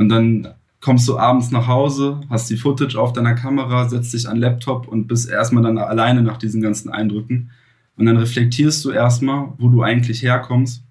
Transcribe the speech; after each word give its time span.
Und 0.00 0.08
dann 0.08 0.48
kommst 0.80 1.06
du 1.08 1.18
abends 1.18 1.50
nach 1.50 1.66
Hause, 1.66 2.22
hast 2.30 2.48
die 2.48 2.56
Footage 2.56 2.98
auf 2.98 3.12
deiner 3.12 3.34
Kamera, 3.34 3.86
setzt 3.86 4.14
dich 4.14 4.26
an 4.26 4.36
den 4.36 4.40
Laptop 4.40 4.88
und 4.88 5.08
bist 5.08 5.28
erstmal 5.28 5.62
dann 5.62 5.76
alleine 5.76 6.22
nach 6.22 6.38
diesen 6.38 6.62
ganzen 6.62 6.88
Eindrücken. 6.88 7.50
Und 7.98 8.06
dann 8.06 8.16
reflektierst 8.16 8.82
du 8.86 8.92
erstmal, 8.92 9.52
wo 9.58 9.68
du 9.68 9.82
eigentlich 9.82 10.22
herkommst 10.22 10.82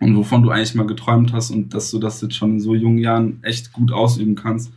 und 0.00 0.16
wovon 0.16 0.42
du 0.42 0.48
eigentlich 0.48 0.74
mal 0.74 0.86
geträumt 0.86 1.34
hast 1.34 1.50
und 1.50 1.74
dass 1.74 1.90
du 1.90 1.98
das 1.98 2.22
jetzt 2.22 2.34
schon 2.34 2.52
in 2.52 2.60
so 2.60 2.74
jungen 2.74 2.96
Jahren 2.96 3.40
echt 3.42 3.74
gut 3.74 3.92
ausüben 3.92 4.36
kannst. 4.36 4.72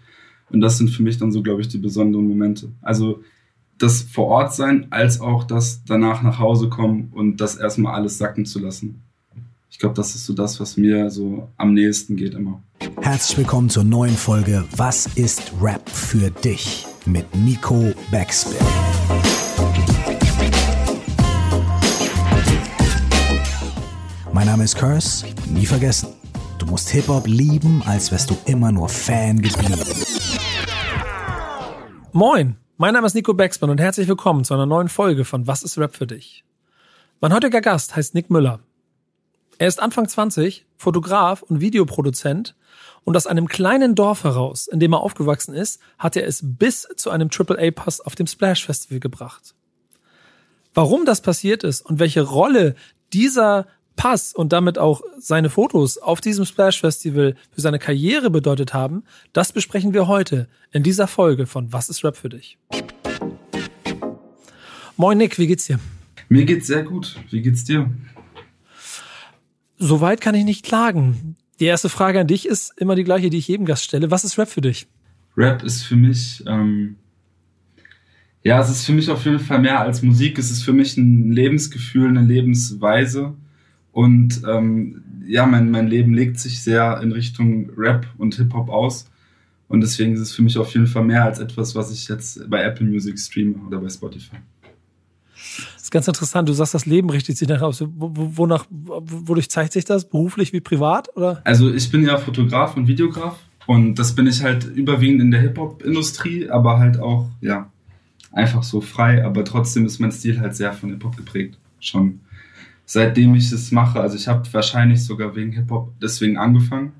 Und 0.50 0.60
das 0.60 0.78
sind 0.78 0.90
für 0.90 1.04
mich 1.04 1.18
dann 1.18 1.32
so, 1.32 1.42
glaube 1.42 1.62
ich, 1.62 1.70
die 1.70 1.78
besonderen 1.78 2.28
Momente. 2.28 2.74
Also 2.82 3.24
das 3.78 4.02
vor 4.02 4.26
Ort 4.26 4.54
sein, 4.54 4.88
als 4.90 5.22
auch 5.22 5.46
das 5.46 5.86
danach 5.86 6.22
nach 6.22 6.40
Hause 6.40 6.68
kommen 6.68 7.14
und 7.14 7.40
das 7.40 7.56
erstmal 7.56 7.96
alles 7.96 8.18
sacken 8.18 8.46
zu 8.46 8.60
lassen. 8.60 9.07
Ich 9.70 9.80
glaube, 9.80 9.96
das 9.96 10.16
ist 10.16 10.26
so 10.26 10.34
das, 10.34 10.60
was 10.60 10.78
mir 10.78 11.10
so 11.10 11.50
am 11.58 11.74
nächsten 11.74 12.16
geht 12.16 12.34
immer. 12.34 12.62
Herzlich 13.02 13.38
willkommen 13.38 13.70
zur 13.70 13.84
neuen 13.84 14.16
Folge 14.16 14.64
Was 14.76 15.08
ist 15.16 15.52
Rap 15.62 15.88
für 15.90 16.32
dich? 16.32 16.86
mit 17.06 17.34
Nico 17.36 17.94
Backspin. 18.12 18.58
Mein 24.34 24.46
Name 24.48 24.64
ist 24.66 24.76
Curse, 24.78 25.26
nie 25.50 25.66
vergessen. 25.66 26.10
Du 26.60 26.66
musst 26.66 26.90
Hip-Hop 26.90 27.28
lieben, 27.28 27.82
als 27.86 28.12
wärst 28.12 28.30
du 28.30 28.38
immer 28.46 28.72
nur 28.72 28.90
Fan 28.90 29.42
geblieben. 29.42 29.80
Moin, 32.12 32.58
mein 32.78 32.94
Name 32.94 33.08
ist 33.08 33.14
Nico 33.14 33.34
Backspin 33.34 33.70
und 33.70 33.80
herzlich 33.80 34.08
willkommen 34.08 34.44
zu 34.44 34.54
einer 34.54 34.66
neuen 34.66 34.90
Folge 34.90 35.24
von 35.26 35.48
Was 35.48 35.64
ist 35.64 35.78
Rap 35.78 35.96
für 35.96 36.08
dich? 36.08 36.44
Mein 37.22 37.34
heutiger 37.34 37.62
Gast 37.62 37.96
heißt 37.96 38.14
Nick 38.14 38.30
Müller. 38.30 38.60
Er 39.60 39.68
ist 39.68 39.82
Anfang 39.82 40.08
20, 40.08 40.66
Fotograf 40.78 41.42
und 41.42 41.62
Videoproduzent 41.62 42.56
und 43.04 43.18
aus 43.18 43.26
einem 43.26 43.48
kleinen 43.48 43.96
Dorf 43.96 44.24
heraus, 44.24 44.68
in 44.68 44.80
dem 44.80 44.94
er 44.94 45.02
aufgewachsen 45.02 45.56
ist, 45.56 45.80
hat 45.98 46.16
er 46.16 46.28
es 46.28 46.42
bis 46.44 46.88
zu 46.96 47.10
einem 47.10 47.30
AAA-Pass 47.36 48.02
auf 48.02 48.14
dem 48.14 48.28
Splash 48.28 48.66
Festival 48.66 49.00
gebracht. 49.00 49.56
Warum 50.76 51.06
das 51.06 51.22
passiert 51.22 51.64
ist 51.64 51.82
und 51.82 51.98
welche 51.98 52.22
Rolle 52.22 52.76
dieser 53.14 53.66
Pass 53.96 54.32
und 54.32 54.54
damit 54.54 54.78
auch 54.78 55.02
seine 55.18 55.50
Fotos 55.50 55.98
auf 55.98 56.22
diesem 56.22 56.46
Splash 56.46 56.80
Festival 56.80 57.36
für 57.50 57.62
seine 57.62 57.80
Karriere 57.80 58.30
bedeutet 58.30 58.76
haben, 58.76 59.06
das 59.34 59.54
besprechen 59.54 59.96
wir 59.96 60.08
heute 60.08 60.48
in 60.72 60.84
dieser 60.84 61.08
Folge 61.08 61.48
von 61.48 61.74
Was 61.74 61.90
ist 61.90 62.04
Rap 62.04 62.16
für 62.16 62.30
dich? 62.30 62.60
Moin 64.98 65.18
Nick, 65.18 65.40
wie 65.40 65.48
geht's 65.48 65.66
dir? 65.66 65.80
Mir 66.30 66.46
geht's 66.46 66.68
sehr 66.68 66.84
gut. 66.84 67.16
Wie 67.32 67.42
geht's 67.42 67.64
dir? 67.64 67.90
Soweit 69.78 70.22
kann 70.22 70.36
ich 70.36 70.44
nicht 70.44 70.66
klagen. 70.66 71.36
Die 71.60 71.66
erste 71.66 71.90
Frage 71.90 72.20
an 72.20 72.28
dich 72.28 72.48
ist 72.48 72.74
immer 72.78 72.96
die 72.96 73.04
gleiche, 73.04 73.30
die 73.30 73.38
ich 73.38 73.48
jedem 73.48 73.66
Gast 73.66 73.84
stelle. 73.84 74.12
Was 74.12 74.24
ist 74.24 74.38
Rap 74.38 74.50
für 74.50 74.62
dich? 74.62 74.88
Rap 75.36 75.64
ist 75.64 75.84
für 75.84 75.96
mich, 75.96 76.44
ähm, 76.48 76.96
ja, 78.44 78.60
es 78.60 78.70
ist 78.70 78.86
für 78.86 78.94
mich 78.94 79.10
auf 79.10 79.26
jeden 79.26 79.40
Fall 79.40 79.60
mehr 79.60 79.80
als 79.80 80.02
Musik. 80.02 80.38
Es 80.40 80.52
ist 80.52 80.64
für 80.64 80.74
mich 80.74 80.98
ein 80.98 81.32
Lebensgefühl, 81.32 82.10
eine 82.10 82.24
Lebensweise. 82.24 83.36
Und 83.92 84.42
ähm, 84.48 85.04
ja, 85.26 85.46
mein, 85.46 85.72
mein 85.72 85.88
Leben 85.88 86.14
legt 86.14 86.40
sich 86.40 86.62
sehr 86.62 87.00
in 87.02 87.12
Richtung 87.12 87.72
Rap 87.76 88.08
und 88.18 88.36
Hip-Hop 88.36 88.70
aus. 88.70 89.10
Und 89.68 89.82
deswegen 89.82 90.14
ist 90.14 90.22
es 90.22 90.32
für 90.32 90.44
mich 90.44 90.58
auf 90.58 90.74
jeden 90.74 90.88
Fall 90.88 91.04
mehr 91.04 91.26
als 91.26 91.40
etwas, 91.40 91.76
was 91.76 91.92
ich 91.92 92.08
jetzt 92.08 92.50
bei 92.50 92.62
Apple 92.64 92.86
Music 92.86 93.20
streame 93.20 93.56
oder 93.66 93.80
bei 93.80 93.90
Spotify. 93.90 94.38
Ist 95.88 95.92
ganz 95.92 96.06
interessant. 96.10 96.50
Du 96.50 96.52
sagst, 96.52 96.74
das 96.74 96.86
Leben 96.86 97.10
richtet 97.10 97.38
sich 97.38 97.48
daraus. 97.48 97.82
Wonach, 97.96 98.66
wodurch 98.70 99.50
zeigt 99.50 99.72
sich 99.72 99.86
das? 99.86 100.04
Beruflich 100.10 100.52
wie 100.52 100.60
privat? 100.60 101.16
Oder? 101.16 101.40
Also 101.46 101.74
ich 101.74 101.90
bin 101.90 102.04
ja 102.04 102.18
Fotograf 102.18 102.76
und 102.76 102.90
Videograf 102.90 103.40
und 103.68 103.96
das 103.96 104.14
bin 104.14 104.28
ich 104.28 104.44
halt 104.44 104.66
überwiegend 104.66 105.22
in 105.22 105.32
der 105.32 105.40
Hip-Hop-Industrie, 105.40 106.50
aber 106.50 106.78
halt 106.78 107.00
auch, 107.00 107.30
ja, 107.40 107.72
einfach 108.34 108.64
so 108.64 108.82
frei. 108.82 109.24
Aber 109.24 109.46
trotzdem 109.46 109.86
ist 109.86 110.00
mein 110.00 110.12
Stil 110.12 110.42
halt 110.42 110.58
sehr 110.58 110.74
von 110.74 110.90
Hip-Hop 110.90 111.16
geprägt. 111.16 111.58
Schon 111.80 112.20
seitdem 112.84 113.34
ich 113.36 113.50
es 113.54 113.72
mache. 113.72 114.02
Also 114.02 114.18
ich 114.18 114.28
habe 114.28 114.44
wahrscheinlich 114.52 115.06
sogar 115.06 115.38
wegen 115.38 115.54
Hip-Hop 115.54 115.94
deswegen 116.02 116.38
angefangen. 116.38 116.92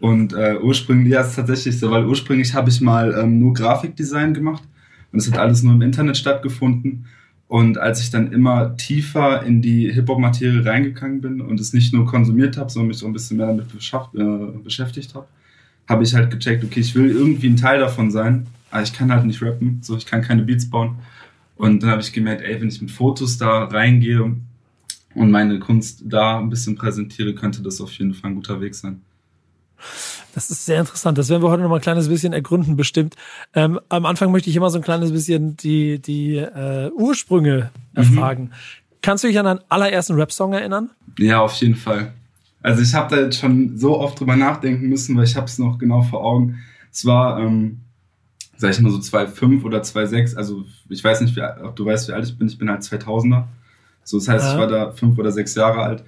Und 0.00 0.32
äh, 0.32 0.56
ursprünglich, 0.62 1.12
ja, 1.12 1.20
ist 1.20 1.36
tatsächlich 1.36 1.78
so, 1.78 1.90
weil 1.90 2.06
ursprünglich 2.06 2.54
habe 2.54 2.70
ich 2.70 2.80
mal 2.80 3.14
ähm, 3.20 3.38
nur 3.38 3.52
Grafikdesign 3.52 4.32
gemacht 4.32 4.62
und 5.12 5.18
es 5.18 5.30
hat 5.30 5.38
alles 5.38 5.62
nur 5.62 5.74
im 5.74 5.82
Internet 5.82 6.16
stattgefunden. 6.16 7.04
Und 7.48 7.78
als 7.78 8.00
ich 8.00 8.10
dann 8.10 8.32
immer 8.32 8.76
tiefer 8.76 9.44
in 9.44 9.62
die 9.62 9.92
Hip-Hop-Materie 9.92 10.64
reingegangen 10.64 11.20
bin 11.20 11.40
und 11.40 11.60
es 11.60 11.72
nicht 11.72 11.92
nur 11.92 12.04
konsumiert 12.04 12.56
habe, 12.56 12.70
sondern 12.70 12.88
mich 12.88 12.98
so 12.98 13.06
ein 13.06 13.12
bisschen 13.12 13.36
mehr 13.36 13.46
damit 13.46 13.66
äh, 13.72 14.58
beschäftigt 14.58 15.14
habe, 15.14 15.26
habe 15.88 16.02
ich 16.02 16.14
halt 16.14 16.30
gecheckt, 16.30 16.64
okay, 16.64 16.80
ich 16.80 16.94
will 16.96 17.10
irgendwie 17.10 17.48
ein 17.48 17.56
Teil 17.56 17.78
davon 17.78 18.10
sein, 18.10 18.48
aber 18.70 18.82
ich 18.82 18.92
kann 18.92 19.12
halt 19.12 19.24
nicht 19.24 19.40
rappen, 19.42 19.78
so 19.82 19.96
ich 19.96 20.06
kann 20.06 20.22
keine 20.22 20.42
Beats 20.42 20.68
bauen. 20.68 20.96
Und 21.54 21.82
dann 21.82 21.90
habe 21.90 22.02
ich 22.02 22.12
gemerkt, 22.12 22.42
ey, 22.42 22.60
wenn 22.60 22.68
ich 22.68 22.82
mit 22.82 22.90
Fotos 22.90 23.38
da 23.38 23.64
reingehe 23.64 24.36
und 25.14 25.30
meine 25.30 25.60
Kunst 25.60 26.02
da 26.04 26.38
ein 26.38 26.50
bisschen 26.50 26.74
präsentiere, 26.74 27.34
könnte 27.34 27.62
das 27.62 27.80
auf 27.80 27.92
jeden 27.92 28.12
Fall 28.12 28.30
ein 28.30 28.36
guter 28.36 28.60
Weg 28.60 28.74
sein. 28.74 29.02
Das 30.36 30.50
ist 30.50 30.66
sehr 30.66 30.80
interessant. 30.80 31.16
Das 31.16 31.30
werden 31.30 31.42
wir 31.42 31.48
heute 31.48 31.62
noch 31.62 31.70
mal 31.70 31.76
ein 31.76 31.80
kleines 31.80 32.10
bisschen 32.10 32.34
ergründen, 32.34 32.76
bestimmt. 32.76 33.14
Ähm, 33.54 33.80
am 33.88 34.04
Anfang 34.04 34.30
möchte 34.32 34.50
ich 34.50 34.56
immer 34.56 34.68
so 34.68 34.76
ein 34.76 34.84
kleines 34.84 35.10
bisschen 35.10 35.56
die, 35.56 35.98
die 35.98 36.36
äh, 36.36 36.90
Ursprünge 36.94 37.70
erfragen. 37.94 38.42
Mhm. 38.42 38.50
Kannst 39.00 39.24
du 39.24 39.28
dich 39.28 39.38
an 39.38 39.46
deinen 39.46 39.60
allerersten 39.70 40.12
Rap-Song 40.12 40.52
erinnern? 40.52 40.90
Ja, 41.18 41.40
auf 41.40 41.54
jeden 41.54 41.74
Fall. 41.74 42.12
Also 42.60 42.82
ich 42.82 42.92
habe 42.92 43.16
da 43.16 43.22
jetzt 43.22 43.38
schon 43.38 43.78
so 43.78 43.98
oft 43.98 44.20
drüber 44.20 44.36
nachdenken 44.36 44.90
müssen, 44.90 45.16
weil 45.16 45.24
ich 45.24 45.36
habe 45.36 45.46
es 45.46 45.58
noch 45.58 45.78
genau 45.78 46.02
vor 46.02 46.22
Augen. 46.22 46.58
Es 46.92 47.06
war, 47.06 47.40
ähm, 47.40 47.78
sag 48.58 48.72
ich 48.72 48.80
mal 48.80 48.92
so 48.92 48.98
2,5 48.98 49.64
oder 49.64 49.80
2,6. 49.80 50.36
Also 50.36 50.66
ich 50.90 51.02
weiß 51.02 51.22
nicht, 51.22 51.34
wie, 51.34 51.40
ob 51.64 51.76
du 51.76 51.86
weißt, 51.86 52.08
wie 52.08 52.12
alt 52.12 52.26
ich 52.26 52.36
bin. 52.36 52.46
Ich 52.46 52.58
bin 52.58 52.68
halt 52.68 52.82
2000er. 52.82 53.44
So, 54.04 54.18
das 54.18 54.28
heißt, 54.28 54.44
ja. 54.44 54.52
ich 54.52 54.58
war 54.58 54.66
da 54.66 54.92
fünf 54.92 55.16
oder 55.16 55.32
sechs 55.32 55.54
Jahre 55.54 55.80
alt. 55.80 56.04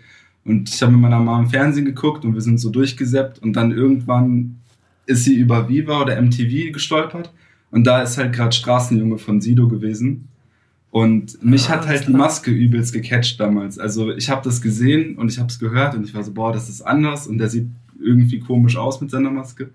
Und 0.49 0.71
ich 0.71 0.81
habe 0.81 0.93
mit 0.93 1.03
meiner 1.03 1.19
Mama 1.19 1.41
im 1.41 1.51
Fernsehen 1.51 1.85
geguckt 1.85 2.25
und 2.25 2.33
wir 2.33 2.41
sind 2.41 2.59
so 2.59 2.71
durchgesäppt 2.71 3.39
und 3.41 3.53
dann 3.53 3.71
irgendwann 3.71 4.57
ist 5.05 5.25
sie 5.25 5.35
über 5.35 5.69
Viva 5.69 6.01
oder 6.01 6.21
MTV 6.21 6.73
gestolpert 6.73 7.31
und 7.71 7.87
da 7.87 8.01
ist 8.01 8.17
halt 8.17 8.33
gerade 8.33 8.53
Straßenjunge 8.53 9.19
von 9.19 9.43
Sido 9.43 9.69
gewesen. 9.69 10.29
Und 10.91 11.45
mich 11.45 11.69
ah, 11.69 11.73
hat 11.73 11.87
halt 11.87 12.09
die 12.09 12.13
Maske 12.13 12.51
übelst 12.51 12.95
gecatcht 12.95 13.39
damals. 13.39 13.79
Also 13.79 14.11
ich 14.17 14.31
habe 14.31 14.41
das 14.43 14.63
gesehen 14.63 15.17
und 15.19 15.31
ich 15.31 15.39
habe 15.39 15.51
es 15.51 15.59
gehört 15.59 15.95
und 15.95 16.05
ich 16.05 16.15
war 16.15 16.25
so, 16.25 16.33
boah, 16.33 16.51
das 16.51 16.71
ist 16.71 16.81
anders 16.81 17.27
und 17.27 17.37
der 17.37 17.51
sieht 17.51 17.69
irgendwie 18.01 18.41
komisch 18.41 18.79
aus 18.79 19.03
mit 19.03 19.11
seiner 19.11 19.31
Maske. 19.31 19.69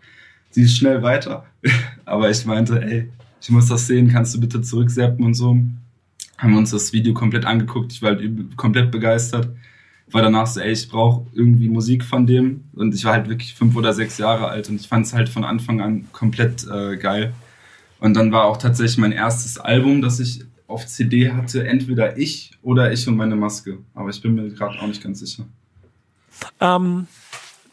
Sie 0.50 0.64
ist 0.64 0.76
schnell 0.76 1.04
weiter. 1.04 1.46
Aber 2.06 2.32
ich 2.32 2.48
meinte, 2.48 2.82
ey, 2.82 3.10
ich 3.40 3.50
muss 3.52 3.68
das 3.68 3.86
sehen, 3.86 4.08
kannst 4.08 4.34
du 4.34 4.40
bitte 4.40 4.64
zurückseppen 4.64 5.24
und 5.24 5.36
so. 5.36 5.56
Haben 6.40 6.52
wir 6.52 6.58
uns 6.58 6.72
das 6.72 6.94
Video 6.94 7.14
komplett 7.14 7.46
angeguckt. 7.46 7.92
Ich 7.92 8.02
war 8.02 8.16
halt 8.16 8.58
komplett 8.58 8.90
begeistert 8.90 9.50
war 10.12 10.22
danach 10.22 10.48
so, 10.48 10.60
ey, 10.60 10.72
ich 10.72 10.90
brauche 10.90 11.26
irgendwie 11.34 11.70
Musik 11.70 12.04
von 12.04 12.26
dem. 12.28 12.66
Und 12.74 12.94
ich 12.94 13.06
war 13.06 13.14
halt 13.14 13.30
wirklich 13.30 13.54
fünf 13.56 13.76
oder 13.76 13.94
sechs 13.94 14.18
Jahre 14.18 14.48
alt 14.48 14.70
und 14.70 14.80
ich 14.80 14.88
fand 14.88 15.06
es 15.06 15.14
halt 15.14 15.30
von 15.30 15.44
Anfang 15.44 15.82
an 15.82 16.08
komplett 16.12 16.68
äh, 16.68 16.98
geil. 16.98 17.34
Und 18.00 18.16
dann 18.16 18.32
war 18.32 18.46
auch 18.46 18.58
tatsächlich 18.58 18.98
mein 18.98 19.12
erstes 19.12 19.58
Album, 19.58 20.02
das 20.02 20.20
ich 20.20 20.44
auf 20.68 20.86
CD 20.86 21.32
hatte, 21.32 21.66
entweder 21.66 22.18
ich 22.18 22.52
oder 22.62 22.92
ich 22.92 23.08
und 23.08 23.16
meine 23.16 23.36
Maske. 23.36 23.80
Aber 23.94 24.10
ich 24.10 24.22
bin 24.22 24.36
mir 24.36 24.50
gerade 24.50 24.80
auch 24.80 24.88
nicht 24.88 25.04
ganz 25.04 25.20
sicher. 25.20 25.46
Ähm, 26.60 27.08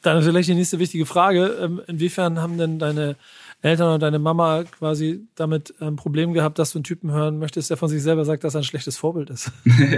dann 0.02 0.22
vielleicht 0.22 0.48
die 0.48 0.54
nächste 0.54 0.78
wichtige 0.78 1.06
Frage. 1.06 1.58
Ähm, 1.60 1.80
inwiefern 1.86 2.40
haben 2.40 2.58
denn 2.58 2.78
deine 2.78 3.16
Eltern 3.62 3.88
oder 3.88 3.98
deine 3.98 4.18
Mama 4.18 4.64
quasi 4.64 5.26
damit 5.34 5.74
ein 5.80 5.96
Problem 5.96 6.32
gehabt, 6.32 6.58
dass 6.58 6.72
du 6.72 6.78
einen 6.78 6.84
Typen 6.84 7.12
hören 7.12 7.38
möchtest, 7.38 7.68
der 7.68 7.76
von 7.76 7.88
sich 7.88 8.02
selber 8.02 8.24
sagt, 8.24 8.42
dass 8.44 8.54
er 8.54 8.60
ein 8.60 8.64
schlechtes 8.64 8.96
Vorbild 8.96 9.28
ist? 9.28 9.52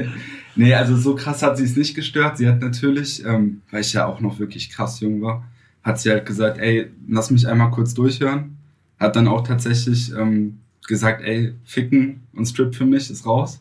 nee, 0.57 0.75
also 0.75 0.97
so 0.97 1.15
krass 1.15 1.43
hat 1.43 1.57
sie 1.57 1.65
es 1.65 1.77
nicht 1.77 1.95
gestört. 1.95 2.39
Sie 2.39 2.49
hat 2.49 2.61
natürlich, 2.61 3.25
ähm, 3.25 3.63
weil 3.71 3.83
ich 3.83 3.93
ja 3.93 4.07
auch 4.07 4.21
noch 4.21 4.41
wirklich 4.41 4.71
krass 4.71 4.99
jung 5.01 5.23
war, 5.23 5.45
hat 5.83 6.01
sie 6.01 6.11
halt 6.11 6.27
gesagt, 6.27 6.59
ey, 6.59 6.91
lass 7.09 7.31
mich 7.31 7.47
einmal 7.47 7.71
kurz 7.71 7.95
durchhören. 7.95 8.57
Hat 8.99 9.15
dann 9.15 9.29
auch 9.29 9.47
tatsächlich 9.47 10.13
ähm, 10.13 10.59
gesagt, 10.87 11.23
ey, 11.23 11.55
ficken 11.65 12.23
und 12.35 12.47
Strip 12.47 12.75
für 12.75 12.85
mich 12.85 13.11
ist 13.11 13.27
raus. 13.27 13.61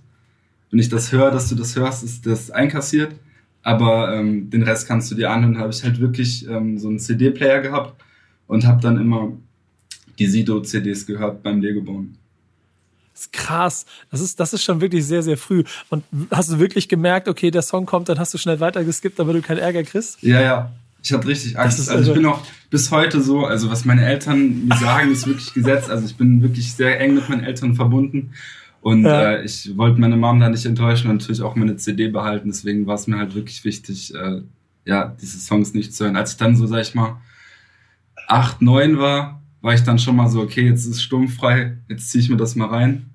Wenn 0.71 0.79
ich 0.79 0.89
das 0.89 1.11
höre, 1.11 1.31
dass 1.31 1.49
du 1.49 1.55
das 1.55 1.75
hörst, 1.75 2.03
ist 2.03 2.25
das 2.25 2.49
einkassiert. 2.49 3.13
Aber 3.61 4.15
ähm, 4.15 4.49
den 4.49 4.63
Rest 4.63 4.87
kannst 4.87 5.11
du 5.11 5.15
dir 5.15 5.29
anhören. 5.29 5.59
habe 5.59 5.71
ich 5.71 5.83
halt 5.83 5.99
wirklich 5.99 6.47
ähm, 6.47 6.79
so 6.79 6.87
einen 6.87 6.97
CD-Player 6.97 7.61
gehabt 7.61 8.01
und 8.47 8.65
habe 8.65 8.81
dann 8.81 8.99
immer 8.99 9.33
die 10.21 10.27
Sido-CDs 10.27 11.07
gehört 11.07 11.41
beim 11.41 11.61
Lego 11.61 11.81
bauen. 11.81 12.15
Das 13.11 13.23
ist 13.23 13.33
krass. 13.33 13.85
Das 14.11 14.21
ist, 14.21 14.39
das 14.39 14.53
ist 14.53 14.63
schon 14.63 14.79
wirklich 14.79 15.03
sehr, 15.03 15.23
sehr 15.23 15.37
früh. 15.37 15.63
Und 15.89 16.03
hast 16.29 16.51
du 16.51 16.59
wirklich 16.59 16.87
gemerkt, 16.87 17.27
okay, 17.27 17.49
der 17.49 17.63
Song 17.63 17.87
kommt, 17.87 18.07
dann 18.07 18.19
hast 18.19 18.31
du 18.33 18.37
schnell 18.37 18.59
weitergeskippt, 18.59 19.17
damit 19.17 19.35
du 19.35 19.41
keinen 19.41 19.57
Ärger 19.57 19.83
kriegst? 19.83 20.21
Ja, 20.21 20.41
ja. 20.41 20.71
Ich 21.03 21.11
hatte 21.11 21.27
richtig 21.27 21.57
Angst. 21.57 21.89
Also, 21.89 22.11
ich 22.11 22.17
bin 22.17 22.27
auch 22.27 22.43
bis 22.69 22.91
heute 22.91 23.19
so, 23.19 23.45
also 23.45 23.71
was 23.71 23.83
meine 23.83 24.05
Eltern 24.05 24.67
mir 24.67 24.77
sagen, 24.77 25.11
ist 25.11 25.25
wirklich 25.25 25.51
gesetzt. 25.55 25.89
Also 25.89 26.05
ich 26.05 26.15
bin 26.15 26.43
wirklich 26.43 26.71
sehr 26.73 26.99
eng 26.99 27.15
mit 27.15 27.27
meinen 27.27 27.43
Eltern 27.43 27.73
verbunden. 27.73 28.33
Und 28.81 29.05
ja. 29.05 29.31
äh, 29.31 29.43
ich 29.43 29.75
wollte 29.75 29.99
meine 29.99 30.17
Mom 30.17 30.39
da 30.39 30.49
nicht 30.49 30.65
enttäuschen 30.67 31.09
und 31.09 31.17
natürlich 31.17 31.41
auch 31.41 31.55
meine 31.55 31.77
CD 31.77 32.09
behalten. 32.09 32.49
Deswegen 32.49 32.85
war 32.85 32.95
es 32.95 33.07
mir 33.07 33.17
halt 33.17 33.33
wirklich 33.33 33.65
wichtig, 33.65 34.13
äh, 34.13 34.41
ja, 34.85 35.15
diese 35.19 35.39
Songs 35.39 35.73
nicht 35.73 35.95
zu 35.95 36.05
hören. 36.05 36.15
Als 36.15 36.33
ich 36.33 36.37
dann 36.37 36.55
so, 36.55 36.67
sag 36.67 36.81
ich 36.81 36.93
mal, 36.93 37.17
8, 38.27 38.61
9 38.61 38.99
war, 38.99 39.40
war 39.61 39.73
ich 39.73 39.81
dann 39.81 39.99
schon 39.99 40.15
mal 40.15 40.27
so, 40.27 40.41
okay, 40.41 40.67
jetzt 40.67 40.85
ist 40.85 41.01
sturmfrei, 41.01 41.77
jetzt 41.87 42.09
ziehe 42.09 42.23
ich 42.23 42.29
mir 42.29 42.37
das 42.37 42.55
mal 42.55 42.67
rein. 42.67 43.09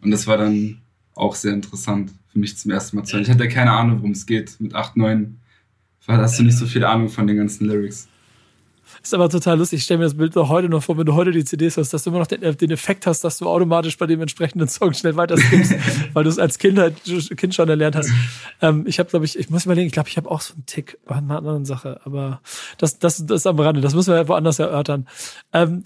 Und 0.00 0.10
das 0.10 0.26
war 0.26 0.38
dann 0.38 0.80
auch 1.14 1.34
sehr 1.34 1.52
interessant 1.52 2.12
für 2.28 2.38
mich 2.38 2.56
zum 2.56 2.70
ersten 2.70 2.96
Mal 2.96 3.04
zu 3.04 3.14
hören. 3.14 3.24
Ich 3.24 3.30
hatte 3.30 3.48
keine 3.48 3.72
Ahnung, 3.72 3.98
worum 3.98 4.12
es 4.12 4.24
geht. 4.24 4.58
Mit 4.60 4.74
8, 4.74 4.96
9 4.96 5.36
hast 6.06 6.38
du 6.38 6.42
nicht 6.42 6.56
so 6.56 6.66
viel 6.66 6.84
Ahnung 6.84 7.08
von 7.08 7.26
den 7.26 7.36
ganzen 7.36 7.66
Lyrics. 7.66 8.08
Ist 9.02 9.14
aber 9.14 9.28
total 9.28 9.58
lustig. 9.58 9.78
Ich 9.78 9.84
stelle 9.84 9.98
mir 9.98 10.04
das 10.04 10.16
Bild 10.16 10.34
noch 10.34 10.48
heute 10.48 10.68
noch 10.68 10.82
vor, 10.82 10.98
wenn 10.98 11.06
du 11.06 11.14
heute 11.14 11.30
die 11.30 11.44
CDs 11.44 11.76
hast, 11.76 11.92
dass 11.92 12.04
du 12.04 12.10
immer 12.10 12.18
noch 12.18 12.26
den, 12.26 12.56
den 12.56 12.70
Effekt 12.70 13.06
hast, 13.06 13.22
dass 13.24 13.38
du 13.38 13.48
automatisch 13.48 13.96
bei 13.96 14.06
dem 14.06 14.20
entsprechenden 14.20 14.68
Song 14.68 14.92
schnell 14.92 15.16
weiter 15.16 15.36
skippst, 15.36 15.74
weil 16.12 16.24
du 16.24 16.30
es 16.30 16.38
als 16.38 16.58
kind, 16.58 16.78
halt, 16.78 16.96
kind 17.36 17.54
schon 17.54 17.68
erlernt 17.68 17.96
hast. 17.96 18.10
Ähm, 18.60 18.84
ich 18.86 18.98
habe, 18.98 19.08
glaube 19.10 19.24
ich, 19.24 19.38
ich 19.38 19.50
muss 19.50 19.64
überlegen, 19.64 19.86
ich 19.86 19.92
glaube, 19.92 20.08
ich 20.08 20.16
habe 20.16 20.30
auch 20.30 20.40
so 20.40 20.54
einen 20.54 20.66
Tick 20.66 20.98
bei 21.06 21.16
einer 21.16 21.38
anderen 21.38 21.64
Sache, 21.64 22.00
aber 22.04 22.40
das, 22.78 22.98
das, 22.98 23.24
das 23.26 23.42
ist 23.42 23.46
am 23.46 23.58
Rande, 23.58 23.80
das 23.80 23.94
müssen 23.94 24.14
wir 24.14 24.28
woanders 24.28 24.58
erörtern. 24.58 25.06
Ähm, 25.52 25.84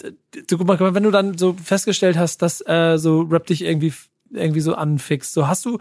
du, 0.49 0.59
guck 0.59 0.67
mal, 0.67 0.95
wenn 0.95 1.03
du 1.03 1.11
dann 1.11 1.39
so 1.39 1.55
festgestellt 1.55 2.17
hast, 2.17 2.43
dass 2.43 2.67
äh, 2.67 2.97
so 2.99 3.23
Rap 3.23 3.47
dich 3.47 3.65
irgendwie 3.65 3.93
irgendwie 4.33 4.61
so 4.61 4.75
anfixt, 4.75 5.33
so 5.33 5.47
hast 5.47 5.65
du 5.65 5.79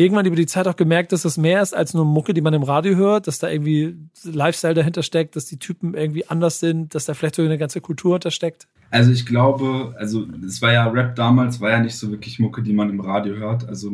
irgendwann 0.00 0.24
über 0.24 0.36
die 0.36 0.46
Zeit 0.46 0.66
auch 0.66 0.76
gemerkt, 0.76 1.12
dass 1.12 1.22
das 1.22 1.36
mehr 1.36 1.60
ist 1.60 1.76
als 1.76 1.92
nur 1.92 2.06
Mucke, 2.06 2.32
die 2.32 2.40
man 2.40 2.54
im 2.54 2.62
Radio 2.62 2.96
hört, 2.96 3.26
dass 3.26 3.38
da 3.38 3.50
irgendwie 3.50 3.96
Lifestyle 4.24 4.72
dahinter 4.72 5.02
steckt, 5.02 5.36
dass 5.36 5.44
die 5.44 5.58
Typen 5.58 5.94
irgendwie 5.94 6.26
anders 6.26 6.58
sind, 6.58 6.94
dass 6.94 7.04
da 7.04 7.12
vielleicht 7.12 7.34
so 7.34 7.42
eine 7.42 7.58
ganze 7.58 7.82
Kultur 7.82 8.14
hintersteckt? 8.14 8.66
Also 8.90 9.12
ich 9.12 9.26
glaube, 9.26 9.94
also 9.98 10.26
es 10.44 10.62
war 10.62 10.72
ja 10.72 10.86
Rap 10.88 11.16
damals, 11.16 11.60
war 11.60 11.70
ja 11.70 11.80
nicht 11.80 11.96
so 11.96 12.10
wirklich 12.10 12.38
Mucke, 12.38 12.62
die 12.62 12.72
man 12.72 12.88
im 12.88 13.00
Radio 13.00 13.36
hört. 13.36 13.68
Also 13.68 13.92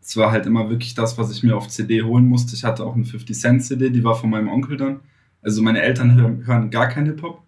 es 0.00 0.16
war 0.16 0.30
halt 0.30 0.46
immer 0.46 0.70
wirklich 0.70 0.94
das, 0.94 1.18
was 1.18 1.32
ich 1.32 1.42
mir 1.42 1.56
auf 1.56 1.68
CD 1.68 2.02
holen 2.02 2.26
musste. 2.26 2.54
Ich 2.54 2.62
hatte 2.62 2.84
auch 2.84 2.94
eine 2.94 3.04
50 3.04 3.36
Cent 3.36 3.64
CD, 3.64 3.90
die 3.90 4.04
war 4.04 4.14
von 4.14 4.30
meinem 4.30 4.48
Onkel 4.48 4.76
dann. 4.76 5.00
Also 5.42 5.62
meine 5.62 5.82
Eltern 5.82 6.14
hören, 6.14 6.46
hören 6.46 6.70
gar 6.70 6.88
kein 6.88 7.06
Hip-Hop. 7.06 7.42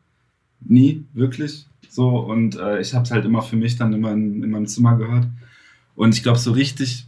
Nie, 0.61 1.05
wirklich. 1.13 1.67
So, 1.89 2.19
und 2.19 2.57
äh, 2.57 2.81
ich 2.81 2.95
habe 2.95 3.05
es 3.05 3.13
halt 3.13 3.25
immer 3.25 3.43
für 3.43 3.57
mich 3.57 3.77
dann 3.77 3.93
immer 3.93 4.11
in, 4.11 4.43
in 4.43 4.51
meinem 4.51 4.67
Zimmer 4.67 4.97
gehört. 4.97 5.29
Und 5.95 6.15
ich 6.15 6.23
glaube, 6.23 6.39
so 6.39 6.53
richtig 6.53 7.07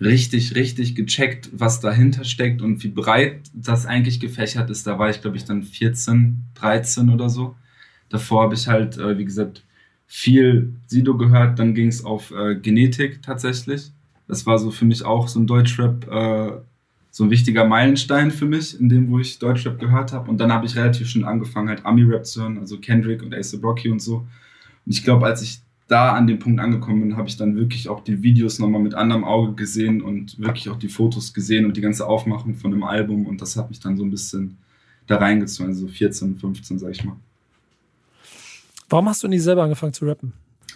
richtig, 0.00 0.54
richtig 0.54 0.94
gecheckt, 0.94 1.50
was 1.52 1.80
dahinter 1.80 2.24
steckt 2.24 2.62
und 2.62 2.82
wie 2.82 2.88
breit 2.88 3.40
das 3.52 3.86
eigentlich 3.86 4.18
gefächert 4.18 4.70
ist. 4.70 4.86
Da 4.86 4.98
war 4.98 5.10
ich, 5.10 5.20
glaube 5.20 5.36
ich, 5.36 5.44
dann 5.44 5.62
14, 5.62 6.42
13 6.54 7.10
oder 7.10 7.28
so. 7.28 7.54
Davor 8.08 8.44
habe 8.44 8.54
ich 8.54 8.66
halt, 8.66 8.96
äh, 8.98 9.18
wie 9.18 9.24
gesagt, 9.24 9.62
viel 10.06 10.72
Sido 10.86 11.16
gehört. 11.16 11.58
Dann 11.58 11.74
ging 11.74 11.88
es 11.88 12.04
auf 12.04 12.32
äh, 12.32 12.56
Genetik 12.56 13.22
tatsächlich. 13.22 13.92
Das 14.26 14.46
war 14.46 14.58
so 14.58 14.70
für 14.70 14.84
mich 14.84 15.04
auch 15.04 15.28
so 15.28 15.38
ein 15.38 15.46
Deutschrap, 15.46 16.10
äh, 16.10 16.52
so 17.10 17.24
ein 17.24 17.30
wichtiger 17.30 17.64
Meilenstein 17.64 18.30
für 18.30 18.46
mich, 18.46 18.80
in 18.80 18.88
dem, 18.88 19.10
wo 19.10 19.18
ich 19.18 19.38
Deutschrap 19.38 19.78
gehört 19.78 20.12
habe. 20.12 20.30
Und 20.30 20.38
dann 20.38 20.52
habe 20.52 20.66
ich 20.66 20.76
relativ 20.76 21.08
schon 21.08 21.24
angefangen, 21.24 21.68
halt 21.68 21.84
Ami-Rap 21.84 22.24
zu 22.24 22.42
hören, 22.42 22.58
also 22.58 22.78
Kendrick 22.78 23.22
und 23.22 23.34
Ace 23.34 23.58
Rocky 23.62 23.90
und 23.90 24.00
so. 24.00 24.26
Und 24.86 24.92
ich 24.92 25.04
glaube, 25.04 25.26
als 25.26 25.42
ich 25.42 25.60
da 25.90 26.12
an 26.12 26.28
dem 26.28 26.38
Punkt 26.38 26.60
angekommen 26.60 27.00
bin, 27.00 27.16
habe 27.16 27.28
ich 27.28 27.36
dann 27.36 27.56
wirklich 27.56 27.88
auch 27.88 28.04
die 28.04 28.22
Videos 28.22 28.60
nochmal 28.60 28.80
mit 28.80 28.94
anderem 28.94 29.24
Auge 29.24 29.54
gesehen 29.54 30.02
und 30.02 30.38
wirklich 30.38 30.68
auch 30.68 30.78
die 30.78 30.88
Fotos 30.88 31.34
gesehen 31.34 31.66
und 31.66 31.76
die 31.76 31.80
ganze 31.80 32.06
Aufmachung 32.06 32.54
von 32.54 32.70
dem 32.70 32.84
Album 32.84 33.26
und 33.26 33.40
das 33.40 33.56
hat 33.56 33.70
mich 33.70 33.80
dann 33.80 33.96
so 33.96 34.04
ein 34.04 34.10
bisschen 34.10 34.56
da 35.08 35.16
reingezogen, 35.16 35.72
also 35.72 35.88
14, 35.88 36.38
15, 36.38 36.78
sag 36.78 36.92
ich 36.92 37.04
mal. 37.04 37.16
Warum 38.88 39.08
hast 39.08 39.24
du 39.24 39.28
nie 39.28 39.40
selber 39.40 39.64
angefangen 39.64 39.92
zu 39.92 40.06
rappen? 40.06 40.32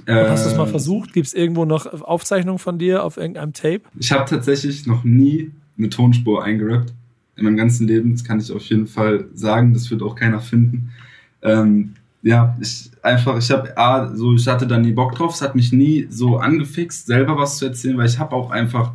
Äh, 0.07 0.29
hast 0.29 0.45
du 0.45 0.51
es 0.51 0.57
mal 0.57 0.67
versucht? 0.67 1.13
Gibt 1.13 1.29
es 1.29 1.35
irgendwo 1.35 1.65
noch 1.65 1.87
Aufzeichnungen 1.87 2.59
von 2.59 2.79
dir 2.79 3.05
auf 3.05 3.17
irgendeinem 3.17 3.53
Tape? 3.53 3.83
Ich 3.99 4.11
habe 4.11 4.29
tatsächlich 4.29 4.87
noch 4.87 5.05
nie 5.05 5.53
eine 5.79 5.91
Tonspur 5.91 6.43
eingerappt 6.43 6.93
in 7.37 7.45
meinem 7.45 7.57
ganzen 7.57 7.87
Leben. 7.87 8.13
Das 8.13 8.25
kann 8.25 8.41
ich 8.41 8.51
auf 8.51 8.65
jeden 8.65 8.89
Fall 8.89 9.27
sagen. 9.35 9.73
Das 9.73 9.91
wird 9.91 10.03
auch 10.03 10.17
keiner 10.17 10.41
finden. 10.41 10.91
Ähm, 11.43 11.95
ja, 12.25 12.57
ich 12.59 12.91
einfach, 13.03 13.37
ich 13.37 13.51
habe 13.51 13.77
A, 13.77 14.15
so, 14.15 14.35
ich 14.35 14.49
hatte 14.49 14.67
da 14.67 14.79
nie 14.79 14.93
Bock 14.93 15.15
drauf, 15.15 15.35
es 15.35 15.43
hat 15.43 15.55
mich 15.55 15.73
nie 15.73 16.07
so 16.09 16.39
angefixt, 16.39 17.07
selber 17.07 17.37
was 17.37 17.59
zu 17.59 17.67
erzählen, 17.67 17.99
weil 17.99 18.09
ich 18.09 18.19
habe 18.19 18.35
auch 18.35 18.51
einfach 18.51 18.95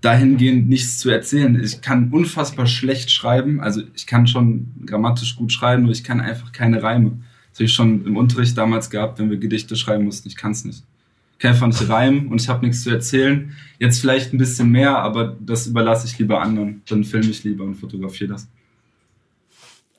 dahingehend 0.00 0.68
nichts 0.68 0.98
zu 0.98 1.10
erzählen. 1.10 1.62
Ich 1.62 1.82
kann 1.82 2.10
unfassbar 2.10 2.66
schlecht 2.66 3.10
schreiben, 3.10 3.60
also 3.60 3.82
ich 3.94 4.06
kann 4.06 4.26
schon 4.26 4.72
grammatisch 4.86 5.36
gut 5.36 5.52
schreiben, 5.52 5.82
nur 5.82 5.92
ich 5.92 6.04
kann 6.04 6.20
einfach 6.20 6.52
keine 6.52 6.82
Reime. 6.82 7.18
Das 7.50 7.58
habe 7.58 7.64
ich 7.66 7.74
schon 7.74 8.06
im 8.06 8.16
Unterricht 8.16 8.56
damals 8.56 8.88
gehabt, 8.88 9.18
wenn 9.18 9.30
wir 9.30 9.36
Gedichte 9.36 9.76
schreiben 9.76 10.04
mussten, 10.04 10.28
ich 10.28 10.36
kann 10.36 10.52
es 10.52 10.64
nicht. 10.64 10.84
Ich 11.34 11.40
kann 11.40 11.52
einfach 11.52 11.66
nicht 11.66 11.88
reimen 11.88 12.28
und 12.28 12.40
ich 12.40 12.48
habe 12.48 12.64
nichts 12.64 12.82
zu 12.82 12.90
erzählen. 12.90 13.52
Jetzt 13.78 14.00
vielleicht 14.00 14.32
ein 14.32 14.38
bisschen 14.38 14.70
mehr, 14.70 14.98
aber 14.98 15.36
das 15.38 15.66
überlasse 15.66 16.06
ich 16.06 16.18
lieber 16.18 16.40
anderen. 16.40 16.80
Dann 16.88 17.04
filme 17.04 17.28
ich 17.28 17.44
lieber 17.44 17.64
und 17.64 17.74
fotografiere 17.74 18.32
das. 18.32 18.48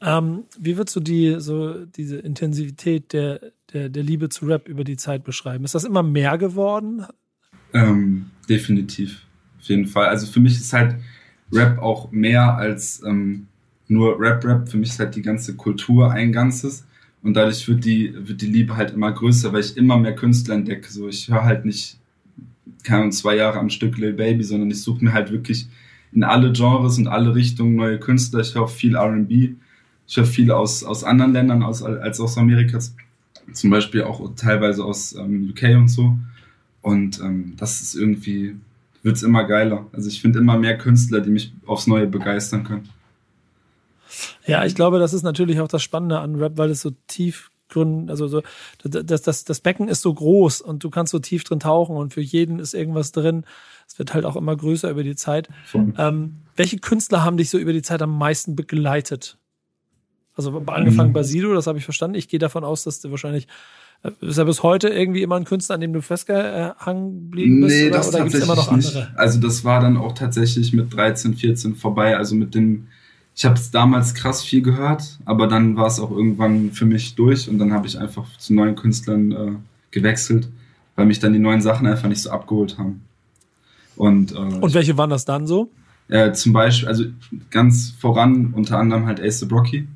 Ähm, 0.01 0.43
wie 0.59 0.77
würdest 0.77 0.95
du 0.95 0.99
die, 0.99 1.35
so 1.39 1.85
diese 1.85 2.17
Intensivität 2.17 3.13
der, 3.13 3.39
der, 3.73 3.89
der 3.89 4.03
Liebe 4.03 4.29
zu 4.29 4.45
Rap 4.45 4.67
über 4.67 4.83
die 4.83 4.97
Zeit 4.97 5.23
beschreiben? 5.23 5.63
Ist 5.63 5.75
das 5.75 5.83
immer 5.83 6.03
mehr 6.03 6.37
geworden? 6.37 7.05
Ähm, 7.73 8.27
definitiv. 8.49 9.25
Auf 9.59 9.65
jeden 9.65 9.87
Fall. 9.87 10.07
Also 10.07 10.27
für 10.27 10.39
mich 10.39 10.53
ist 10.53 10.73
halt 10.73 10.95
Rap 11.51 11.79
auch 11.79 12.11
mehr 12.11 12.55
als 12.55 13.01
ähm, 13.05 13.47
nur 13.87 14.19
Rap-Rap. 14.19 14.69
Für 14.69 14.77
mich 14.77 14.89
ist 14.89 14.99
halt 14.99 15.15
die 15.15 15.21
ganze 15.21 15.55
Kultur 15.55 16.11
ein 16.11 16.31
Ganzes. 16.31 16.85
Und 17.23 17.33
dadurch 17.33 17.67
wird 17.67 17.85
die, 17.85 18.13
wird 18.15 18.41
die 18.41 18.47
Liebe 18.47 18.77
halt 18.77 18.91
immer 18.91 19.11
größer, 19.11 19.51
weil 19.51 19.61
ich 19.61 19.77
immer 19.77 19.97
mehr 19.97 20.15
Künstler 20.15 20.55
entdecke. 20.55 20.91
So, 20.91 21.07
ich 21.07 21.27
höre 21.29 21.43
halt 21.43 21.65
nicht, 21.65 21.97
keine 22.83 23.09
zwei 23.09 23.35
Jahre 23.35 23.59
am 23.59 23.69
Stück 23.71 23.97
Lil 23.97 24.13
Baby, 24.13 24.43
sondern 24.43 24.69
ich 24.69 24.81
suche 24.81 25.03
mir 25.03 25.13
halt 25.13 25.31
wirklich 25.31 25.67
in 26.11 26.23
alle 26.23 26.51
Genres 26.53 26.99
und 26.99 27.07
alle 27.07 27.33
Richtungen 27.33 27.75
neue 27.75 27.99
Künstler. 27.99 28.41
Ich 28.41 28.53
höre 28.53 28.63
auch 28.63 28.69
viel 28.69 28.95
R&B 28.95 29.55
ich 30.07 30.17
höre 30.17 30.25
viel 30.25 30.51
aus, 30.51 30.83
aus 30.83 31.03
anderen 31.03 31.33
Ländern 31.33 31.63
aus, 31.63 31.83
als 31.83 32.19
aus 32.19 32.37
Amerika, 32.37 32.79
zum 33.51 33.69
Beispiel 33.69 34.03
auch 34.03 34.35
teilweise 34.35 34.83
aus 34.83 35.13
ähm, 35.13 35.49
UK 35.51 35.75
und 35.75 35.87
so. 35.87 36.17
Und 36.81 37.19
ähm, 37.19 37.53
das 37.57 37.81
ist 37.81 37.95
irgendwie, 37.95 38.55
wird 39.01 39.15
es 39.15 39.23
immer 39.23 39.43
geiler. 39.45 39.87
Also 39.91 40.07
ich 40.07 40.21
finde 40.21 40.39
immer 40.39 40.57
mehr 40.57 40.77
Künstler, 40.77 41.21
die 41.21 41.31
mich 41.31 41.53
aufs 41.65 41.87
Neue 41.87 42.07
begeistern 42.07 42.63
können. 42.63 42.89
Ja, 44.45 44.65
ich 44.65 44.75
glaube, 44.75 44.99
das 44.99 45.13
ist 45.13 45.23
natürlich 45.23 45.59
auch 45.59 45.67
das 45.67 45.81
Spannende 45.81 46.19
an 46.19 46.35
Rap, 46.35 46.57
weil 46.57 46.69
es 46.69 46.81
so 46.81 46.91
tief 47.07 47.49
Gründen, 47.67 48.11
also 48.11 48.27
so, 48.27 48.43
das, 48.83 49.23
das, 49.23 49.43
das 49.43 49.59
Becken 49.59 49.87
ist 49.87 50.03
so 50.03 50.13
groß 50.13 50.61
und 50.61 50.83
du 50.83 50.91
kannst 50.91 51.11
so 51.11 51.19
tief 51.19 51.43
drin 51.43 51.59
tauchen 51.59 51.97
und 51.97 52.13
für 52.13 52.21
jeden 52.21 52.59
ist 52.59 52.75
irgendwas 52.75 53.11
drin. 53.11 53.43
Es 53.87 53.97
wird 53.97 54.13
halt 54.13 54.25
auch 54.25 54.35
immer 54.35 54.55
größer 54.55 54.89
über 54.89 55.03
die 55.03 55.15
Zeit. 55.15 55.49
Ähm, 55.97 56.41
welche 56.55 56.77
Künstler 56.77 57.23
haben 57.23 57.37
dich 57.37 57.49
so 57.49 57.57
über 57.57 57.73
die 57.73 57.81
Zeit 57.81 58.03
am 58.03 58.17
meisten 58.17 58.55
begleitet? 58.55 59.37
Also 60.35 60.63
angefangen 60.67 61.09
mhm. 61.09 61.13
bei 61.13 61.23
Sido, 61.23 61.53
das 61.53 61.67
habe 61.67 61.77
ich 61.77 61.85
verstanden. 61.85 62.17
Ich 62.17 62.27
gehe 62.27 62.39
davon 62.39 62.63
aus, 62.63 62.83
dass 62.83 62.99
du 62.99 63.11
wahrscheinlich 63.11 63.47
äh, 64.03 64.11
ist 64.21 64.37
er 64.37 64.45
bis 64.45 64.63
heute 64.63 64.89
irgendwie 64.89 65.21
immer 65.21 65.35
ein 65.35 65.45
Künstler, 65.45 65.75
an 65.75 65.81
dem 65.81 65.93
du 65.93 66.01
festgehangen 66.01 67.29
geblieben 67.29 67.61
bist? 67.61 67.75
Nee, 67.75 67.87
oder, 67.87 67.97
das 67.97 68.09
oder 68.09 68.17
tatsächlich 68.19 68.43
immer 68.43 68.55
noch 68.55 68.71
andere? 68.71 68.99
Nicht. 68.99 69.17
Also 69.17 69.39
das 69.39 69.63
war 69.63 69.81
dann 69.81 69.97
auch 69.97 70.13
tatsächlich 70.13 70.73
mit 70.73 70.93
13, 70.95 71.35
14 71.35 71.75
vorbei. 71.75 72.17
Also 72.17 72.35
mit 72.35 72.55
dem, 72.55 72.87
ich 73.35 73.45
habe 73.45 73.55
es 73.55 73.71
damals 73.71 74.13
krass 74.13 74.43
viel 74.43 74.61
gehört, 74.61 75.19
aber 75.25 75.47
dann 75.47 75.75
war 75.75 75.87
es 75.87 75.99
auch 75.99 76.11
irgendwann 76.11 76.71
für 76.71 76.85
mich 76.85 77.15
durch 77.15 77.49
und 77.49 77.57
dann 77.57 77.73
habe 77.73 77.87
ich 77.87 77.99
einfach 77.99 78.25
zu 78.37 78.53
neuen 78.53 78.75
Künstlern 78.75 79.31
äh, 79.31 79.51
gewechselt, 79.91 80.49
weil 80.95 81.05
mich 81.05 81.19
dann 81.19 81.33
die 81.33 81.39
neuen 81.39 81.61
Sachen 81.61 81.87
einfach 81.87 82.09
nicht 82.09 82.21
so 82.21 82.29
abgeholt 82.29 82.77
haben. 82.77 83.01
Und, 83.95 84.33
äh, 84.33 84.35
und 84.35 84.73
welche 84.73 84.97
waren 84.97 85.09
das 85.09 85.25
dann 85.25 85.47
so? 85.47 85.69
Äh, 86.07 86.33
zum 86.33 86.53
Beispiel, 86.53 86.87
also 86.87 87.05
ganz 87.49 87.93
voran 87.97 88.53
unter 88.55 88.77
anderem 88.77 89.05
halt 89.07 89.19
Ace 89.19 89.39
the 89.39 89.45
Brocky 89.45 89.87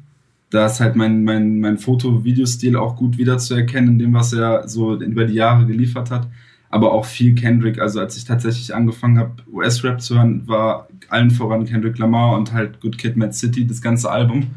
da 0.50 0.66
ist 0.66 0.80
halt 0.80 0.96
mein, 0.96 1.24
mein, 1.24 1.60
mein 1.60 1.78
Foto-Videostil 1.78 2.76
auch 2.76 2.96
gut 2.96 3.18
wiederzuerkennen, 3.18 3.92
in 3.92 4.00
dem, 4.00 4.14
was 4.14 4.34
er 4.34 4.68
so 4.68 5.00
über 5.00 5.26
die 5.26 5.36
Jahre 5.36 5.66
geliefert 5.66 6.10
hat. 6.12 6.28
Aber 6.72 6.92
auch 6.92 7.06
viel 7.06 7.36
Kendrick. 7.36 7.80
Also 7.80 8.00
als 8.00 8.18
ich 8.18 8.26
tatsächlich 8.26 8.74
angefangen 8.74 9.18
habe, 9.18 9.44
US-Rap 9.52 10.02
zu 10.02 10.16
hören, 10.16 10.48
war 10.48 10.88
allen 11.10 11.32
voran 11.32 11.66
Kendrick 11.66 11.98
Lamar 11.98 12.38
und 12.38 12.54
halt 12.54 12.80
Good 12.80 12.98
Kid, 12.98 13.18
Mad 13.18 13.34
City, 13.34 13.66
das 13.66 13.82
ganze 13.82 14.12
Album. 14.12 14.48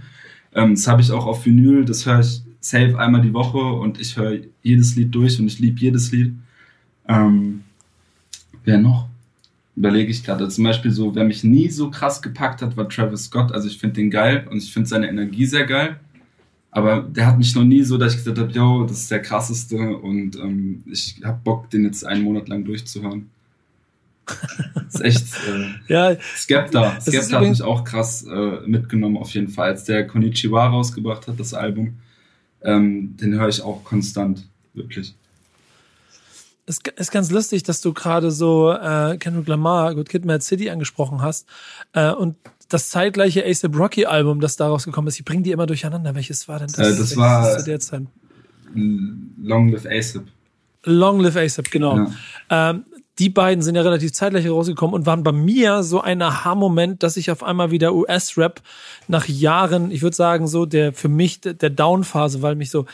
Ähm, 0.55 0.75
das 0.75 0.87
habe 0.87 1.03
ich 1.03 1.11
auch 1.11 1.27
auf 1.27 1.45
Vinyl, 1.47 1.85
das 1.85 2.07
höre 2.07 2.21
ich 2.21 2.43
safe 2.61 2.99
einmal 2.99 3.23
die 3.23 3.35
Woche 3.35 3.59
und 3.59 4.01
ich 4.01 4.17
höre 4.17 4.39
jedes 4.63 4.95
Lied 4.97 5.15
durch 5.15 5.41
und 5.41 5.47
ich 5.47 5.59
liebe 5.59 5.81
jedes 5.81 6.13
Lied. 6.13 6.35
Ähm, 7.09 7.63
wer 8.65 8.79
noch? 8.79 9.09
Überlege 9.77 10.11
ich 10.11 10.25
gerade. 10.25 10.49
Zum 10.49 10.65
Beispiel 10.65 10.91
so, 10.91 11.15
wer 11.15 11.25
mich 11.25 11.45
nie 11.45 11.69
so 11.69 11.91
krass 11.91 12.21
gepackt 12.23 12.63
hat, 12.63 12.77
war 12.77 12.89
Travis 12.89 13.25
Scott. 13.25 13.53
Also 13.53 13.69
ich 13.69 13.79
finde 13.79 13.97
den 13.97 14.11
geil 14.11 14.47
und 14.51 14.59
ich 14.59 14.73
finde 14.73 14.89
seine 14.89 15.09
Energie 15.09 15.47
sehr 15.47 15.67
geil. 15.67 15.99
Aber 16.71 17.03
der 17.03 17.27
hat 17.27 17.39
mich 17.39 17.55
noch 17.55 17.65
nie 17.65 17.83
so, 17.83 17.99
dass 17.99 18.13
ich 18.13 18.19
gesagt 18.19 18.39
habe, 18.39 18.51
yo, 18.51 18.85
das 18.85 19.01
ist 19.01 19.11
der 19.11 19.21
krasseste 19.21 19.77
und 19.77 20.37
ähm, 20.37 20.83
ich 20.87 21.21
habe 21.23 21.39
Bock, 21.45 21.69
den 21.69 21.85
jetzt 21.85 22.05
einen 22.05 22.23
Monat 22.23 22.49
lang 22.49 22.65
durchzuhören. 22.65 23.31
Das 24.75 24.95
ist 24.95 25.01
echt. 25.01 25.27
Äh, 25.89 25.93
ja, 25.93 26.17
Skepta. 26.37 27.01
Skepta 27.01 27.41
hat 27.41 27.49
mich 27.49 27.63
auch 27.63 27.85
krass 27.85 28.25
äh, 28.25 28.61
mitgenommen, 28.67 29.17
auf 29.17 29.31
jeden 29.31 29.49
Fall. 29.49 29.71
Als 29.71 29.85
der 29.85 30.07
Konichiwa 30.07 30.69
rausgebracht 30.69 31.27
hat, 31.27 31.41
das 31.41 31.53
Album, 31.53 31.99
ähm, 32.63 33.17
den 33.17 33.35
höre 33.35 33.49
ich 33.49 33.61
auch 33.61 33.83
konstant, 33.85 34.49
wirklich 34.73 35.15
es 36.73 36.93
ist 36.97 37.11
ganz 37.11 37.31
lustig, 37.31 37.63
dass 37.63 37.81
du 37.81 37.93
gerade 37.93 38.31
so 38.31 38.73
äh, 38.73 39.17
Kendrick 39.19 39.49
Lamar, 39.49 39.95
Good 39.95 40.09
Kid, 40.09 40.25
Mad 40.25 40.43
City 40.43 40.71
angesprochen 40.71 41.23
hast. 41.23 41.47
Äh, 41.93 42.13
und 42.13 42.37
das 42.69 42.89
zeitgleiche 42.89 43.45
ASAP 43.45 43.77
Rocky 43.77 44.07
Album, 44.07 44.41
das 44.41 44.57
daraus 44.57 44.85
gekommen 44.85 45.09
ist. 45.09 45.19
Ich 45.19 45.25
bringe 45.25 45.43
die 45.43 45.51
immer 45.51 45.67
durcheinander. 45.67 46.15
Welches 46.15 46.49
war 46.49 46.59
denn 46.59 46.69
das? 46.69 46.79
Äh, 46.79 46.99
das 46.99 47.17
war 47.17 47.59
zu 47.59 47.65
der 47.65 47.81
Zeit? 47.81 48.03
Long 48.75 49.69
Live 49.69 49.87
ASAP. 49.87 50.25
Long 50.85 51.21
Live 51.21 51.37
ASAP, 51.37 51.71
genau. 51.71 51.97
Ja. 51.97 52.71
Ähm, 52.71 52.85
die 53.19 53.29
beiden 53.29 53.63
sind 53.63 53.75
ja 53.75 53.83
relativ 53.83 54.13
zeitgleich 54.13 54.49
rausgekommen 54.49 54.95
und 54.95 55.05
waren 55.05 55.23
bei 55.23 55.33
mir 55.33 55.83
so 55.83 56.01
ein 56.01 56.23
Aha-Moment, 56.23 57.03
dass 57.03 57.19
ich 57.19 57.31
auf 57.31 57.43
einmal 57.43 57.71
wieder 57.71 57.95
US-Rap 57.95 58.63
nach 59.07 59.29
Jahren, 59.29 59.91
ich 59.91 60.01
würde 60.01 60.17
sagen, 60.17 60.47
so 60.47 60.65
der 60.65 60.95
für 60.95 61.09
mich 61.09 61.41
der 61.41 61.71
Down-Phase, 61.71 62.41
weil 62.41 62.55
mich 62.55 62.71
so 62.71 62.87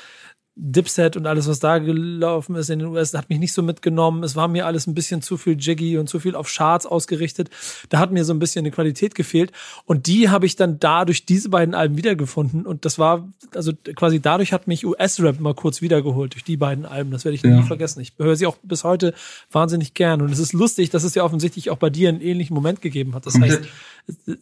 Dipset 0.61 1.17
und 1.17 1.27
alles, 1.27 1.47
was 1.47 1.61
da 1.61 1.79
gelaufen 1.79 2.57
ist 2.57 2.69
in 2.69 2.81
den 2.81 2.89
US, 2.89 3.15
hat 3.15 3.29
mich 3.29 3.39
nicht 3.39 3.53
so 3.53 3.63
mitgenommen. 3.63 4.25
Es 4.25 4.35
war 4.35 4.49
mir 4.49 4.67
alles 4.67 4.89
ein 4.89 4.95
bisschen 4.95 5.23
zu 5.23 5.37
viel 5.37 5.57
Jiggy 5.57 5.99
und 5.99 6.09
zu 6.09 6.19
viel 6.19 6.35
auf 6.35 6.53
Charts 6.53 6.85
ausgerichtet. 6.85 7.49
Da 7.91 8.01
hat 8.01 8.11
mir 8.11 8.25
so 8.25 8.33
ein 8.33 8.41
bisschen 8.41 8.63
eine 8.65 8.73
Qualität 8.73 9.15
gefehlt. 9.15 9.53
Und 9.85 10.09
die 10.09 10.31
habe 10.31 10.47
ich 10.47 10.57
dann 10.57 10.81
dadurch 10.81 11.25
diese 11.25 11.49
beiden 11.49 11.77
Alben 11.77 11.97
wiedergefunden. 11.97 12.67
Und 12.67 12.85
das 12.85 12.99
war, 12.99 13.29
also 13.55 13.73
quasi 13.95 14.21
dadurch 14.21 14.53
hat 14.53 14.67
mich 14.67 14.85
US-Rap 14.85 15.39
mal 15.39 15.55
kurz 15.55 15.81
wiedergeholt, 15.81 16.35
durch 16.35 16.43
die 16.43 16.57
beiden 16.57 16.87
Alben. 16.87 17.13
Das 17.13 17.25
werde 17.25 17.37
ich 17.37 17.43
ja. 17.43 17.51
nie 17.51 17.63
vergessen. 17.63 18.01
Ich 18.01 18.15
höre 18.19 18.35
sie 18.35 18.47
auch 18.47 18.57
bis 18.65 18.83
heute 18.83 19.15
wahnsinnig 19.53 19.95
gern. 19.95 20.21
Und 20.21 20.33
es 20.33 20.41
ist 20.41 20.53
lustig, 20.53 20.91
dass 20.91 21.05
es 21.05 21.15
ja 21.15 21.23
offensichtlich 21.23 21.71
auch 21.71 21.79
bei 21.79 21.89
dir 21.89 22.09
einen 22.09 22.21
ähnlichen 22.21 22.55
Moment 22.55 22.83
gegeben 22.83 23.15
hat. 23.15 23.27
Das 23.27 23.39
heißt, 23.39 23.61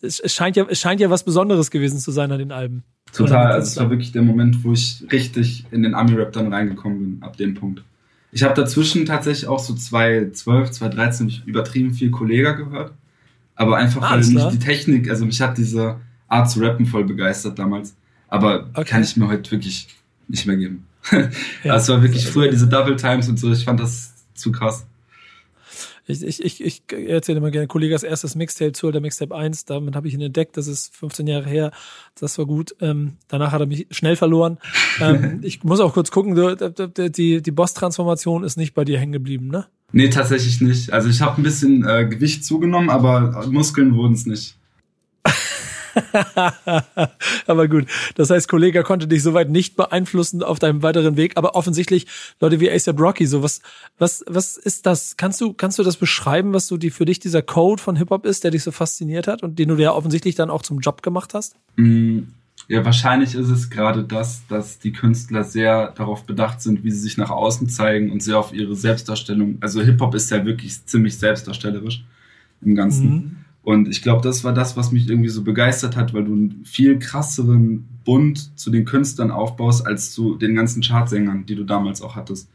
es 0.00 0.32
scheint 0.32 0.56
ja, 0.56 0.64
es 0.66 0.80
scheint 0.80 1.00
ja 1.00 1.10
was 1.10 1.24
Besonderes 1.24 1.70
gewesen 1.70 1.98
zu 1.98 2.10
sein 2.10 2.32
an 2.32 2.38
den 2.38 2.52
Alben. 2.52 2.84
Total, 3.12 3.52
also 3.52 3.66
es 3.66 3.76
war 3.76 3.90
wirklich 3.90 4.12
der 4.12 4.22
Moment, 4.22 4.62
wo 4.64 4.72
ich 4.72 5.04
richtig 5.10 5.64
in 5.70 5.82
den 5.82 5.94
Ami-Rap 5.94 6.32
dann 6.32 6.52
reingekommen 6.52 6.98
bin, 6.98 7.22
ab 7.22 7.36
dem 7.36 7.54
Punkt. 7.54 7.82
Ich 8.32 8.42
habe 8.42 8.54
dazwischen 8.54 9.06
tatsächlich 9.06 9.48
auch 9.48 9.58
so 9.58 9.74
2012, 9.74 10.70
2013 10.70 11.42
übertrieben 11.46 11.94
viel 11.94 12.10
Kollega 12.10 12.52
gehört. 12.52 12.92
Aber 13.54 13.78
einfach, 13.78 14.02
ah, 14.02 14.10
weil 14.10 14.26
mich 14.26 14.44
die 14.48 14.58
Technik, 14.58 15.08
also 15.08 15.24
mich 15.24 15.40
hat 15.40 15.56
diese 15.56 15.96
Art 16.28 16.50
zu 16.50 16.60
rappen 16.60 16.84
voll 16.84 17.04
begeistert 17.04 17.58
damals. 17.58 17.96
Aber 18.28 18.68
okay. 18.74 18.84
kann 18.84 19.02
ich 19.02 19.16
mir 19.16 19.28
heute 19.28 19.50
wirklich 19.50 19.88
nicht 20.28 20.46
mehr 20.46 20.56
geben. 20.56 20.84
ja, 21.64 21.72
also 21.72 21.94
es 21.94 21.96
war 21.96 22.02
wirklich 22.02 22.26
früher 22.26 22.50
diese 22.50 22.66
Double 22.66 22.96
Times 22.96 23.28
und 23.28 23.38
so, 23.38 23.50
ich 23.50 23.64
fand 23.64 23.80
das 23.80 24.12
zu 24.34 24.52
krass. 24.52 24.86
Ich, 26.06 26.22
ich, 26.22 26.44
ich, 26.44 26.64
ich 26.64 26.82
erzähle 26.92 27.38
immer 27.38 27.50
gerne 27.50 27.66
Kollegas 27.66 28.02
erstes 28.02 28.36
Mixtape 28.36 28.72
zu, 28.72 28.90
der 28.90 29.00
Mixtape 29.00 29.34
1, 29.34 29.64
damit 29.64 29.96
habe 29.96 30.06
ich 30.06 30.14
ihn 30.14 30.20
entdeckt, 30.20 30.56
das 30.56 30.68
ist 30.68 30.94
15 30.96 31.26
Jahre 31.26 31.48
her, 31.48 31.72
das 32.18 32.38
war 32.38 32.46
gut. 32.46 32.76
Ähm, 32.80 33.16
danach 33.28 33.52
hat 33.52 33.60
er 33.60 33.66
mich 33.66 33.86
schnell 33.90 34.14
verloren. 34.14 34.58
ähm, 35.00 35.40
ich 35.42 35.64
muss 35.64 35.80
auch 35.80 35.94
kurz 35.94 36.10
gucken, 36.10 36.34
die, 36.34 37.10
die, 37.10 37.42
die 37.42 37.50
Boss-Transformation 37.50 38.44
ist 38.44 38.56
nicht 38.56 38.74
bei 38.74 38.84
dir 38.84 38.98
hängen 38.98 39.12
geblieben, 39.12 39.48
ne? 39.48 39.66
Nee, 39.92 40.08
tatsächlich 40.08 40.60
nicht. 40.60 40.92
Also 40.92 41.08
ich 41.08 41.20
habe 41.20 41.40
ein 41.40 41.44
bisschen 41.44 41.84
äh, 41.86 42.06
Gewicht 42.06 42.44
zugenommen, 42.44 42.90
aber 42.90 43.46
Muskeln 43.48 43.94
wurden 43.94 44.14
es 44.14 44.26
nicht. 44.26 44.56
aber 47.46 47.68
gut, 47.68 47.86
das 48.14 48.30
heißt, 48.30 48.48
Kollege 48.48 48.82
konnte 48.82 49.06
dich 49.06 49.22
soweit 49.22 49.50
nicht 49.50 49.76
beeinflussen 49.76 50.42
auf 50.42 50.58
deinem 50.58 50.82
weiteren 50.82 51.16
Weg, 51.16 51.36
aber 51.36 51.54
offensichtlich 51.54 52.06
Leute 52.40 52.60
wie 52.60 52.70
ASAP 52.70 53.00
Rocky, 53.00 53.26
so 53.26 53.42
was, 53.42 53.60
was, 53.98 54.24
was 54.26 54.56
ist 54.56 54.86
das? 54.86 55.16
Kannst 55.16 55.40
du, 55.40 55.52
kannst 55.52 55.78
du 55.78 55.82
das 55.82 55.96
beschreiben, 55.96 56.52
was 56.52 56.66
du 56.68 56.76
die, 56.76 56.90
für 56.90 57.04
dich 57.04 57.18
dieser 57.18 57.42
Code 57.42 57.82
von 57.82 57.96
Hip-Hop 57.96 58.26
ist, 58.26 58.44
der 58.44 58.50
dich 58.50 58.62
so 58.62 58.70
fasziniert 58.70 59.26
hat 59.26 59.42
und 59.42 59.58
den 59.58 59.68
du 59.68 59.76
ja 59.76 59.92
offensichtlich 59.92 60.34
dann 60.34 60.50
auch 60.50 60.62
zum 60.62 60.80
Job 60.80 61.02
gemacht 61.02 61.34
hast? 61.34 61.56
Mm, 61.76 62.20
ja, 62.68 62.84
wahrscheinlich 62.84 63.34
ist 63.34 63.48
es 63.48 63.70
gerade 63.70 64.02
das, 64.04 64.46
dass 64.48 64.78
die 64.78 64.92
Künstler 64.92 65.44
sehr 65.44 65.92
darauf 65.92 66.24
bedacht 66.24 66.60
sind, 66.60 66.82
wie 66.84 66.90
sie 66.90 67.00
sich 67.00 67.16
nach 67.16 67.30
außen 67.30 67.68
zeigen 67.68 68.10
und 68.10 68.22
sehr 68.22 68.38
auf 68.38 68.52
ihre 68.52 68.74
Selbstdarstellung. 68.74 69.58
Also 69.60 69.82
Hip-Hop 69.82 70.14
ist 70.14 70.30
ja 70.30 70.44
wirklich 70.44 70.84
ziemlich 70.84 71.16
selbstdarstellerisch 71.18 72.04
im 72.62 72.74
Ganzen. 72.74 73.08
Mhm. 73.08 73.36
Und 73.66 73.88
ich 73.88 74.00
glaube, 74.00 74.22
das 74.22 74.44
war 74.44 74.52
das, 74.52 74.76
was 74.76 74.92
mich 74.92 75.10
irgendwie 75.10 75.28
so 75.28 75.42
begeistert 75.42 75.96
hat, 75.96 76.14
weil 76.14 76.22
du 76.22 76.32
einen 76.34 76.64
viel 76.64 77.00
krasseren 77.00 77.84
Bund 78.04 78.56
zu 78.56 78.70
den 78.70 78.84
Künstlern 78.84 79.32
aufbaust, 79.32 79.84
als 79.84 80.12
zu 80.12 80.36
den 80.36 80.54
ganzen 80.54 80.82
Chartsängern, 80.82 81.46
die 81.46 81.56
du 81.56 81.64
damals 81.64 82.00
auch 82.00 82.14
hattest. 82.14 82.48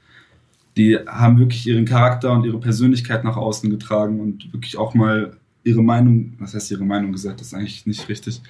Die 0.77 0.95
haben 0.95 1.37
wirklich 1.37 1.67
ihren 1.67 1.83
Charakter 1.83 2.31
und 2.31 2.45
ihre 2.45 2.61
Persönlichkeit 2.61 3.25
nach 3.25 3.35
außen 3.35 3.69
getragen 3.69 4.21
und 4.21 4.53
wirklich 4.53 4.77
auch 4.77 4.93
mal 4.93 5.35
ihre 5.65 5.83
Meinung, 5.83 6.31
was 6.39 6.53
heißt 6.53 6.71
ihre 6.71 6.85
Meinung 6.85 7.11
gesagt, 7.11 7.41
das 7.41 7.47
ist 7.47 7.55
eigentlich 7.55 7.85
nicht 7.85 8.07
richtig. 8.07 8.41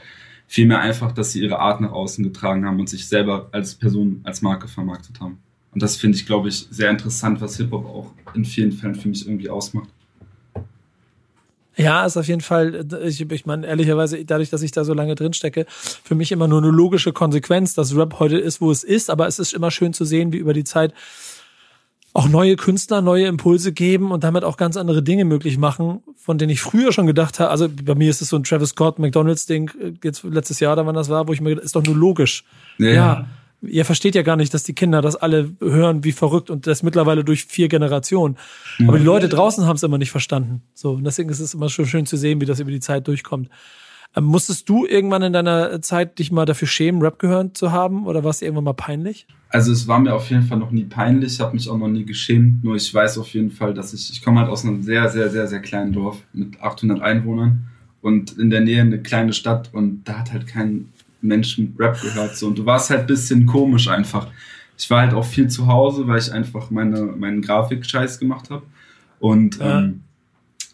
Vielmehr 0.45 0.81
einfach, 0.81 1.11
dass 1.13 1.31
sie 1.31 1.41
ihre 1.41 1.57
Art 1.57 1.81
nach 1.81 1.93
außen 1.93 2.23
getragen 2.23 2.63
haben 2.67 2.79
und 2.79 2.89
sich 2.89 3.07
selber 3.07 3.49
als 3.53 3.73
Person, 3.73 4.19
als 4.21 4.43
Marke 4.43 4.67
vermarktet 4.67 5.19
haben. 5.19 5.39
Und 5.71 5.81
das 5.81 5.97
finde 5.97 6.15
ich, 6.15 6.27
glaube 6.27 6.49
ich, 6.49 6.67
sehr 6.69 6.91
interessant, 6.91 7.41
was 7.41 7.57
Hip-Hop 7.57 7.87
auch 7.87 8.13
in 8.35 8.45
vielen 8.45 8.71
Fällen 8.71 8.93
für 8.93 9.09
mich 9.09 9.25
irgendwie 9.25 9.49
ausmacht. 9.49 9.89
Ja, 11.81 12.05
ist 12.05 12.17
auf 12.17 12.27
jeden 12.27 12.41
Fall, 12.41 12.85
ich, 13.03 13.29
ich 13.29 13.45
meine, 13.45 13.67
ehrlicherweise, 13.67 14.23
dadurch, 14.23 14.49
dass 14.49 14.61
ich 14.61 14.71
da 14.71 14.83
so 14.83 14.93
lange 14.93 15.15
drin 15.15 15.33
stecke, 15.33 15.65
für 15.67 16.15
mich 16.15 16.31
immer 16.31 16.47
nur 16.47 16.59
eine 16.59 16.69
logische 16.69 17.13
Konsequenz, 17.13 17.73
dass 17.73 17.95
Rap 17.95 18.19
heute 18.19 18.37
ist, 18.37 18.61
wo 18.61 18.71
es 18.71 18.83
ist, 18.83 19.09
aber 19.09 19.27
es 19.27 19.39
ist 19.39 19.53
immer 19.53 19.71
schön 19.71 19.93
zu 19.93 20.05
sehen, 20.05 20.31
wie 20.33 20.37
über 20.37 20.53
die 20.53 20.63
Zeit 20.63 20.93
auch 22.13 22.27
neue 22.27 22.57
Künstler 22.57 23.01
neue 23.01 23.27
Impulse 23.27 23.71
geben 23.71 24.11
und 24.11 24.23
damit 24.23 24.43
auch 24.43 24.57
ganz 24.57 24.75
andere 24.75 25.01
Dinge 25.01 25.23
möglich 25.23 25.57
machen, 25.57 26.03
von 26.17 26.37
denen 26.37 26.51
ich 26.51 26.61
früher 26.61 26.91
schon 26.91 27.07
gedacht 27.07 27.39
habe. 27.39 27.51
Also 27.51 27.69
bei 27.69 27.95
mir 27.95 28.09
ist 28.09 28.21
es 28.21 28.29
so 28.29 28.35
ein 28.35 28.43
Travis 28.43 28.69
Scott, 28.71 28.99
McDonalds-Ding, 28.99 29.71
äh, 29.79 29.93
jetzt 30.03 30.23
letztes 30.23 30.59
Jahr 30.59 30.73
oder 30.73 30.85
wann 30.85 30.95
das 30.95 31.09
war, 31.09 31.27
wo 31.27 31.33
ich 31.33 31.41
mir 31.41 31.51
gedacht, 31.51 31.65
ist 31.65 31.75
doch 31.75 31.83
nur 31.83 31.95
logisch. 31.95 32.43
Ja. 32.77 32.89
ja 32.89 33.27
ihr 33.61 33.85
versteht 33.85 34.15
ja 34.15 34.21
gar 34.21 34.35
nicht, 34.35 34.53
dass 34.53 34.63
die 34.63 34.73
Kinder 34.73 35.01
das 35.01 35.15
alle 35.15 35.51
hören 35.59 36.03
wie 36.03 36.11
verrückt 36.11 36.49
und 36.49 36.67
das 36.67 36.83
mittlerweile 36.83 37.23
durch 37.23 37.45
vier 37.45 37.67
Generationen. 37.67 38.37
Mhm. 38.79 38.89
Aber 38.89 38.97
die 38.97 39.05
Leute 39.05 39.29
draußen 39.29 39.65
haben 39.65 39.75
es 39.75 39.83
immer 39.83 39.97
nicht 39.97 40.11
verstanden. 40.11 40.61
So, 40.73 40.91
und 40.93 41.03
deswegen 41.03 41.29
ist 41.29 41.39
es 41.39 41.53
immer 41.53 41.69
schon 41.69 41.85
schön 41.85 42.05
zu 42.05 42.17
sehen, 42.17 42.41
wie 42.41 42.45
das 42.45 42.59
über 42.59 42.71
die 42.71 42.79
Zeit 42.79 43.07
durchkommt. 43.07 43.49
Ähm, 44.15 44.25
musstest 44.25 44.67
du 44.67 44.85
irgendwann 44.85 45.21
in 45.21 45.33
deiner 45.33 45.81
Zeit 45.81 46.19
dich 46.19 46.31
mal 46.31 46.45
dafür 46.45 46.67
schämen, 46.67 47.01
Rap 47.01 47.19
gehört 47.19 47.55
zu 47.55 47.71
haben 47.71 48.05
oder 48.07 48.23
war 48.23 48.31
es 48.31 48.41
irgendwann 48.41 48.65
mal 48.65 48.73
peinlich? 48.73 49.25
Also 49.49 49.71
es 49.71 49.87
war 49.87 49.99
mir 49.99 50.13
auf 50.13 50.29
jeden 50.29 50.43
Fall 50.43 50.57
noch 50.57 50.71
nie 50.71 50.83
peinlich, 50.83 51.39
habe 51.39 51.53
mich 51.53 51.69
auch 51.69 51.77
noch 51.77 51.87
nie 51.87 52.05
geschämt, 52.05 52.63
nur 52.63 52.75
ich 52.75 52.93
weiß 52.93 53.17
auf 53.17 53.29
jeden 53.29 53.51
Fall, 53.51 53.73
dass 53.73 53.93
ich, 53.93 54.09
ich 54.11 54.21
komme 54.21 54.39
halt 54.39 54.49
aus 54.49 54.65
einem 54.65 54.81
sehr, 54.81 55.09
sehr, 55.09 55.29
sehr, 55.29 55.47
sehr 55.47 55.59
kleinen 55.59 55.93
Dorf 55.93 56.17
mit 56.33 56.61
800 56.61 57.01
Einwohnern 57.01 57.67
und 58.01 58.37
in 58.37 58.49
der 58.49 58.61
Nähe 58.61 58.81
eine 58.81 59.01
kleine 59.01 59.33
Stadt 59.33 59.69
und 59.73 60.03
da 60.05 60.19
hat 60.19 60.33
halt 60.33 60.47
kein 60.47 60.89
Menschen 61.21 61.75
Rap 61.77 62.01
gehört. 62.01 62.35
So. 62.35 62.47
Und 62.47 62.57
du 62.57 62.65
warst 62.65 62.89
halt 62.89 63.07
bisschen 63.07 63.45
komisch 63.45 63.87
einfach. 63.87 64.27
Ich 64.77 64.89
war 64.89 65.01
halt 65.01 65.13
auch 65.13 65.25
viel 65.25 65.47
zu 65.47 65.67
Hause, 65.67 66.07
weil 66.07 66.19
ich 66.19 66.31
einfach 66.31 66.71
meine, 66.71 67.01
meinen 67.03 67.41
Grafik-Scheiß 67.41 68.19
gemacht 68.19 68.49
habe. 68.49 68.63
Und 69.19 69.59
ja. 69.59 69.79
ähm, 69.79 70.01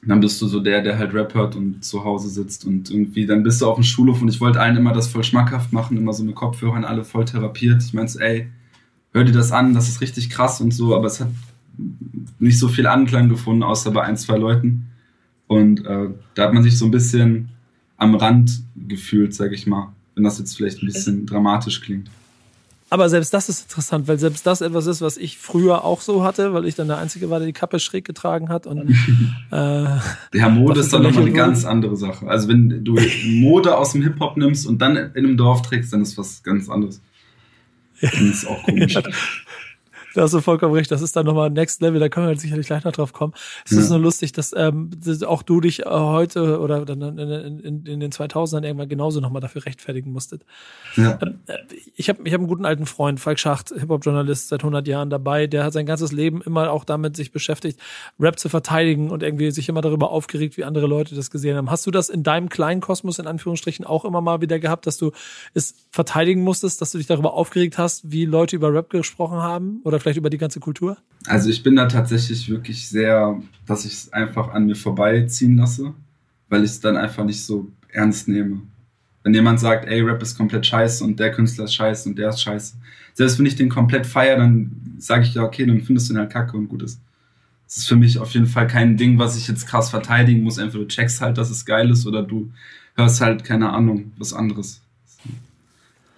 dann 0.05 0.21
bist 0.21 0.41
du 0.41 0.47
so 0.47 0.59
der, 0.61 0.81
der 0.81 0.97
halt 0.97 1.13
Rap 1.13 1.33
hört 1.33 1.55
und 1.55 1.83
zu 1.83 2.03
Hause 2.03 2.29
sitzt 2.29 2.65
und 2.65 2.89
irgendwie, 2.89 3.25
dann 3.25 3.43
bist 3.43 3.61
du 3.61 3.67
auf 3.67 3.75
dem 3.75 3.83
Schulhof 3.83 4.21
und 4.21 4.29
ich 4.29 4.39
wollte 4.39 4.61
allen 4.61 4.77
immer 4.77 4.93
das 4.93 5.07
voll 5.07 5.23
schmackhaft 5.23 5.73
machen, 5.73 5.97
immer 5.97 6.13
so 6.13 6.23
mit 6.23 6.35
Kopfhörern 6.35 6.85
alle 6.85 7.03
voll 7.03 7.25
therapiert. 7.25 7.83
Ich 7.83 7.93
meinte, 7.93 8.19
ey, 8.21 8.47
hör 9.11 9.25
dir 9.25 9.33
das 9.33 9.51
an, 9.51 9.73
das 9.73 9.89
ist 9.89 9.99
richtig 9.99 10.29
krass 10.29 10.61
und 10.61 10.73
so, 10.73 10.95
aber 10.95 11.07
es 11.07 11.19
hat 11.19 11.29
nicht 12.39 12.59
so 12.59 12.69
viel 12.69 12.87
Anklang 12.87 13.27
gefunden, 13.27 13.63
außer 13.63 13.91
bei 13.91 14.03
ein, 14.03 14.15
zwei 14.15 14.37
Leuten. 14.37 14.87
Und 15.47 15.85
äh, 15.85 16.09
da 16.35 16.43
hat 16.43 16.53
man 16.53 16.63
sich 16.63 16.77
so 16.77 16.85
ein 16.85 16.91
bisschen 16.91 17.49
am 17.97 18.15
Rand 18.15 18.61
gefühlt, 18.75 19.33
sag 19.33 19.51
ich 19.51 19.67
mal 19.67 19.93
wenn 20.17 20.23
das 20.23 20.39
jetzt 20.39 20.57
vielleicht 20.57 20.83
ein 20.83 20.87
bisschen 20.87 21.25
dramatisch 21.25 21.79
klingt. 21.79 22.09
Aber 22.89 23.09
selbst 23.09 23.33
das 23.33 23.49
ist 23.49 23.63
interessant, 23.63 24.07
weil 24.07 24.17
selbst 24.17 24.47
das 24.47 24.61
etwas 24.61 24.87
ist, 24.87 25.01
was 25.01 25.17
ich 25.17 25.37
früher 25.37 25.83
auch 25.83 25.99
so 25.99 26.23
hatte, 26.23 26.53
weil 26.53 26.65
ich 26.65 26.75
dann 26.75 26.87
der 26.87 26.97
Einzige 26.97 27.29
war, 27.29 27.39
der 27.39 27.45
die 27.45 27.53
Kappe 27.53 27.79
schräg 27.79 28.05
getragen 28.05 28.47
hat. 28.47 28.65
Und, 28.65 28.89
äh, 29.51 29.83
ja, 30.33 30.49
Mode 30.49 30.79
ist 30.79 30.93
dann 30.93 31.03
nochmal 31.03 31.23
eine 31.23 31.33
ganz 31.33 31.65
andere 31.65 31.97
Sache. 31.97 32.27
Also 32.27 32.47
wenn 32.47 32.85
du 32.85 32.97
Mode 33.25 33.77
aus 33.77 33.91
dem 33.91 34.03
Hip-Hop 34.03 34.37
nimmst 34.37 34.65
und 34.65 34.81
dann 34.81 34.95
in 34.95 35.11
einem 35.17 35.37
Dorf 35.37 35.63
trägst, 35.63 35.91
dann 35.91 36.01
ist 36.01 36.17
was 36.17 36.41
ganz 36.43 36.69
anderes. 36.69 37.01
Dann 38.01 38.31
ist 38.31 38.47
auch 38.47 38.63
komisch. 38.63 38.97
Da 40.17 40.23
hast 40.23 40.33
du 40.33 40.41
vollkommen 40.41 40.73
recht. 40.73 40.89
Das 40.89 41.03
ist 41.03 41.15
dann 41.15 41.27
nochmal 41.27 41.51
Next 41.51 41.79
Level. 41.79 41.99
Da 41.99 42.09
können 42.09 42.25
wir 42.25 42.29
halt 42.29 42.41
sicherlich 42.41 42.65
gleich 42.65 42.83
noch 42.83 42.91
drauf 42.91 43.13
kommen. 43.13 43.33
Es 43.65 43.73
ja. 43.73 43.81
ist 43.81 43.91
nur 43.91 43.99
lustig, 43.99 44.31
dass, 44.31 44.51
ähm, 44.57 44.89
auch 45.27 45.43
du 45.43 45.61
dich 45.61 45.81
äh, 45.81 45.89
heute 45.91 46.59
oder 46.59 46.85
dann 46.85 47.19
in, 47.19 47.59
in, 47.59 47.85
in 47.85 47.99
den 47.99 48.11
2000ern 48.11 48.63
irgendwann 48.63 48.89
genauso 48.89 49.19
nochmal 49.19 49.41
dafür 49.43 49.67
rechtfertigen 49.67 50.11
musstet. 50.11 50.43
Ja. 50.95 51.19
Ähm, 51.21 51.41
äh, 51.45 51.57
ich 51.95 52.09
habe 52.09 52.27
ich 52.27 52.33
hab 52.33 52.39
einen 52.39 52.47
guten 52.47 52.65
alten 52.65 52.87
Freund, 52.87 53.19
Falk 53.19 53.37
Schacht, 53.37 53.69
Hip-Hop-Journalist, 53.69 54.47
seit 54.47 54.61
100 54.61 54.87
Jahren 54.87 55.11
dabei. 55.11 55.45
Der 55.45 55.63
hat 55.63 55.73
sein 55.73 55.85
ganzes 55.85 56.11
Leben 56.11 56.41
immer 56.41 56.71
auch 56.71 56.83
damit 56.83 57.15
sich 57.15 57.31
beschäftigt, 57.31 57.79
Rap 58.19 58.39
zu 58.39 58.49
verteidigen 58.49 59.11
und 59.11 59.21
irgendwie 59.21 59.51
sich 59.51 59.69
immer 59.69 59.81
darüber 59.81 60.09
aufgeregt, 60.09 60.57
wie 60.57 60.63
andere 60.63 60.87
Leute 60.87 61.13
das 61.13 61.29
gesehen 61.29 61.57
haben. 61.57 61.69
Hast 61.69 61.85
du 61.85 61.91
das 61.91 62.09
in 62.09 62.23
deinem 62.23 62.49
kleinen 62.49 62.81
Kosmos 62.81 63.19
in 63.19 63.27
Anführungsstrichen 63.27 63.85
auch 63.85 64.03
immer 64.03 64.21
mal 64.21 64.41
wieder 64.41 64.57
gehabt, 64.57 64.87
dass 64.87 64.97
du 64.97 65.11
es 65.53 65.75
verteidigen 65.91 66.41
musstest, 66.41 66.81
dass 66.81 66.91
du 66.91 66.97
dich 66.97 67.05
darüber 67.05 67.35
aufgeregt 67.35 67.77
hast, 67.77 68.11
wie 68.11 68.25
Leute 68.25 68.55
über 68.55 68.73
Rap 68.73 68.89
gesprochen 68.89 69.37
haben? 69.37 69.81
Oder 69.83 70.06
vielleicht 70.07 70.19
über 70.19 70.29
die 70.29 70.37
ganze 70.37 70.61
Kultur? 70.61 70.97
Also 71.25 71.49
ich 71.49 71.63
bin 71.63 71.75
da 71.75 71.85
tatsächlich 71.85 72.49
wirklich 72.49 72.87
sehr, 72.87 73.41
dass 73.65 73.83
ich 73.83 73.91
es 73.91 74.13
einfach 74.13 74.53
an 74.53 74.65
mir 74.65 74.75
vorbeiziehen 74.75 75.57
lasse, 75.57 75.93
weil 76.47 76.63
ich 76.63 76.71
es 76.71 76.79
dann 76.79 76.95
einfach 76.95 77.25
nicht 77.25 77.43
so 77.43 77.67
ernst 77.89 78.29
nehme. 78.29 78.61
Wenn 79.23 79.33
jemand 79.33 79.59
sagt, 79.59 79.85
ey, 79.85 79.99
Rap 79.99 80.21
ist 80.21 80.37
komplett 80.37 80.65
scheiße 80.65 81.03
und 81.03 81.19
der 81.19 81.31
Künstler 81.31 81.65
ist 81.65 81.73
scheiße 81.73 82.07
und 82.07 82.17
der 82.17 82.29
ist 82.29 82.41
scheiße. 82.41 82.75
Selbst 83.15 83.37
wenn 83.37 83.45
ich 83.45 83.57
den 83.57 83.67
komplett 83.67 84.07
feiere, 84.07 84.37
dann 84.37 84.95
sage 84.97 85.23
ich 85.23 85.33
ja, 85.33 85.43
okay, 85.43 85.65
dann 85.65 85.81
findest 85.81 86.09
du 86.09 86.13
ihn 86.13 86.19
halt 86.19 86.31
kacke 86.31 86.55
und 86.55 86.69
gut 86.69 86.83
ist. 86.83 87.01
Es 87.67 87.77
ist 87.77 87.87
für 87.89 87.97
mich 87.97 88.17
auf 88.19 88.31
jeden 88.31 88.45
Fall 88.45 88.67
kein 88.67 88.95
Ding, 88.95 89.19
was 89.19 89.35
ich 89.35 89.49
jetzt 89.49 89.67
krass 89.67 89.89
verteidigen 89.89 90.41
muss. 90.43 90.57
Entweder 90.57 90.85
du 90.85 90.87
checkst 90.87 91.19
halt, 91.19 91.37
dass 91.37 91.49
es 91.49 91.65
geil 91.65 91.89
ist, 91.89 92.07
oder 92.07 92.23
du 92.23 92.49
hörst 92.95 93.19
halt, 93.19 93.43
keine 93.43 93.71
Ahnung, 93.73 94.13
was 94.17 94.31
anderes. 94.31 94.81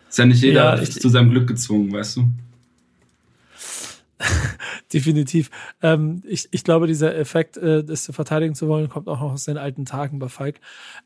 Ist 0.09 0.19
ja 0.19 0.25
nicht 0.25 0.43
jeder 0.43 0.75
ja, 0.75 0.81
ich, 0.81 0.91
zu 0.91 1.09
seinem 1.09 1.31
Glück 1.31 1.47
gezwungen, 1.47 1.91
weißt 1.91 2.17
du? 2.17 2.29
Definitiv. 4.93 5.49
Ähm, 5.81 6.21
ich, 6.27 6.49
ich 6.51 6.63
glaube, 6.63 6.87
dieser 6.87 7.15
Effekt, 7.15 7.57
äh, 7.57 7.83
das 7.83 8.03
zu 8.03 8.13
verteidigen 8.13 8.55
zu 8.55 8.67
wollen, 8.67 8.89
kommt 8.89 9.07
auch 9.07 9.19
noch 9.19 9.33
aus 9.33 9.45
den 9.45 9.57
alten 9.57 9.85
Tagen 9.85 10.19
bei 10.19 10.27
Falk. 10.27 10.59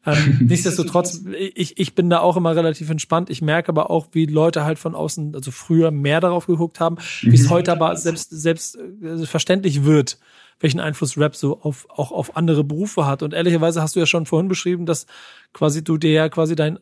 Ähm, 0.05 0.39
nichtsdestotrotz, 0.47 1.21
ich, 1.37 1.77
ich 1.77 1.95
bin 1.95 2.09
da 2.09 2.19
auch 2.19 2.37
immer 2.37 2.55
relativ 2.55 2.89
entspannt. 2.89 3.29
Ich 3.29 3.41
merke 3.41 3.69
aber 3.69 3.89
auch, 3.89 4.07
wie 4.13 4.25
Leute 4.25 4.63
halt 4.63 4.79
von 4.79 4.95
außen, 4.95 5.35
also 5.35 5.51
früher 5.51 5.91
mehr 5.91 6.21
darauf 6.21 6.47
geguckt 6.47 6.79
haben, 6.79 6.97
wie 7.21 7.35
es 7.35 7.43
mhm. 7.43 7.49
heute 7.51 7.71
aber 7.71 7.95
selbst, 7.95 8.29
selbst 8.31 8.77
äh, 8.77 9.25
verständlich 9.25 9.83
wird, 9.83 10.17
welchen 10.59 10.79
Einfluss 10.79 11.17
Rap 11.17 11.35
so 11.35 11.61
auf, 11.61 11.87
auch 11.89 12.11
auf 12.11 12.35
andere 12.35 12.63
Berufe 12.63 13.05
hat. 13.05 13.21
Und 13.21 13.33
ehrlicherweise 13.33 13.81
hast 13.81 13.95
du 13.95 13.99
ja 13.99 14.05
schon 14.05 14.25
vorhin 14.25 14.47
beschrieben, 14.47 14.85
dass 14.85 15.05
quasi 15.53 15.83
du 15.83 15.97
dir 15.97 16.11
ja 16.11 16.29
quasi 16.29 16.55
dein 16.55 16.79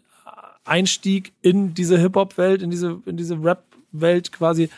Einstieg 0.63 1.33
in 1.41 1.73
diese 1.73 1.97
Hip-Hop-Welt, 1.97 2.61
in 2.61 2.69
diese, 2.69 3.01
in 3.05 3.17
diese 3.17 3.43
Rap-Welt 3.43 4.31
quasi 4.31 4.69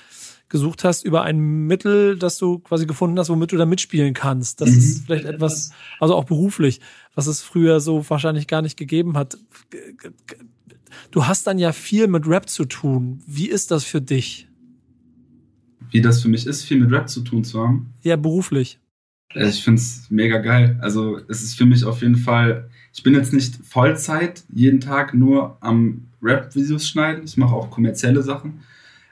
gesucht 0.50 0.84
hast 0.84 1.04
über 1.04 1.24
ein 1.24 1.40
Mittel, 1.40 2.18
das 2.18 2.38
du 2.38 2.60
quasi 2.60 2.86
gefunden 2.86 3.18
hast, 3.18 3.30
womit 3.30 3.52
du 3.52 3.58
da 3.58 3.66
mitspielen 3.66 4.14
kannst. 4.14 4.62
Das 4.62 4.70
mhm. 4.70 4.78
ist 4.78 5.06
vielleicht 5.06 5.26
etwas, 5.26 5.72
also 6.00 6.16
auch 6.16 6.26
beruflich, 6.26 6.80
was 7.16 7.28
es 7.28 7.42
früher 7.42 7.80
so 7.80 8.08
wahrscheinlich 8.10 8.48
gar 8.48 8.62
nicht 8.62 8.78
gegeben 8.78 9.18
hat. 9.18 9.38
Du 11.12 11.26
hast 11.26 11.48
dann 11.48 11.58
ja 11.58 11.72
viel 11.72 12.08
mit 12.08 12.28
Rap 12.28 12.50
zu 12.50 12.66
tun. 12.66 13.24
Wie 13.26 13.50
ist 13.50 13.72
das 13.72 13.84
für 13.84 14.02
dich? 14.02 14.48
Wie 15.90 16.02
das 16.02 16.22
für 16.22 16.28
mich 16.28 16.48
ist, 16.48 16.64
viel 16.64 16.80
mit 16.80 16.92
Rap 16.92 17.10
zu 17.10 17.22
tun 17.22 17.44
zu 17.44 17.60
haben? 17.60 17.94
Ja, 18.02 18.16
beruflich. 18.16 18.80
Ich 19.36 19.64
finde 19.64 19.82
es 19.82 20.08
mega 20.10 20.38
geil. 20.38 20.78
Also 20.82 21.20
es 21.28 21.42
ist 21.42 21.56
für 21.56 21.66
mich 21.66 21.86
auf 21.86 22.02
jeden 22.02 22.16
Fall, 22.16 22.70
ich 22.94 23.02
bin 23.02 23.16
jetzt 23.16 23.34
nicht 23.34 23.56
Vollzeit 23.66 24.44
jeden 24.54 24.80
Tag 24.80 25.14
nur 25.14 25.58
am 25.62 26.06
Rap-Videos 26.22 26.88
schneiden. 26.88 27.24
Ich 27.26 27.38
mache 27.38 27.56
auch 27.56 27.72
kommerzielle 27.72 28.22
Sachen. 28.22 28.62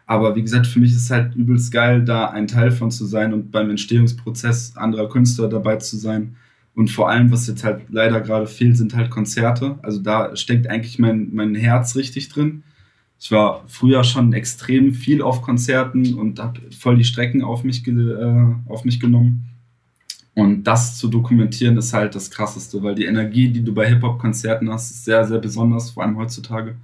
Aber 0.05 0.35
wie 0.35 0.41
gesagt, 0.41 0.67
für 0.67 0.79
mich 0.79 0.91
ist 0.91 1.03
es 1.03 1.11
halt 1.11 1.35
übelst 1.35 1.71
geil, 1.71 2.03
da 2.03 2.25
ein 2.25 2.47
Teil 2.47 2.71
von 2.71 2.91
zu 2.91 3.05
sein 3.05 3.33
und 3.33 3.51
beim 3.51 3.69
Entstehungsprozess 3.69 4.75
anderer 4.75 5.09
Künstler 5.09 5.47
dabei 5.47 5.77
zu 5.77 5.97
sein. 5.97 6.35
Und 6.73 6.89
vor 6.89 7.09
allem, 7.09 7.31
was 7.31 7.47
jetzt 7.47 7.63
halt 7.63 7.83
leider 7.89 8.21
gerade 8.21 8.47
fehlt, 8.47 8.77
sind 8.77 8.95
halt 8.95 9.09
Konzerte. 9.09 9.77
Also 9.81 9.99
da 9.99 10.35
steckt 10.35 10.67
eigentlich 10.67 10.99
mein, 10.99 11.29
mein 11.33 11.55
Herz 11.55 11.95
richtig 11.95 12.29
drin. 12.29 12.63
Ich 13.19 13.31
war 13.31 13.63
früher 13.67 14.03
schon 14.03 14.33
extrem 14.33 14.93
viel 14.93 15.21
auf 15.21 15.41
Konzerten 15.41 16.15
und 16.15 16.39
habe 16.39 16.59
voll 16.71 16.97
die 16.97 17.03
Strecken 17.03 17.43
auf 17.43 17.63
mich, 17.63 17.85
äh, 17.87 18.45
auf 18.67 18.83
mich 18.83 18.99
genommen. 18.99 19.45
Und 20.33 20.63
das 20.63 20.97
zu 20.97 21.07
dokumentieren 21.07 21.77
ist 21.77 21.93
halt 21.93 22.15
das 22.15 22.31
Krasseste, 22.31 22.81
weil 22.81 22.95
die 22.95 23.05
Energie, 23.05 23.49
die 23.49 23.63
du 23.63 23.73
bei 23.73 23.87
Hip-Hop-Konzerten 23.87 24.69
hast, 24.71 24.91
ist 24.91 25.05
sehr, 25.05 25.25
sehr 25.25 25.39
besonders, 25.39 25.91
vor 25.91 26.03
allem 26.03 26.17
heutzutage. 26.17 26.75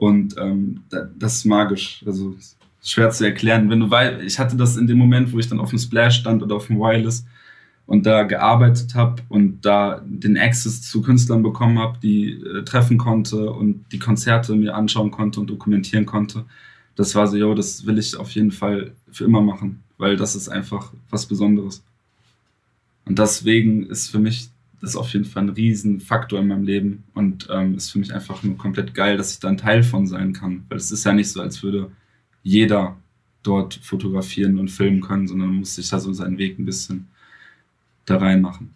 Und 0.00 0.34
ähm, 0.38 0.82
das 1.18 1.36
ist 1.36 1.44
magisch. 1.44 2.02
Also 2.06 2.34
schwer 2.82 3.10
zu 3.10 3.22
erklären. 3.22 3.68
Wenn 3.68 3.80
du 3.80 3.90
weißt, 3.90 4.22
ich 4.22 4.38
hatte 4.38 4.56
das 4.56 4.78
in 4.78 4.86
dem 4.86 4.96
Moment, 4.96 5.30
wo 5.30 5.38
ich 5.38 5.46
dann 5.46 5.60
auf 5.60 5.68
dem 5.68 5.78
Splash 5.78 6.20
stand 6.20 6.42
oder 6.42 6.56
auf 6.56 6.68
dem 6.68 6.78
Wireless 6.78 7.26
und 7.84 8.06
da 8.06 8.22
gearbeitet 8.22 8.94
habe 8.94 9.20
und 9.28 9.60
da 9.60 10.00
den 10.06 10.38
Access 10.38 10.80
zu 10.80 11.02
Künstlern 11.02 11.42
bekommen 11.42 11.78
habe, 11.78 11.98
die 12.02 12.32
äh, 12.32 12.64
treffen 12.64 12.96
konnte 12.96 13.50
und 13.50 13.84
die 13.92 13.98
Konzerte 13.98 14.54
mir 14.54 14.74
anschauen 14.74 15.10
konnte 15.10 15.38
und 15.38 15.50
dokumentieren 15.50 16.06
konnte. 16.06 16.46
Das 16.96 17.14
war 17.14 17.26
so, 17.26 17.36
yo, 17.36 17.52
das 17.52 17.84
will 17.84 17.98
ich 17.98 18.16
auf 18.16 18.30
jeden 18.30 18.52
Fall 18.52 18.92
für 19.12 19.24
immer 19.24 19.42
machen, 19.42 19.82
weil 19.98 20.16
das 20.16 20.34
ist 20.34 20.48
einfach 20.48 20.94
was 21.10 21.26
Besonderes. 21.26 21.82
Und 23.04 23.18
deswegen 23.18 23.84
ist 23.84 24.08
für 24.08 24.18
mich 24.18 24.48
das 24.80 24.90
ist 24.90 24.96
auf 24.96 25.12
jeden 25.12 25.26
Fall 25.26 25.44
ein 25.44 25.48
Riesenfaktor 25.50 26.38
in 26.38 26.48
meinem 26.48 26.64
Leben 26.64 27.04
und 27.14 27.48
ähm, 27.50 27.74
ist 27.74 27.90
für 27.90 27.98
mich 27.98 28.14
einfach 28.14 28.42
nur 28.42 28.56
komplett 28.56 28.94
geil, 28.94 29.16
dass 29.16 29.32
ich 29.32 29.40
da 29.40 29.48
ein 29.48 29.58
Teil 29.58 29.82
von 29.82 30.06
sein 30.06 30.32
kann. 30.32 30.64
Weil 30.68 30.78
es 30.78 30.90
ist 30.90 31.04
ja 31.04 31.12
nicht 31.12 31.30
so, 31.30 31.40
als 31.42 31.62
würde 31.62 31.90
jeder 32.42 32.96
dort 33.42 33.74
fotografieren 33.74 34.58
und 34.58 34.70
filmen 34.70 35.00
können, 35.00 35.28
sondern 35.28 35.48
man 35.48 35.58
muss 35.58 35.74
sich 35.74 35.88
da 35.88 36.00
so 36.00 36.12
seinen 36.12 36.38
Weg 36.38 36.58
ein 36.58 36.64
bisschen 36.64 37.08
da 38.06 38.16
reinmachen. 38.16 38.74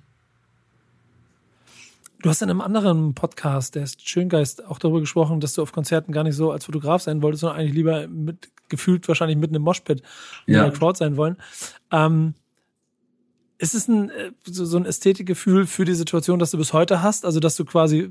Du 2.21 2.31
hast 2.31 2.41
in 2.41 2.49
einem 2.49 2.63
anderen 2.63 3.15
Podcast, 3.15 3.75
der 3.75 3.83
ist 3.83 4.07
Schöngeist, 4.09 4.65
auch 4.65 4.79
darüber 4.79 5.01
gesprochen, 5.01 5.41
dass 5.41 5.55
du 5.55 5.63
auf 5.63 5.73
Konzerten 5.73 6.13
gar 6.13 6.25
nicht 6.25 6.37
so 6.37 6.51
als 6.53 6.65
Fotograf 6.65 7.03
sein 7.03 7.21
wolltest, 7.21 7.43
sondern 7.43 7.59
eigentlich 7.59 7.75
lieber 7.75 8.09
mit, 8.09 8.49
gefühlt 8.71 9.07
wahrscheinlich 9.09 9.37
mitten 9.37 9.55
im 9.55 9.63
Moshpit 9.63 10.03
ja. 10.47 10.65
in 10.65 10.71
der 10.71 10.79
Crowd 10.79 10.99
sein 10.99 11.19
wollen. 11.19 11.37
Ähm, 11.91 12.35
ist 13.65 13.75
es 13.75 13.89
ein, 13.89 14.11
äh, 14.11 14.31
so, 14.45 14.65
so 14.65 14.77
ein 14.77 14.85
Ästhetikgefühl 14.85 15.67
für 15.67 15.85
die 15.85 15.95
Situation, 15.95 16.39
das 16.39 16.51
du 16.51 16.59
bis 16.59 16.73
heute 16.73 17.03
hast? 17.03 17.25
Also, 17.25 17.41
dass 17.41 17.57
du 17.57 17.65
quasi 17.65 18.11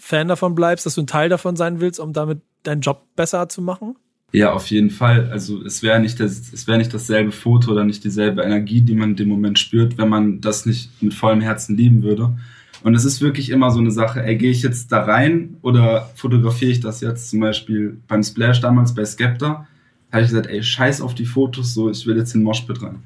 Fan 0.00 0.28
davon 0.28 0.54
bleibst, 0.54 0.86
dass 0.86 0.94
du 0.94 1.02
ein 1.02 1.06
Teil 1.06 1.28
davon 1.28 1.56
sein 1.56 1.80
willst, 1.80 2.00
um 2.00 2.12
damit 2.12 2.40
deinen 2.62 2.80
Job 2.80 3.04
besser 3.14 3.48
zu 3.48 3.62
machen? 3.62 3.96
Ja, 4.32 4.52
auf 4.52 4.66
jeden 4.66 4.90
Fall. 4.90 5.30
Also 5.30 5.64
es 5.64 5.82
wäre 5.82 6.00
nicht 6.00 6.20
das, 6.20 6.52
es 6.52 6.66
wäre 6.66 6.78
nicht 6.78 6.92
dasselbe 6.92 7.32
Foto 7.32 7.72
oder 7.72 7.84
nicht 7.84 8.04
dieselbe 8.04 8.42
Energie, 8.42 8.82
die 8.82 8.94
man 8.94 9.10
in 9.10 9.16
dem 9.16 9.28
Moment 9.28 9.58
spürt, 9.58 9.96
wenn 9.96 10.08
man 10.08 10.40
das 10.40 10.66
nicht 10.66 11.02
mit 11.02 11.14
vollem 11.14 11.40
Herzen 11.40 11.76
lieben 11.76 12.02
würde. 12.02 12.36
Und 12.82 12.94
es 12.94 13.04
ist 13.04 13.20
wirklich 13.20 13.50
immer 13.50 13.70
so 13.70 13.80
eine 13.80 13.90
Sache, 13.90 14.22
ey, 14.22 14.36
gehe 14.36 14.50
ich 14.50 14.62
jetzt 14.62 14.92
da 14.92 15.02
rein 15.02 15.56
oder 15.62 16.10
fotografiere 16.14 16.70
ich 16.70 16.80
das 16.80 17.00
jetzt 17.00 17.30
zum 17.30 17.40
Beispiel 17.40 17.96
beim 18.06 18.22
Splash 18.22 18.60
damals 18.60 18.94
bei 18.94 19.04
Skepta, 19.04 19.66
habe 20.12 20.22
ich 20.22 20.28
gesagt, 20.28 20.46
ey, 20.46 20.62
scheiß 20.62 21.00
auf 21.00 21.14
die 21.14 21.26
Fotos, 21.26 21.74
so, 21.74 21.90
ich 21.90 22.06
will 22.06 22.16
jetzt 22.16 22.34
in 22.34 22.42
Moshpit 22.42 22.82
rein. 22.82 23.02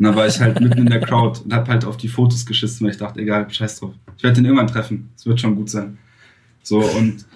Und 0.00 0.06
dann 0.06 0.16
war 0.16 0.26
ich 0.26 0.40
halt 0.40 0.58
mitten 0.60 0.78
in 0.78 0.86
der 0.86 1.00
Crowd 1.00 1.42
und 1.44 1.52
hab 1.52 1.68
halt 1.68 1.84
auf 1.84 1.98
die 1.98 2.08
Fotos 2.08 2.46
geschissen, 2.46 2.86
weil 2.86 2.92
ich 2.92 2.96
dachte, 2.96 3.20
egal, 3.20 3.50
scheiß 3.50 3.80
drauf. 3.80 3.92
Ich 4.16 4.22
werde 4.22 4.36
den 4.36 4.46
irgendwann 4.46 4.66
treffen. 4.66 5.10
Es 5.14 5.26
wird 5.26 5.38
schon 5.38 5.56
gut 5.56 5.68
sein. 5.68 5.98
So 6.62 6.78
und 6.78 7.26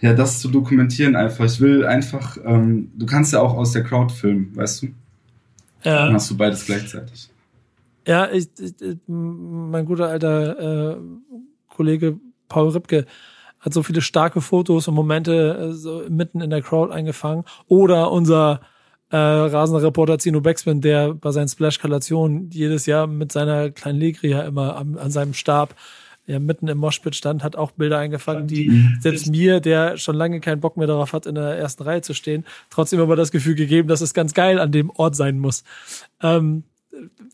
ja, 0.00 0.14
das 0.14 0.38
zu 0.38 0.48
dokumentieren 0.48 1.16
einfach. 1.16 1.44
Ich 1.44 1.60
will 1.60 1.84
einfach, 1.84 2.38
ähm, 2.44 2.92
du 2.96 3.04
kannst 3.04 3.32
ja 3.32 3.40
auch 3.40 3.54
aus 3.54 3.72
der 3.72 3.82
Crowd 3.82 4.14
filmen, 4.14 4.54
weißt 4.54 4.84
du? 4.84 4.86
Ja. 5.82 6.04
Dann 6.04 6.14
hast 6.14 6.30
du 6.30 6.36
beides 6.36 6.64
gleichzeitig. 6.64 7.30
Ja, 8.06 8.30
ich, 8.30 8.48
ich, 8.56 8.96
mein 9.08 9.86
guter 9.86 10.06
alter 10.06 10.92
äh, 10.92 10.96
Kollege 11.68 12.20
Paul 12.48 12.68
Ripke 12.68 13.06
hat 13.58 13.74
so 13.74 13.82
viele 13.82 14.02
starke 14.02 14.40
Fotos 14.40 14.86
und 14.86 14.94
Momente 14.94 15.70
äh, 15.70 15.72
so 15.72 16.04
mitten 16.08 16.40
in 16.40 16.50
der 16.50 16.62
Crowd 16.62 16.94
eingefangen. 16.94 17.42
Oder 17.66 18.12
unser 18.12 18.60
äh, 19.16 19.48
rasender 19.48 19.82
Reporter 19.82 20.18
Zino 20.18 20.40
Backspin, 20.42 20.82
der 20.82 21.14
bei 21.14 21.30
seinen 21.30 21.48
Splash-Kalationen 21.48 22.50
jedes 22.50 22.84
Jahr 22.84 23.06
mit 23.06 23.32
seiner 23.32 23.70
kleinen 23.70 23.98
Legria 23.98 24.42
immer 24.42 24.76
am, 24.76 24.98
an 24.98 25.10
seinem 25.10 25.32
Stab 25.32 25.74
ja, 26.26 26.38
mitten 26.38 26.68
im 26.68 26.78
Moshpit 26.78 27.14
stand, 27.14 27.42
hat 27.42 27.56
auch 27.56 27.70
Bilder 27.70 27.98
eingefangen, 27.98 28.46
die 28.46 28.68
mhm. 28.68 28.98
selbst 29.00 29.30
mir, 29.30 29.60
der 29.60 29.96
schon 29.96 30.16
lange 30.16 30.40
keinen 30.40 30.60
Bock 30.60 30.76
mehr 30.76 30.86
darauf 30.86 31.12
hat, 31.12 31.24
in 31.24 31.36
der 31.36 31.56
ersten 31.56 31.84
Reihe 31.84 32.02
zu 32.02 32.14
stehen, 32.14 32.44
trotzdem 32.68 33.00
aber 33.00 33.16
das 33.16 33.30
Gefühl 33.30 33.54
gegeben, 33.54 33.88
dass 33.88 34.00
es 34.00 34.12
ganz 34.12 34.34
geil 34.34 34.58
an 34.58 34.72
dem 34.72 34.90
Ort 34.90 35.16
sein 35.16 35.38
muss. 35.38 35.64
Ähm, 36.20 36.64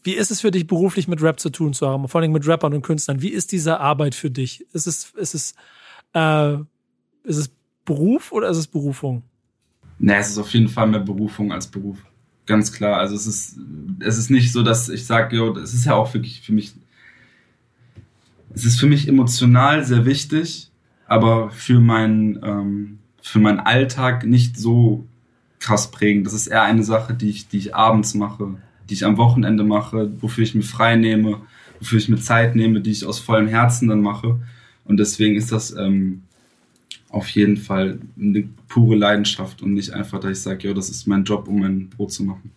wie 0.05 0.13
ist 0.13 0.31
es 0.31 0.41
für 0.41 0.51
dich, 0.51 0.67
beruflich 0.67 1.09
mit 1.09 1.23
Rap 1.23 1.41
zu 1.41 1.51
tun 1.51 1.73
zu 1.73 1.89
haben, 1.89 2.07
vor 2.07 2.21
allem 2.21 2.33
mit 2.33 2.47
Rappern 2.47 2.75
und 2.75 2.83
Künstlern? 2.83 3.23
Wie 3.23 3.31
ist 3.31 3.51
diese 3.51 3.81
Arbeit 3.81 4.15
für 4.15 4.31
dich? 4.31 4.67
Ist 4.73 4.87
es, 4.87 5.13
ist 5.17 5.35
es, 5.35 5.55
äh, 6.15 6.55
ist 7.25 7.39
es 7.39 7.51
Beruf 7.85 8.31
oder 8.31 8.51
ist 8.51 8.59
es 8.59 8.67
Berufung? 8.67 9.23
Nee, 10.05 10.17
es 10.17 10.31
ist 10.31 10.39
auf 10.39 10.53
jeden 10.53 10.69
Fall 10.69 10.89
mehr 10.89 10.99
Berufung 10.99 11.53
als 11.53 11.69
Beruf. 11.69 11.97
Ganz 12.47 12.73
klar. 12.73 12.99
Also 12.99 13.15
es 13.15 13.25
ist, 13.29 13.57
es 14.01 14.19
ist 14.19 14.31
nicht 14.31 14.51
so, 14.51 14.65
dass 14.65 14.89
ich 14.89 15.07
sage, 15.07 15.37
jo, 15.37 15.57
es 15.57 15.75
ist 15.75 15.87
ja 15.87 15.95
auch 15.95 16.13
wirklich 16.13 16.41
für 16.41 16.53
mich, 16.53 16.75
es 18.53 18.65
ist 18.65 18.81
für 18.81 18.89
mich 18.89 19.07
emotional 19.07 19.85
sehr 19.85 20.05
wichtig, 20.05 20.73
aber 21.07 21.51
für 21.51 21.79
meinen, 21.79 22.41
ähm, 22.43 22.99
für 23.23 23.39
meinen 23.39 23.61
Alltag 23.61 24.27
nicht 24.27 24.59
so 24.59 25.07
krass 25.61 25.93
prägend. 25.93 26.27
Das 26.27 26.33
ist 26.33 26.49
eher 26.49 26.65
eine 26.65 26.83
Sache, 26.83 27.15
die 27.15 27.31
ich, 27.31 27.47
die 27.47 27.59
ich 27.59 27.77
abends 27.77 28.15
mache, 28.15 28.57
die 28.91 28.95
ich 28.95 29.07
am 29.07 29.19
Wochenende 29.19 29.63
mache, 29.63 30.11
wofür 30.21 30.43
ich 30.43 30.57
mir 30.57 30.65
frei 30.65 30.97
nehme, 30.97 31.43
wofür 31.79 31.99
ich 31.99 32.09
mir 32.09 32.19
Zeit 32.19 32.57
nehme, 32.57 32.81
die 32.81 32.91
ich 32.91 33.07
aus 33.07 33.21
vollem 33.21 33.47
Herzen 33.47 33.87
dann 33.87 34.01
mache. 34.01 34.41
Und 34.85 34.97
deswegen 34.97 35.37
ist 35.37 35.53
das 35.53 35.77
ähm, 35.77 36.23
auf 37.13 37.29
jeden 37.29 37.59
Fall 37.59 37.99
eine 38.19 38.49
pure 38.69 38.97
Leidenschaft 38.97 39.63
und 39.63 39.75
nicht 39.75 39.93
einfach, 39.93 40.19
dass 40.19 40.33
ich 40.33 40.41
sage, 40.41 40.69
ja, 40.69 40.75
das 40.75 40.89
ist 40.89 41.07
mein 41.07 41.25
Job, 41.25 41.47
um 41.47 41.61
mein 41.61 41.89
Brot 41.91 42.13
zu 42.13 42.25
machen. 42.25 42.51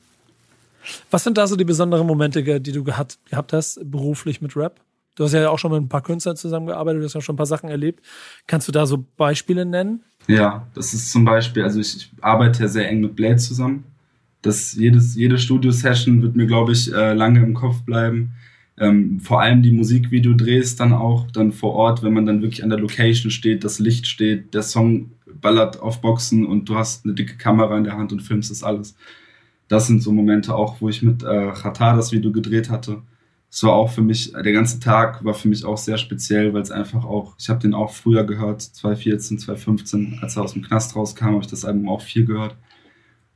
Was 1.11 1.23
sind 1.23 1.37
da 1.37 1.45
so 1.45 1.55
die 1.55 1.65
besonderen 1.65 2.07
Momente, 2.07 2.59
die 2.59 2.71
du 2.71 2.83
gehabt, 2.83 3.19
gehabt 3.29 3.53
hast, 3.53 3.79
beruflich 3.83 4.41
mit 4.41 4.55
Rap? 4.55 4.79
Du 5.15 5.23
hast 5.23 5.33
ja 5.33 5.49
auch 5.49 5.59
schon 5.59 5.71
mit 5.71 5.81
ein 5.81 5.89
paar 5.89 6.03
Künstlern 6.03 6.35
zusammengearbeitet, 6.35 7.01
du 7.01 7.05
hast 7.05 7.13
ja 7.13 7.21
schon 7.21 7.35
ein 7.35 7.37
paar 7.37 7.45
Sachen 7.45 7.69
erlebt. 7.69 8.03
Kannst 8.47 8.67
du 8.67 8.71
da 8.71 8.85
so 8.85 9.05
Beispiele 9.17 9.65
nennen? 9.65 10.03
Ja, 10.27 10.67
das 10.73 10.93
ist 10.93 11.11
zum 11.11 11.25
Beispiel, 11.25 11.63
also 11.63 11.79
ich, 11.79 11.95
ich 11.97 12.11
arbeite 12.21 12.63
ja 12.63 12.67
sehr 12.67 12.89
eng 12.89 13.01
mit 13.01 13.15
Blade 13.15 13.37
zusammen. 13.37 13.83
Das 14.41 14.73
jedes, 14.73 15.15
jede 15.15 15.37
Studio-Session 15.37 16.21
wird 16.21 16.35
mir, 16.35 16.45
glaube 16.45 16.71
ich, 16.71 16.93
äh, 16.93 17.13
lange 17.13 17.41
im 17.41 17.53
Kopf 17.53 17.81
bleiben 17.83 18.33
ähm, 18.77 19.19
vor 19.19 19.41
allem 19.41 19.63
die 19.63 19.71
Musikvideodrehs 19.71 20.75
dann 20.75 20.93
auch, 20.93 21.29
dann 21.31 21.51
vor 21.51 21.73
Ort, 21.73 22.03
wenn 22.03 22.13
man 22.13 22.25
dann 22.25 22.41
wirklich 22.41 22.63
an 22.63 22.69
der 22.69 22.79
Location 22.79 23.31
steht, 23.31 23.63
das 23.63 23.79
Licht 23.79 24.07
steht, 24.07 24.53
der 24.53 24.63
Song 24.63 25.11
ballert 25.41 25.79
auf 25.79 26.01
Boxen 26.01 26.45
und 26.45 26.67
du 26.67 26.75
hast 26.75 27.05
eine 27.05 27.13
dicke 27.13 27.37
Kamera 27.37 27.77
in 27.77 27.83
der 27.83 27.97
Hand 27.97 28.11
und 28.11 28.21
filmst 28.21 28.51
das 28.51 28.63
alles. 28.63 28.95
das 29.67 29.87
sind 29.87 30.01
so 30.03 30.11
Momente 30.11 30.53
auch, 30.55 30.79
wo 30.81 30.89
ich 30.89 31.01
mit 31.01 31.23
äh, 31.23 31.51
Qatar 31.51 31.95
das 31.95 32.11
Video 32.11 32.31
gedreht 32.31 32.69
hatte. 32.69 33.01
Es 33.49 33.63
war 33.63 33.73
auch 33.73 33.89
für 33.91 34.01
mich, 34.01 34.33
der 34.33 34.51
ganze 34.51 34.79
Tag 34.79 35.23
war 35.23 35.33
für 35.33 35.47
mich 35.47 35.65
auch 35.65 35.77
sehr 35.77 35.97
speziell, 35.97 36.53
weil 36.53 36.61
es 36.61 36.71
einfach 36.71 37.05
auch, 37.05 37.35
ich 37.39 37.49
habe 37.49 37.61
den 37.61 37.73
auch 37.73 37.93
früher 37.93 38.25
gehört, 38.25 38.61
2014, 38.61 39.39
2015, 39.39 40.19
als 40.21 40.35
er 40.35 40.43
aus 40.43 40.53
dem 40.53 40.61
Knast 40.61 40.95
rauskam, 40.95 41.25
habe 41.27 41.41
ich 41.41 41.47
das 41.47 41.65
Album 41.65 41.89
auch 41.89 42.01
viel 42.01 42.25
gehört. 42.25 42.57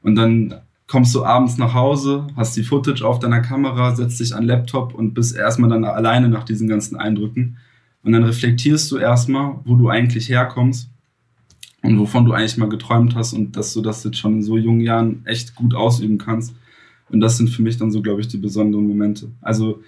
Und 0.02 0.16
dann 0.16 0.62
kommst 0.90 1.14
du 1.14 1.24
abends 1.24 1.58
nach 1.58 1.76
Hause, 1.76 2.26
hast 2.36 2.58
die 2.58 2.64
Footage 2.64 3.04
auf 3.04 3.20
deiner 3.20 3.42
Kamera, 3.42 3.96
setzt 3.96 4.20
dich 4.20 4.34
an 4.34 4.42
den 4.42 4.48
Laptop 4.48 4.96
und 4.96 5.14
bist 5.14 5.36
erstmal 5.36 5.70
dann 5.70 5.86
alleine 5.86 6.30
nach 6.30 6.44
diesen 6.44 6.68
ganzen 6.68 6.98
Eindrücken. 6.98 7.58
Und 8.04 8.14
dann 8.14 8.24
reflektierst 8.24 8.92
du 8.92 8.98
erstmal, 8.98 9.60
wo 9.66 9.76
du 9.76 9.90
eigentlich 9.90 10.30
herkommst 10.30 10.90
und 11.84 12.00
wovon 12.00 12.26
du 12.26 12.34
eigentlich 12.34 12.58
mal 12.58 12.70
geträumt 12.70 13.16
hast 13.16 13.34
und 13.34 13.56
dass 13.56 13.72
du 13.74 13.82
das 13.82 14.04
jetzt 14.04 14.18
schon 14.18 14.34
in 14.34 14.44
so 14.44 14.58
jungen 14.58 14.82
Jahren 14.82 15.22
echt 15.26 15.54
gut 15.54 15.76
ausüben 15.76 16.18
kannst. 16.18 16.56
Und 17.10 17.20
das 17.20 17.38
sind 17.38 17.50
für 17.52 17.62
mich 17.62 17.78
dann 17.78 17.92
so, 17.92 18.02
glaube 18.02 18.22
ich, 18.22 18.28
die 18.28 18.38
besonderen 18.38 18.88
Momente. 18.88 19.30
Also 19.42 19.84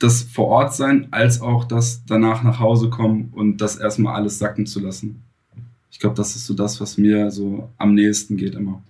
das 0.00 0.22
vor 0.22 0.48
Ort 0.48 0.74
sein, 0.74 1.06
als 1.12 1.40
auch 1.40 1.64
das 1.64 2.04
danach 2.06 2.42
nach 2.42 2.58
Hause 2.58 2.90
kommen 2.90 3.28
und 3.32 3.58
das 3.60 3.76
erstmal 3.76 4.16
alles 4.16 4.40
sacken 4.40 4.66
zu 4.66 4.80
lassen. 4.80 5.22
Ich 5.92 6.00
glaube, 6.00 6.16
das 6.16 6.34
ist 6.34 6.46
so 6.46 6.54
das, 6.54 6.80
was 6.80 6.98
mir 6.98 7.30
so 7.30 7.68
am 7.78 7.94
nächsten 7.94 8.36
geht 8.36 8.56
immer. 8.56 8.82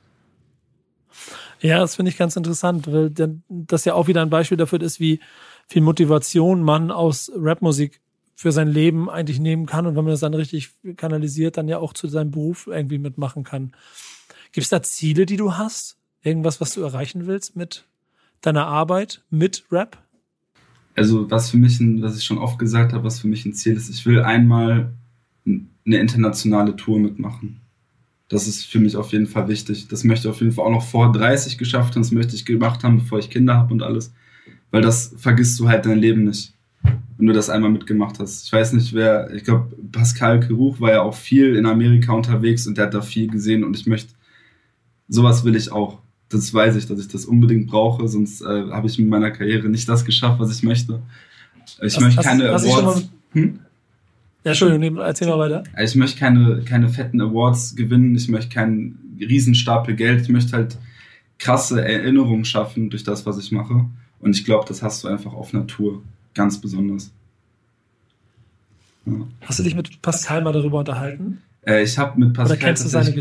Ja, 1.61 1.79
das 1.79 1.97
finde 1.97 2.11
ich 2.11 2.17
ganz 2.17 2.37
interessant, 2.37 2.91
weil 2.91 3.13
das 3.49 3.85
ja 3.85 3.95
auch 3.95 4.09
wieder 4.09 4.23
ein 4.23 4.31
Beispiel 4.31 4.57
dafür 4.57 4.81
ist, 4.81 4.99
wie 4.99 5.21
viel 5.67 5.83
Motivation 5.83 6.63
man 6.63 6.91
aus 6.91 7.31
Rapmusik 7.35 8.01
für 8.35 8.53
sein 8.53 8.69
Leben 8.69 9.11
eigentlich 9.11 9.39
nehmen 9.39 9.67
kann 9.67 9.87
und 9.87 9.97
wenn 9.97 10.05
man 10.05 10.13
das 10.13 10.21
dann 10.21 10.33
richtig 10.33 10.71
kanalisiert, 10.97 11.59
dann 11.59 11.69
ja 11.69 11.79
auch 11.79 11.93
zu 11.93 12.09
seinem 12.09 12.31
Beruf 12.31 12.67
irgendwie 12.67 12.99
mitmachen 12.99 13.45
kann. 13.45 13.73
Gibt 14.53 14.65
es 14.65 14.71
da 14.71 14.83
Ziele, 14.83 15.27
die 15.27 15.37
du 15.37 15.59
hast? 15.59 15.99
Irgendwas, 16.23 16.61
was 16.61 16.73
du 16.73 16.81
erreichen 16.81 17.27
willst 17.27 17.55
mit 17.55 17.87
deiner 18.41 18.67
Arbeit, 18.67 19.23
mit 19.29 19.65
Rap? 19.71 19.99
Also 20.97 21.31
was 21.31 21.51
für 21.51 21.59
mich, 21.59 21.79
ein, 21.81 22.03
was 22.03 22.17
ich 22.17 22.25
schon 22.25 22.39
oft 22.39 22.59
gesagt 22.59 22.95
habe, 22.95 23.05
was 23.05 23.21
für 23.21 23.29
mich 23.29 23.45
ein 23.45 23.53
Ziel 23.53 23.77
ist, 23.77 23.91
ich 23.91 24.07
will 24.07 24.23
einmal 24.23 24.95
eine 25.47 25.99
internationale 25.99 26.77
Tour 26.77 26.99
mitmachen. 26.99 27.61
Das 28.31 28.47
ist 28.49 28.65
für 28.65 28.81
mich 28.81 28.97
auf 28.97 29.13
jeden 29.13 29.27
Fall 29.27 29.49
wichtig. 29.49 29.89
Das 29.89 30.05
möchte 30.05 30.29
ich 30.29 30.35
auf 30.35 30.41
jeden 30.41 30.53
Fall 30.53 30.65
auch 30.65 30.71
noch 30.71 30.87
vor 30.87 31.13
30 31.13 31.59
geschafft 31.59 31.95
haben. 31.95 32.03
Das 32.03 32.13
möchte 32.13 32.35
ich 32.35 32.47
gemacht 32.47 32.83
haben, 32.83 33.01
bevor 33.01 33.19
ich 33.19 33.29
Kinder 33.29 33.57
habe 33.57 33.75
und 33.75 33.83
alles. 33.83 34.15
Weil 34.71 34.81
das 34.81 35.15
vergisst 35.19 35.61
du 35.61 35.69
halt 35.69 35.85
dein 35.85 35.99
Leben 35.99 36.25
nicht 36.25 36.55
wenn 37.21 37.27
du 37.27 37.35
das 37.35 37.51
einmal 37.51 37.71
mitgemacht 37.71 38.19
hast. 38.19 38.47
Ich 38.47 38.53
weiß 38.53 38.73
nicht, 38.73 38.95
wer, 38.95 39.31
ich 39.35 39.45
glaube, 39.45 39.77
Pascal 39.93 40.41
Keruch 40.41 40.81
war 40.81 40.91
ja 40.91 41.03
auch 41.03 41.15
viel 41.15 41.55
in 41.55 41.67
Amerika 41.67 42.15
unterwegs 42.15 42.67
und 42.67 42.79
der 42.79 42.87
hat 42.87 42.95
da 42.95 43.03
viel 43.03 43.29
gesehen 43.29 43.63
und 43.63 43.77
ich 43.77 43.87
möchte, 43.87 44.15
sowas 45.07 45.45
will 45.45 45.55
ich 45.55 45.71
auch. 45.71 45.99
Das 46.31 46.55
weiß 46.55 46.77
ich, 46.77 46.87
dass 46.87 46.99
ich 46.99 47.09
das 47.09 47.27
unbedingt 47.27 47.67
brauche, 47.67 48.09
sonst 48.09 48.41
äh, 48.41 48.71
habe 48.71 48.87
ich 48.87 48.99
mit 48.99 49.09
meiner 49.09 49.31
Karriere 49.31 49.69
nicht 49.69 49.87
das 49.87 50.07
geschafft, 50.07 50.41
was 50.41 50.51
ich 50.51 50.63
möchte. 50.63 51.03
Ich 51.83 51.97
was, 51.97 52.01
möchte 52.01 52.23
keine 52.23 52.51
hast, 52.53 52.65
Awards. 52.67 53.11
Hm? 53.33 53.59
Ja, 54.45 54.53
Entschuldigung, 54.53 54.99
erzähl 54.99 55.29
mal 55.29 55.39
weiter. 55.39 55.65
Ich 55.83 55.95
möchte 55.97 56.19
keine, 56.19 56.63
keine 56.63 56.89
fetten 56.89 57.21
Awards 57.21 57.77
gewinnen, 57.77 58.15
ich 58.15 58.29
möchte 58.29 58.55
keinen 58.55 59.17
Riesenstapel 59.21 59.95
Geld, 59.95 60.23
ich 60.23 60.29
möchte 60.31 60.57
halt 60.57 60.79
krasse 61.39 61.85
Erinnerungen 61.85 62.45
schaffen 62.45 62.89
durch 62.91 63.05
das, 63.05 63.27
was 63.27 63.39
ich 63.39 63.53
mache. 63.53 63.87
Und 64.19 64.37
ich 64.37 64.45
glaube, 64.45 64.67
das 64.67 64.83
hast 64.83 65.05
du 65.05 65.09
einfach 65.09 65.33
auf 65.33 65.53
Natur 65.53 66.03
ganz 66.35 66.61
besonders. 66.61 67.11
Ja. 69.07 69.13
Hast 69.43 69.59
du 69.59 69.63
dich 69.63 69.75
mit 69.75 70.01
Pascal 70.03 70.43
mal 70.43 70.53
darüber 70.53 70.79
unterhalten? 70.79 71.43
Äh, 71.67 71.83
ich 71.83 71.99
habe 71.99 72.19
mit 72.19 72.35
Pascal 72.35 72.75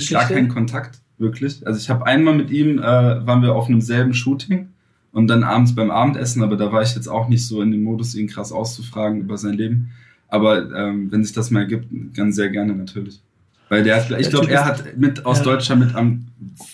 gar 0.09 0.27
keinen 0.27 0.49
Kontakt, 0.49 0.99
wirklich. 1.17 1.65
Also 1.65 1.79
ich 1.79 1.89
habe 1.89 2.05
einmal 2.05 2.35
mit 2.35 2.51
ihm, 2.51 2.79
äh, 2.79 2.81
waren 2.81 3.41
wir 3.41 3.55
auf 3.55 3.67
einem 3.67 3.81
selben 3.81 4.13
Shooting 4.13 4.69
und 5.11 5.27
dann 5.27 5.43
abends 5.43 5.75
beim 5.75 5.91
Abendessen, 5.91 6.43
aber 6.43 6.55
da 6.55 6.71
war 6.71 6.81
ich 6.81 6.95
jetzt 6.95 7.07
auch 7.07 7.27
nicht 7.29 7.45
so 7.45 7.61
in 7.61 7.71
dem 7.71 7.83
Modus, 7.83 8.15
ihn 8.15 8.27
krass 8.27 8.51
auszufragen 8.51 9.21
über 9.21 9.37
sein 9.37 9.53
Leben. 9.53 9.91
Aber 10.29 10.71
ähm, 10.73 11.11
wenn 11.11 11.23
sich 11.23 11.33
das 11.33 11.49
mal 11.51 11.61
ergibt, 11.61 11.87
ganz 12.13 12.35
sehr 12.35 12.49
gerne 12.49 12.73
natürlich. 12.73 13.19
Weil 13.67 13.83
der 13.83 13.97
hat, 13.97 14.19
ich 14.19 14.29
glaube, 14.29 14.49
er 14.49 14.65
hat 14.65 14.97
mit 14.97 15.25
aus 15.25 15.39
ja. 15.39 15.43
Deutschland 15.43 15.85
mit 15.85 15.95
am 15.95 16.25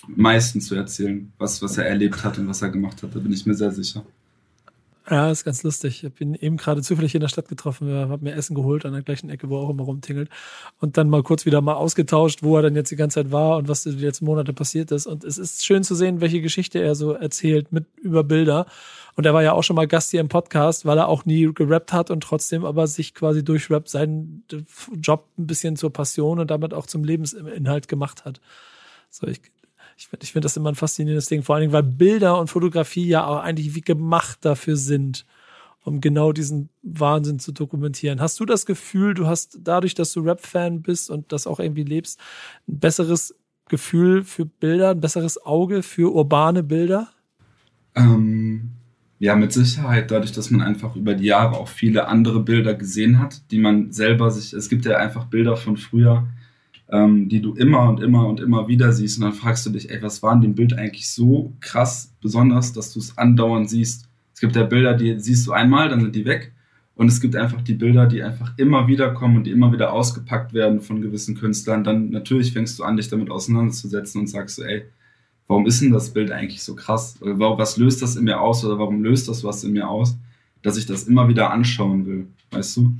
meisten 0.08 0.60
zu 0.60 0.74
erzählen, 0.74 1.30
was, 1.38 1.60
was 1.60 1.76
er 1.76 1.86
erlebt 1.86 2.24
hat 2.24 2.38
und 2.38 2.48
was 2.48 2.62
er 2.62 2.70
gemacht 2.70 3.02
hat. 3.02 3.14
Da 3.14 3.18
bin 3.18 3.32
ich 3.32 3.44
mir 3.44 3.54
sehr 3.54 3.70
sicher. 3.70 4.02
Ja, 5.08 5.30
ist 5.30 5.44
ganz 5.44 5.62
lustig. 5.62 6.02
Ich 6.02 6.20
ihn 6.20 6.34
eben 6.34 6.56
gerade 6.56 6.82
zufällig 6.82 7.14
in 7.14 7.20
der 7.20 7.28
Stadt 7.28 7.48
getroffen, 7.48 7.88
habe 7.92 8.24
mir 8.24 8.34
Essen 8.34 8.56
geholt 8.56 8.84
an 8.84 8.92
der 8.92 9.02
gleichen 9.02 9.30
Ecke, 9.30 9.48
wo 9.48 9.56
er 9.56 9.62
auch 9.62 9.70
immer 9.70 9.84
rumtingelt. 9.84 10.28
Und 10.80 10.96
dann 10.96 11.08
mal 11.08 11.22
kurz 11.22 11.46
wieder 11.46 11.60
mal 11.60 11.74
ausgetauscht, 11.74 12.42
wo 12.42 12.56
er 12.56 12.62
dann 12.62 12.74
jetzt 12.74 12.90
die 12.90 12.96
ganze 12.96 13.22
Zeit 13.22 13.30
war 13.30 13.56
und 13.56 13.68
was 13.68 13.84
die 13.84 13.90
letzten 13.90 14.24
Monate 14.24 14.52
passiert 14.52 14.90
ist. 14.90 15.06
Und 15.06 15.22
es 15.22 15.38
ist 15.38 15.64
schön 15.64 15.84
zu 15.84 15.94
sehen, 15.94 16.20
welche 16.20 16.40
Geschichte 16.40 16.80
er 16.80 16.96
so 16.96 17.12
erzählt 17.12 17.70
mit 17.70 17.86
über 18.02 18.24
Bilder. 18.24 18.66
Und 19.14 19.26
er 19.26 19.32
war 19.32 19.44
ja 19.44 19.52
auch 19.52 19.62
schon 19.62 19.76
mal 19.76 19.86
Gast 19.86 20.10
hier 20.10 20.20
im 20.20 20.28
Podcast, 20.28 20.84
weil 20.86 20.98
er 20.98 21.06
auch 21.06 21.24
nie 21.24 21.52
gerappt 21.54 21.92
hat 21.92 22.10
und 22.10 22.22
trotzdem 22.22 22.64
aber 22.64 22.88
sich 22.88 23.14
quasi 23.14 23.44
durch 23.44 23.70
Rap 23.70 23.88
seinen 23.88 24.42
Job 25.00 25.28
ein 25.38 25.46
bisschen 25.46 25.76
zur 25.76 25.92
Passion 25.92 26.40
und 26.40 26.50
damit 26.50 26.74
auch 26.74 26.86
zum 26.86 27.04
Lebensinhalt 27.04 27.86
gemacht 27.86 28.24
hat. 28.24 28.40
So, 29.08 29.28
ich 29.28 29.40
ich, 29.96 30.08
ich 30.20 30.32
finde 30.32 30.44
das 30.44 30.56
immer 30.56 30.70
ein 30.70 30.74
faszinierendes 30.74 31.26
Ding, 31.26 31.42
vor 31.42 31.54
allen 31.54 31.62
Dingen, 31.62 31.72
weil 31.72 31.82
Bilder 31.82 32.38
und 32.38 32.48
Fotografie 32.48 33.06
ja 33.06 33.26
auch 33.26 33.40
eigentlich 33.40 33.74
wie 33.74 33.80
gemacht 33.80 34.38
dafür 34.42 34.76
sind, 34.76 35.24
um 35.84 36.00
genau 36.00 36.32
diesen 36.32 36.68
Wahnsinn 36.82 37.38
zu 37.38 37.52
dokumentieren. 37.52 38.20
Hast 38.20 38.38
du 38.40 38.44
das 38.44 38.66
Gefühl, 38.66 39.14
du 39.14 39.26
hast 39.26 39.58
dadurch, 39.62 39.94
dass 39.94 40.12
du 40.12 40.20
Rap-Fan 40.20 40.82
bist 40.82 41.10
und 41.10 41.32
das 41.32 41.46
auch 41.46 41.60
irgendwie 41.60 41.84
lebst, 41.84 42.20
ein 42.68 42.78
besseres 42.78 43.34
Gefühl 43.68 44.22
für 44.24 44.44
Bilder, 44.44 44.90
ein 44.90 45.00
besseres 45.00 45.44
Auge 45.44 45.82
für 45.82 46.12
urbane 46.12 46.62
Bilder? 46.62 47.08
Ähm, 47.94 48.72
ja, 49.18 49.34
mit 49.34 49.52
Sicherheit, 49.52 50.10
dadurch, 50.10 50.32
dass 50.32 50.50
man 50.50 50.60
einfach 50.60 50.94
über 50.94 51.14
die 51.14 51.24
Jahre 51.24 51.56
auch 51.56 51.68
viele 51.68 52.08
andere 52.08 52.40
Bilder 52.40 52.74
gesehen 52.74 53.18
hat, 53.18 53.50
die 53.50 53.58
man 53.58 53.92
selber 53.92 54.30
sich, 54.30 54.52
es 54.52 54.68
gibt 54.68 54.84
ja 54.84 54.98
einfach 54.98 55.24
Bilder 55.24 55.56
von 55.56 55.76
früher, 55.78 56.26
ähm, 56.90 57.28
die 57.28 57.40
du 57.40 57.54
immer 57.54 57.88
und 57.88 58.00
immer 58.00 58.26
und 58.26 58.40
immer 58.40 58.68
wieder 58.68 58.92
siehst. 58.92 59.18
Und 59.18 59.24
dann 59.24 59.32
fragst 59.32 59.66
du 59.66 59.70
dich, 59.70 59.90
ey, 59.90 60.00
was 60.02 60.22
war 60.22 60.32
in 60.34 60.40
dem 60.40 60.54
Bild 60.54 60.78
eigentlich 60.78 61.10
so 61.10 61.52
krass 61.60 62.12
besonders, 62.20 62.72
dass 62.72 62.92
du 62.92 63.00
es 63.00 63.16
andauernd 63.18 63.68
siehst? 63.68 64.08
Es 64.34 64.40
gibt 64.40 64.54
ja 64.54 64.64
Bilder, 64.64 64.94
die 64.94 65.18
siehst 65.18 65.46
du 65.46 65.52
einmal, 65.52 65.88
dann 65.88 66.00
sind 66.00 66.14
die 66.14 66.24
weg. 66.24 66.52
Und 66.94 67.08
es 67.08 67.20
gibt 67.20 67.36
einfach 67.36 67.60
die 67.60 67.74
Bilder, 67.74 68.06
die 68.06 68.22
einfach 68.22 68.52
immer 68.56 68.88
wieder 68.88 69.12
kommen 69.12 69.36
und 69.36 69.44
die 69.44 69.50
immer 69.50 69.70
wieder 69.72 69.92
ausgepackt 69.92 70.54
werden 70.54 70.80
von 70.80 71.02
gewissen 71.02 71.36
Künstlern. 71.36 71.84
Dann 71.84 72.10
natürlich 72.10 72.52
fängst 72.52 72.78
du 72.78 72.84
an, 72.84 72.96
dich 72.96 73.08
damit 73.08 73.30
auseinanderzusetzen 73.30 74.22
und 74.22 74.28
sagst 74.28 74.56
so, 74.56 74.62
ey, 74.62 74.84
warum 75.46 75.66
ist 75.66 75.82
denn 75.82 75.92
das 75.92 76.12
Bild 76.12 76.30
eigentlich 76.30 76.62
so 76.62 76.74
krass? 76.74 77.20
Oder 77.20 77.38
was 77.38 77.76
löst 77.76 78.00
das 78.00 78.16
in 78.16 78.24
mir 78.24 78.40
aus? 78.40 78.64
Oder 78.64 78.78
warum 78.78 79.02
löst 79.02 79.28
das 79.28 79.44
was 79.44 79.62
in 79.62 79.72
mir 79.72 79.88
aus, 79.88 80.16
dass 80.62 80.78
ich 80.78 80.86
das 80.86 81.04
immer 81.04 81.28
wieder 81.28 81.50
anschauen 81.50 82.06
will? 82.06 82.28
Weißt 82.50 82.76
du? 82.78 82.94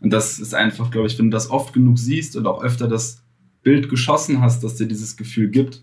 Und 0.00 0.12
das 0.12 0.38
ist 0.38 0.54
einfach, 0.54 0.90
glaube 0.90 1.06
ich, 1.06 1.18
wenn 1.18 1.30
du 1.30 1.34
das 1.34 1.50
oft 1.50 1.72
genug 1.72 1.98
siehst 1.98 2.36
und 2.36 2.46
auch 2.46 2.62
öfter 2.62 2.88
das 2.88 3.22
Bild 3.62 3.88
geschossen 3.88 4.40
hast, 4.40 4.62
das 4.62 4.76
dir 4.76 4.86
dieses 4.86 5.16
Gefühl 5.16 5.48
gibt, 5.48 5.82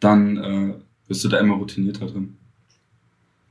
dann 0.00 0.36
äh, 0.36 0.74
wirst 1.08 1.24
du 1.24 1.28
da 1.28 1.38
immer 1.38 1.54
routinierter 1.54 2.06
drin. 2.06 2.36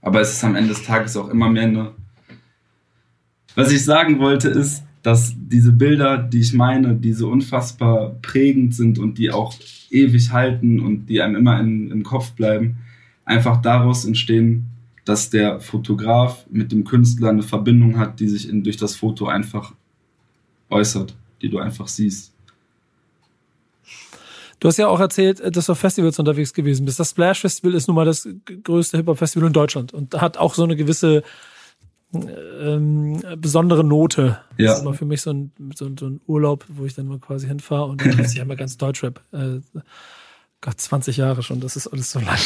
Aber 0.02 0.22
es 0.22 0.34
ist 0.34 0.44
am 0.44 0.56
Ende 0.56 0.70
des 0.70 0.84
Tages 0.84 1.18
auch 1.18 1.30
immer 1.30 1.50
mehr 1.50 1.64
eine. 1.64 1.92
Was 3.56 3.72
ich 3.72 3.84
sagen 3.84 4.20
wollte, 4.20 4.50
ist, 4.50 4.84
dass 5.02 5.34
diese 5.36 5.72
Bilder, 5.72 6.18
die 6.18 6.40
ich 6.40 6.54
meine, 6.54 6.96
die 6.96 7.14
so 7.14 7.30
unfassbar 7.30 8.16
prägend 8.22 8.74
sind 8.74 9.00
und 9.00 9.18
die 9.18 9.32
auch 9.32 9.54
ewig 9.90 10.32
halten 10.32 10.80
und 10.80 11.08
die 11.08 11.22
einem 11.22 11.36
immer 11.36 11.60
in, 11.60 11.92
im 11.92 12.04
Kopf 12.04 12.32
bleiben, 12.32 12.78
einfach 13.26 13.62
daraus 13.62 14.06
entstehen, 14.06 14.66
dass 15.06 15.30
der 15.30 15.60
Fotograf 15.60 16.46
mit 16.50 16.72
dem 16.72 16.84
Künstler 16.84 17.30
eine 17.30 17.44
Verbindung 17.44 17.98
hat, 17.98 18.20
die 18.20 18.28
sich 18.28 18.48
in, 18.48 18.64
durch 18.64 18.78
das 18.78 18.96
Foto 18.96 19.28
einfach 19.28 19.74
äußert, 20.70 21.16
die 21.42 21.50
du 21.50 21.60
einfach 21.60 21.88
siehst. 21.88 22.34
Du 24.60 24.70
hast 24.70 24.78
ja 24.78 24.88
auch 24.88 25.02
erzählt, 25.02 25.42
dass 25.56 25.66
du 25.66 25.74
auf 25.74 25.80
Festivals 25.80 26.18
unterwegs 26.20 26.54
gewesen 26.54 26.86
bist. 26.86 26.98
Das 26.98 27.10
Splash 27.10 27.42
Festival 27.42 27.74
ist 27.74 27.88
nun 27.88 27.96
mal 27.96 28.06
das 28.06 28.28
größte 28.64 28.96
Hip-Hop-Festival 28.96 29.48
in 29.48 29.54
Deutschland 29.54 29.94
und 29.94 30.16
hat 30.22 30.38
auch 30.38 30.54
so 30.54 30.64
eine 30.64 30.78
gewisse 30.78 31.24
ähm, 32.14 33.22
besondere 33.38 33.84
Note. 33.84 34.40
Ja. 34.58 34.68
Das 34.68 34.78
ist 34.78 34.82
immer 34.84 34.94
für 34.94 35.06
mich 35.06 35.22
so 35.22 35.32
ein, 35.32 35.52
so, 35.76 35.90
so 36.00 36.08
ein 36.08 36.22
Urlaub, 36.28 36.66
wo 36.70 36.86
ich 36.86 36.96
dann 36.96 37.08
mal 37.08 37.20
quasi 37.20 37.48
hinfahre 37.48 37.86
und 37.86 38.00
dann 38.00 38.12
trifft 38.12 38.30
sich 38.30 38.42
einmal 38.42 38.56
ganz 38.56 38.78
Deutschrap. 38.78 39.22
Äh, 39.34 39.60
Gott, 40.64 40.80
20 40.80 41.18
Jahre 41.18 41.44
schon, 41.44 41.60
das 41.60 41.76
ist 41.76 41.88
alles 41.88 42.10
so 42.10 42.20
lang. 42.20 42.38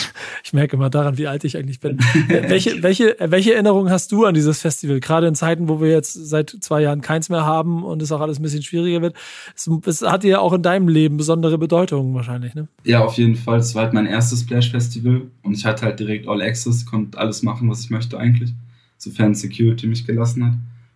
Ich 0.44 0.52
merke 0.52 0.76
immer 0.76 0.90
daran, 0.90 1.20
wie 1.20 1.28
alt 1.28 1.44
ich 1.44 1.56
eigentlich 1.56 1.80
bin. 1.80 2.00
welche, 2.28 2.82
welche, 2.82 3.16
welche 3.20 3.54
Erinnerungen 3.54 3.92
hast 3.92 4.12
du 4.12 4.26
an 4.26 4.34
dieses 4.34 4.60
Festival? 4.60 5.00
Gerade 5.00 5.28
in 5.28 5.36
Zeiten, 5.36 5.70
wo 5.70 5.82
wir 5.82 5.92
jetzt 5.92 6.14
seit 6.14 6.50
zwei 6.50 6.82
Jahren 6.82 7.02
keins 7.02 7.30
mehr 7.30 7.46
haben 7.46 7.84
und 7.84 8.02
es 8.02 8.12
auch 8.12 8.20
alles 8.20 8.40
ein 8.40 8.42
bisschen 8.42 8.64
schwieriger 8.64 9.04
wird. 9.04 9.16
Es, 9.56 9.70
es 9.86 10.02
hat 10.02 10.24
ja 10.24 10.40
auch 10.40 10.54
in 10.54 10.64
deinem 10.64 10.88
Leben 10.88 11.18
besondere 11.18 11.60
Bedeutungen 11.60 12.16
wahrscheinlich, 12.16 12.56
ne? 12.56 12.68
Ja, 12.84 13.06
auf 13.06 13.20
jeden 13.20 13.36
Fall. 13.36 13.60
Es 13.60 13.76
war 13.76 13.84
halt 13.84 13.94
mein 13.94 14.08
erstes 14.08 14.42
Splash-Festival 14.42 15.22
und 15.44 15.54
ich 15.54 15.64
hatte 15.64 15.86
halt 15.86 16.00
direkt 16.00 16.28
All 16.28 16.42
Access, 16.42 16.88
konnte 16.88 17.20
alles 17.20 17.44
machen, 17.44 17.70
was 17.70 17.82
ich 17.82 17.92
möchte 17.92 18.18
eigentlich, 18.18 18.52
sofern 18.98 19.36
Security 19.36 19.86
mich 19.86 20.08
gelassen 20.08 20.44
hat. 20.44 20.54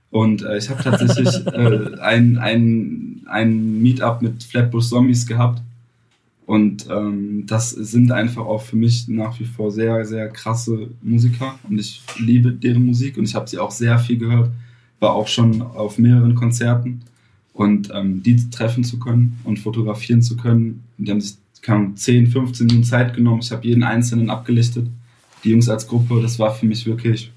Und 0.09 0.41
äh, 0.41 0.57
ich 0.57 0.71
habe 0.71 0.81
tatsächlich 0.81 1.45
äh, 1.53 1.99
ein, 1.99 2.39
ein, 2.39 3.21
ein 3.27 3.79
Meetup 3.79 4.23
mit 4.23 4.41
Flatbush 4.41 4.89
Zombies 4.89 5.27
gehabt 5.27 5.61
Und 6.51 6.85
ähm, 6.89 7.45
das 7.47 7.69
sind 7.69 8.11
einfach 8.11 8.45
auch 8.45 8.61
für 8.61 8.75
mich 8.75 9.07
nach 9.07 9.39
wie 9.39 9.45
vor 9.45 9.71
sehr, 9.71 10.03
sehr 10.03 10.27
krasse 10.27 10.89
Musiker. 11.01 11.57
Und 11.69 11.79
ich 11.79 12.01
liebe 12.17 12.51
deren 12.51 12.85
Musik 12.85 13.17
und 13.17 13.23
ich 13.23 13.35
habe 13.35 13.49
sie 13.49 13.57
auch 13.57 13.71
sehr 13.71 13.97
viel 13.99 14.17
gehört. 14.17 14.49
War 14.99 15.13
auch 15.13 15.29
schon 15.29 15.61
auf 15.61 15.97
mehreren 15.97 16.35
Konzerten. 16.35 17.03
Und 17.53 17.89
ähm, 17.93 18.21
die 18.21 18.49
treffen 18.49 18.83
zu 18.83 18.99
können 18.99 19.39
und 19.45 19.59
fotografieren 19.59 20.21
zu 20.21 20.35
können. 20.35 20.83
Die 20.97 21.09
haben 21.09 21.21
sich 21.21 21.37
kaum 21.61 21.95
10, 21.95 22.27
15 22.27 22.67
Minuten 22.67 22.83
Zeit 22.83 23.15
genommen. 23.15 23.39
Ich 23.41 23.53
habe 23.53 23.65
jeden 23.65 23.83
einzelnen 23.83 24.29
abgelichtet. 24.29 24.87
Die 25.45 25.51
Jungs 25.51 25.69
als 25.69 25.87
Gruppe, 25.87 26.21
das 26.21 26.37
war 26.37 26.53
für 26.53 26.65
mich 26.65 26.85
wirklich. 26.85 27.31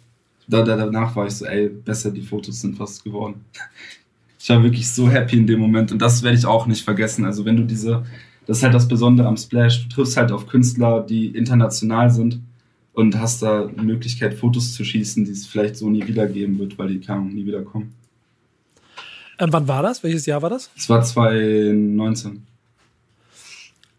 Da, 0.49 0.63
da, 0.63 0.77
danach 0.77 1.15
war 1.15 1.29
ich 1.29 1.35
so, 1.35 1.45
ey, 1.45 1.69
besser, 1.69 2.11
die 2.11 2.21
Fotos 2.21 2.63
sind 2.63 2.77
fast 2.77 3.05
geworden. 3.05 3.37
Ich 4.37 4.51
war 4.51 4.63
wirklich 4.63 4.91
so 4.91 5.09
happy 5.09 5.39
in 5.39 5.47
dem 5.47 5.59
Moment 5.59 5.91
und 5.91 6.03
das 6.03 6.23
werde 6.23 6.37
ich 6.37 6.45
auch 6.45 6.67
nicht 6.67 6.85
vergessen. 6.85 7.25
Also 7.25 7.47
wenn 7.47 7.57
du 7.57 7.63
diese, 7.65 8.05
das 8.47 8.59
ist 8.59 8.63
halt 8.63 8.75
das 8.75 8.89
Besondere 8.89 9.29
am 9.29 9.37
Splash, 9.37 9.85
du 9.85 9.95
triffst 9.95 10.17
halt 10.17 10.33
auf 10.33 10.47
Künstler, 10.47 11.01
die 11.01 11.29
international 11.29 12.11
sind 12.11 12.41
und 12.93 13.19
hast 13.19 13.43
da 13.43 13.67
eine 13.67 13.83
Möglichkeit, 13.83 14.35
Fotos 14.35 14.75
zu 14.75 14.85
schießen, 14.85 15.25
die 15.25 15.33
es 15.33 15.47
vielleicht 15.47 15.77
so 15.77 15.89
nie 15.91 16.07
wieder 16.07 16.27
geben 16.27 16.59
wird, 16.59 16.79
weil 16.79 16.89
die 16.89 17.01
kann 17.01 17.29
nie 17.29 17.47
wieder 17.47 17.63
kommen. 17.63 17.95
Ähm, 19.39 19.49
wann 19.53 19.67
war 19.67 19.83
das? 19.83 20.03
Welches 20.03 20.27
Jahr 20.27 20.43
war 20.43 20.51
das? 20.51 20.71
Es 20.77 20.89
war 20.89 21.03
2019 21.03 22.47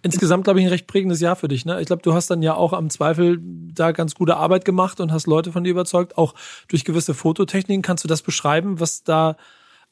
insgesamt, 0.06 0.44
glaube 0.44 0.60
ich, 0.60 0.66
ein 0.66 0.70
recht 0.70 0.86
prägendes 0.86 1.20
Jahr 1.20 1.36
für 1.36 1.48
dich. 1.48 1.66
Ne? 1.66 1.82
Ich 1.82 1.88
glaube, 1.88 2.04
du 2.04 2.14
hast 2.14 2.30
dann 2.30 2.44
ja 2.44 2.54
auch 2.54 2.74
am 2.74 2.92
Zweifel 2.92 3.40
da 3.42 3.92
ganz 3.92 4.14
gute 4.14 4.38
Arbeit 4.38 4.64
gemacht 4.64 5.00
und 5.00 5.12
hast 5.12 5.26
Leute 5.26 5.52
von 5.52 5.64
dir 5.64 5.72
überzeugt. 5.72 6.16
Auch 6.16 6.36
durch 6.68 6.86
gewisse 6.86 7.16
Fototechniken. 7.16 7.82
Kannst 7.82 8.04
du 8.04 8.08
das 8.08 8.22
beschreiben, 8.22 8.80
was 8.80 9.04
da 9.04 9.36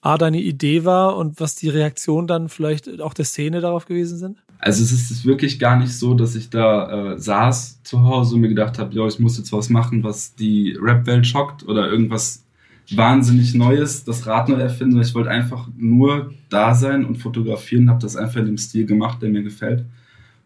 A, 0.04 0.18
deine 0.18 0.42
Idee 0.42 0.84
war 0.84 1.16
und 1.16 1.39
was 1.39 1.56
die 1.56 1.70
Reaktion 1.70 2.28
dann 2.28 2.50
vielleicht 2.50 3.00
auch 3.00 3.13
der 3.13 3.24
Szene 3.24 3.62
darauf 3.62 3.86
gewesen 3.86 4.18
sind? 4.18 4.38
Also 4.60 4.84
es 4.84 4.92
ist 4.92 5.26
wirklich 5.26 5.60
gar 5.60 5.80
nicht 5.80 5.98
so, 5.98 6.13
dass 6.13 6.36
ich 6.36 6.50
da 6.50 7.13
äh, 7.13 7.20
saß 7.20 7.84
zu 7.84 8.04
Hause 8.04 8.36
und 8.36 8.42
mir 8.42 8.50
gedacht 8.50 8.80
habe, 8.80 8.94
ja, 8.94 9.08
ich 9.08 9.20
muss 9.20 9.38
jetzt 9.38 9.54
was 9.54 9.70
machen, 9.70 10.04
was 10.04 10.36
die 10.36 10.78
Rap-Welt 10.78 11.26
schockt 11.26 11.66
oder 11.66 11.89
irgendwas 11.89 12.44
wahnsinnig 12.92 13.54
Neues, 13.54 14.04
das 14.04 14.28
Rad 14.28 14.50
neu 14.50 14.56
erfinden. 14.56 15.00
Ich 15.02 15.16
wollte 15.16 15.30
einfach 15.30 15.70
nur 15.78 16.34
da 16.50 16.76
sein 16.76 17.06
und 17.06 17.16
fotografieren, 17.16 17.89
habe 17.89 18.02
das 18.02 18.18
einfach 18.18 18.42
in 18.42 18.48
dem 18.48 18.58
Stil 18.58 18.86
gemacht, 18.86 19.22
der 19.22 19.30
mir 19.30 19.44
gefällt. 19.44 19.86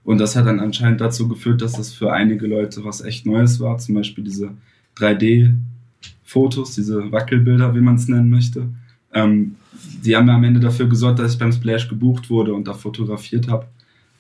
Und 0.04 0.20
das 0.20 0.36
hat 0.36 0.46
dann 0.46 0.60
anscheinend 0.60 1.02
dazu 1.02 1.28
geführt, 1.28 1.64
dass 1.64 1.74
das 1.74 1.92
für 1.92 2.14
einige 2.14 2.46
Leute 2.46 2.86
was 2.86 3.02
echt 3.02 3.26
Neues 3.26 3.60
war. 3.60 3.80
Zum 3.80 3.96
Beispiel 3.96 4.24
diese 4.24 4.52
3D-Fotos, 4.98 6.76
diese 6.76 7.12
Wackelbilder, 7.12 7.74
wie 7.74 7.82
man 7.82 7.96
es 7.96 8.08
nennen 8.08 8.30
möchte. 8.30 8.70
Ähm, 9.14 9.56
die 10.04 10.16
haben 10.16 10.26
mir 10.26 10.34
am 10.34 10.44
Ende 10.44 10.60
dafür 10.60 10.88
gesorgt, 10.88 11.20
dass 11.20 11.34
ich 11.34 11.40
beim 11.40 11.52
Splash 11.52 11.88
gebucht 11.88 12.30
wurde 12.30 12.54
und 12.54 12.68
da 12.68 12.74
fotografiert 12.74 13.48
habe. 13.48 13.68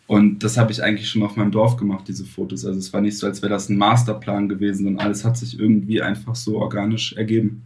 Und 0.07 0.43
das 0.43 0.57
habe 0.57 0.71
ich 0.71 0.81
eigentlich 0.81 1.09
schon 1.09 1.23
auf 1.23 1.35
meinem 1.35 1.51
Dorf 1.51 1.75
gemacht, 1.75 2.07
diese 2.07 2.25
Fotos. 2.25 2.65
Also 2.65 2.79
es 2.79 2.93
war 2.93 3.01
nicht 3.01 3.17
so, 3.17 3.27
als 3.27 3.41
wäre 3.41 3.51
das 3.51 3.67
ein 3.69 3.77
Masterplan 3.77 4.47
gewesen, 4.47 4.85
sondern 4.85 5.05
alles 5.05 5.25
hat 5.25 5.37
sich 5.37 5.59
irgendwie 5.59 6.01
einfach 6.01 6.35
so 6.35 6.59
organisch 6.59 7.13
ergeben. 7.13 7.63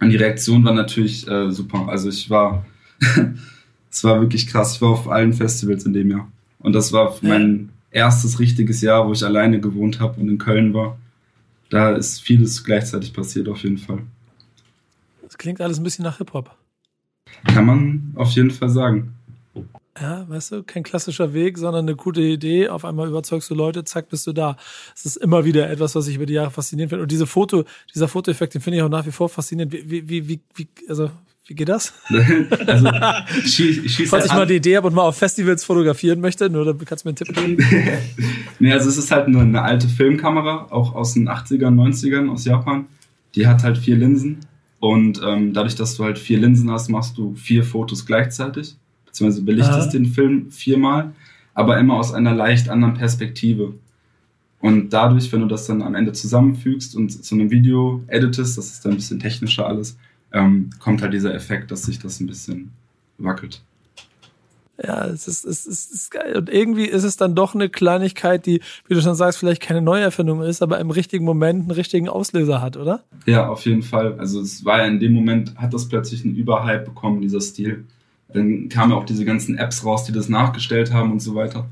Und 0.00 0.08
die 0.08 0.16
Reaktion 0.16 0.64
war 0.64 0.72
natürlich 0.72 1.28
äh, 1.28 1.50
super. 1.50 1.86
Also 1.88 2.08
ich 2.08 2.30
war, 2.30 2.64
es 3.90 4.02
war 4.04 4.20
wirklich 4.20 4.46
krass. 4.46 4.76
Ich 4.76 4.80
war 4.80 4.90
auf 4.90 5.08
allen 5.08 5.34
Festivals 5.34 5.84
in 5.84 5.92
dem 5.92 6.10
Jahr. 6.10 6.30
Und 6.58 6.72
das 6.72 6.92
war 6.94 7.14
mein 7.20 7.68
erstes 7.90 8.40
richtiges 8.40 8.80
Jahr, 8.80 9.06
wo 9.06 9.12
ich 9.12 9.24
alleine 9.24 9.60
gewohnt 9.60 10.00
habe 10.00 10.20
und 10.20 10.28
in 10.30 10.38
Köln 10.38 10.72
war. 10.72 10.98
Da 11.68 11.94
ist 11.94 12.22
vieles 12.22 12.64
gleichzeitig 12.64 13.12
passiert, 13.12 13.48
auf 13.48 13.62
jeden 13.62 13.78
Fall. 13.78 14.00
Das 15.34 15.38
klingt 15.38 15.60
alles 15.60 15.80
ein 15.80 15.82
bisschen 15.82 16.04
nach 16.04 16.18
Hip-Hop. 16.18 16.56
Kann 17.52 17.66
man 17.66 18.12
auf 18.14 18.30
jeden 18.30 18.52
Fall 18.52 18.68
sagen. 18.68 19.16
Ja, 20.00 20.28
weißt 20.28 20.52
du, 20.52 20.62
kein 20.62 20.84
klassischer 20.84 21.34
Weg, 21.34 21.58
sondern 21.58 21.86
eine 21.86 21.96
gute 21.96 22.20
Idee. 22.20 22.68
Auf 22.68 22.84
einmal 22.84 23.08
überzeugst 23.08 23.50
du 23.50 23.56
Leute, 23.56 23.82
zack, 23.82 24.08
bist 24.08 24.28
du 24.28 24.32
da. 24.32 24.56
Es 24.94 25.04
ist 25.04 25.16
immer 25.16 25.44
wieder 25.44 25.68
etwas, 25.68 25.96
was 25.96 26.06
ich 26.06 26.14
über 26.14 26.26
die 26.26 26.34
Jahre 26.34 26.52
faszinierend 26.52 26.90
finde. 26.90 27.02
Und 27.02 27.10
diese 27.10 27.26
Foto, 27.26 27.64
dieser 27.92 28.06
Fotoeffekt, 28.06 28.54
den 28.54 28.60
finde 28.60 28.76
ich 28.76 28.84
auch 28.84 28.88
nach 28.88 29.06
wie 29.06 29.10
vor 29.10 29.28
faszinierend. 29.28 29.72
Wie, 29.72 30.08
wie, 30.08 30.28
wie, 30.28 30.40
wie, 30.54 30.68
also 30.88 31.10
wie 31.48 31.54
geht 31.54 31.68
das? 31.68 31.92
also, 32.66 32.88
schieß, 33.44 33.90
schieß 33.90 34.10
Falls 34.10 34.26
ich 34.26 34.32
mal 34.32 34.46
die 34.46 34.54
Idee 34.54 34.76
habe 34.76 34.86
und 34.86 34.94
mal 34.94 35.02
auf 35.02 35.18
Festivals 35.18 35.64
fotografieren 35.64 36.20
möchte, 36.20 36.48
nur 36.48 36.64
dann 36.64 36.78
kannst 36.84 37.04
du 37.04 37.08
mir 37.08 37.10
einen 37.10 37.16
Tipp 37.16 37.34
geben. 37.34 37.98
nee, 38.60 38.72
also 38.72 38.88
es 38.88 38.98
ist 38.98 39.10
halt 39.10 39.26
eine, 39.26 39.40
eine, 39.40 39.62
alte 39.62 39.88
Filmkamera, 39.88 40.68
auch 40.70 40.94
aus 40.94 41.14
den 41.14 41.28
80ern, 41.28 41.74
90ern 41.74 42.30
aus 42.30 42.44
Japan. 42.44 42.86
Die 43.34 43.48
hat 43.48 43.64
halt 43.64 43.78
vier 43.78 43.96
Linsen. 43.96 44.38
Und 44.84 45.18
ähm, 45.24 45.54
dadurch, 45.54 45.76
dass 45.76 45.96
du 45.96 46.04
halt 46.04 46.18
vier 46.18 46.38
Linsen 46.38 46.70
hast, 46.70 46.90
machst 46.90 47.16
du 47.16 47.34
vier 47.36 47.64
Fotos 47.64 48.04
gleichzeitig. 48.04 48.76
Beziehungsweise 49.06 49.42
belichtest 49.42 49.88
ah. 49.88 49.90
den 49.92 50.04
Film 50.04 50.50
viermal, 50.50 51.14
aber 51.54 51.78
immer 51.78 51.94
aus 51.94 52.12
einer 52.12 52.34
leicht 52.34 52.68
anderen 52.68 52.92
Perspektive. 52.92 53.72
Und 54.60 54.92
dadurch, 54.92 55.32
wenn 55.32 55.40
du 55.40 55.46
das 55.46 55.66
dann 55.66 55.80
am 55.80 55.94
Ende 55.94 56.12
zusammenfügst 56.12 56.96
und 56.96 57.08
zu 57.24 57.34
einem 57.34 57.50
Video 57.50 58.04
editest, 58.08 58.58
das 58.58 58.72
ist 58.72 58.84
dann 58.84 58.92
ein 58.92 58.96
bisschen 58.96 59.20
technischer 59.20 59.66
alles, 59.66 59.96
ähm, 60.34 60.68
kommt 60.80 61.00
halt 61.00 61.14
dieser 61.14 61.34
Effekt, 61.34 61.70
dass 61.70 61.84
sich 61.84 61.98
das 61.98 62.20
ein 62.20 62.26
bisschen 62.26 62.70
wackelt. 63.16 63.62
Ja, 64.82 65.06
es 65.06 65.28
ist, 65.28 65.44
es, 65.44 65.66
ist, 65.66 65.90
es 65.90 65.90
ist 65.92 66.10
geil. 66.10 66.36
Und 66.36 66.50
irgendwie 66.50 66.86
ist 66.86 67.04
es 67.04 67.16
dann 67.16 67.34
doch 67.34 67.54
eine 67.54 67.68
Kleinigkeit, 67.68 68.44
die, 68.44 68.60
wie 68.88 68.94
du 68.94 69.00
schon 69.00 69.14
sagst, 69.14 69.38
vielleicht 69.38 69.62
keine 69.62 69.80
Neuerfindung 69.80 70.42
ist, 70.42 70.62
aber 70.62 70.80
im 70.80 70.90
richtigen 70.90 71.24
Moment 71.24 71.62
einen 71.62 71.70
richtigen 71.70 72.08
Auslöser 72.08 72.60
hat, 72.60 72.76
oder? 72.76 73.04
Ja, 73.26 73.48
auf 73.48 73.64
jeden 73.66 73.82
Fall. 73.82 74.18
Also 74.18 74.40
es 74.40 74.64
war 74.64 74.78
ja 74.78 74.86
in 74.86 74.98
dem 74.98 75.12
Moment, 75.12 75.54
hat 75.56 75.72
das 75.72 75.88
plötzlich 75.88 76.24
einen 76.24 76.34
Überhype 76.34 76.86
bekommen, 76.86 77.20
dieser 77.20 77.40
Stil. 77.40 77.84
Dann 78.32 78.68
kamen 78.68 78.90
ja 78.90 78.98
auch 78.98 79.04
diese 79.04 79.24
ganzen 79.24 79.56
Apps 79.58 79.84
raus, 79.84 80.04
die 80.04 80.12
das 80.12 80.28
nachgestellt 80.28 80.92
haben 80.92 81.12
und 81.12 81.20
so 81.20 81.36
weiter. 81.36 81.68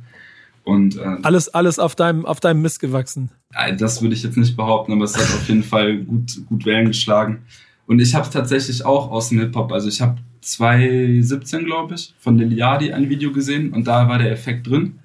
Und, 0.65 0.97
äh, 0.97 1.17
alles, 1.23 1.49
alles 1.49 1.81
auf 1.81 1.97
deinem, 1.97 2.25
auf 2.25 2.39
deinem 2.39 2.63
Mist 2.63 2.79
gewachsen. 2.79 3.31
Das 3.79 4.01
würde 4.01 4.15
ich 4.15 4.23
jetzt 4.23 4.37
nicht 4.37 4.57
behaupten, 4.57 4.93
aber 4.93 5.05
es 5.05 5.17
hat 5.17 5.25
auf 5.25 5.49
jeden 5.49 5.65
Fall 5.65 5.99
gut, 5.99 6.47
gut 6.49 6.65
Wellen 6.65 6.87
geschlagen. 6.87 7.43
Und 7.87 7.99
ich 7.99 8.15
habe 8.15 8.25
es 8.25 8.31
tatsächlich 8.31 8.85
auch 8.85 9.11
aus 9.11 9.31
dem 9.31 9.41
Hip-Hop. 9.41 9.73
Also 9.73 9.89
ich 9.89 10.01
habe 10.01 10.19
2017, 10.43 11.65
glaube 11.65 11.95
ich, 11.95 12.15
von 12.19 12.37
Liliadi 12.37 12.93
ein 12.93 13.09
Video 13.09 13.33
gesehen 13.33 13.73
und 13.73 13.87
da 13.87 14.09
war 14.09 14.19
der 14.19 14.31
Effekt 14.31 14.69
drin. 14.69 14.99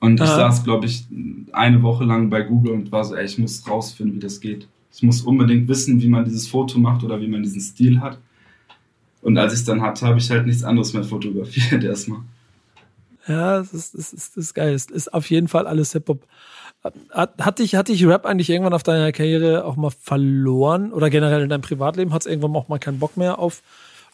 Und 0.00 0.16
ich 0.16 0.22
Aha. 0.22 0.50
saß, 0.50 0.64
glaube 0.64 0.86
ich, 0.86 1.06
eine 1.52 1.82
Woche 1.82 2.04
lang 2.04 2.28
bei 2.28 2.42
Google 2.42 2.72
und 2.72 2.90
war 2.90 3.04
so, 3.04 3.14
ey, 3.14 3.24
ich 3.24 3.38
muss 3.38 3.68
rausfinden, 3.68 4.16
wie 4.16 4.20
das 4.20 4.40
geht. 4.40 4.66
Ich 4.92 5.02
muss 5.02 5.22
unbedingt 5.22 5.68
wissen, 5.68 6.02
wie 6.02 6.08
man 6.08 6.24
dieses 6.24 6.48
Foto 6.48 6.78
macht 6.78 7.04
oder 7.04 7.20
wie 7.20 7.28
man 7.28 7.42
diesen 7.42 7.60
Stil 7.60 8.00
hat. 8.00 8.18
Und 9.20 9.38
als 9.38 9.52
ich 9.52 9.60
es 9.60 9.64
dann 9.64 9.80
hatte, 9.80 10.06
habe 10.06 10.18
ich 10.18 10.28
halt 10.30 10.46
nichts 10.46 10.64
anderes 10.64 10.92
mehr 10.92 11.04
fotografiert 11.04 11.84
erstmal. 11.84 12.20
Ja, 13.28 13.58
das 13.58 13.72
ist, 13.72 13.94
das 13.94 14.12
ist, 14.12 14.36
das 14.36 14.46
ist 14.46 14.54
geil. 14.54 14.74
Es 14.74 14.86
ist 14.86 15.14
auf 15.14 15.30
jeden 15.30 15.46
Fall 15.48 15.66
alles 15.66 15.92
Hip-Hop. 15.92 16.26
Hat, 16.82 17.30
hat, 17.38 17.58
dich, 17.60 17.76
hat 17.76 17.86
dich 17.86 18.04
Rap 18.04 18.26
eigentlich 18.26 18.50
irgendwann 18.50 18.74
auf 18.74 18.82
deiner 18.82 19.12
Karriere 19.12 19.64
auch 19.64 19.76
mal 19.76 19.92
verloren? 19.96 20.92
Oder 20.92 21.10
generell 21.10 21.42
in 21.42 21.48
deinem 21.48 21.60
Privatleben? 21.60 22.12
Hat 22.12 22.22
es 22.22 22.26
irgendwann 22.26 22.56
auch 22.56 22.68
mal 22.68 22.80
keinen 22.80 22.98
Bock 22.98 23.16
mehr 23.16 23.38
auf 23.38 23.62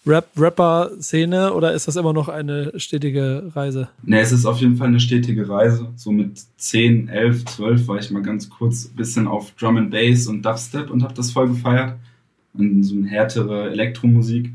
Rap, 0.06 0.28
Rapper-Szene? 0.37 1.52
Oder 1.52 1.72
ist 1.72 1.88
das 1.88 1.96
immer 1.96 2.12
noch 2.12 2.28
eine 2.28 2.72
stetige 2.78 3.50
Reise? 3.54 3.88
Ne, 4.02 4.20
es 4.20 4.32
ist 4.32 4.46
auf 4.46 4.61
jeden 4.61 4.76
Fall 4.76 4.88
eine 4.88 5.00
stetige 5.00 5.48
Reise. 5.48 5.88
So 5.96 6.11
mit 6.11 6.40
10, 6.56 7.08
11, 7.08 7.44
12 7.44 7.88
war 7.88 7.98
ich 7.98 8.11
mal 8.11 8.22
ganz 8.22 8.48
kurz 8.48 8.87
ein 8.87 8.96
bisschen 8.96 9.26
auf 9.26 9.52
Drum 9.52 9.76
and 9.76 9.90
Bass 9.90 10.26
und 10.26 10.42
Dubstep 10.42 10.90
und 10.90 11.02
habe 11.02 11.14
das 11.14 11.30
voll 11.30 11.48
gefeiert. 11.48 11.96
Und 12.54 12.82
so 12.82 12.94
eine 12.94 13.06
härtere 13.06 13.70
Elektromusik. 13.70 14.52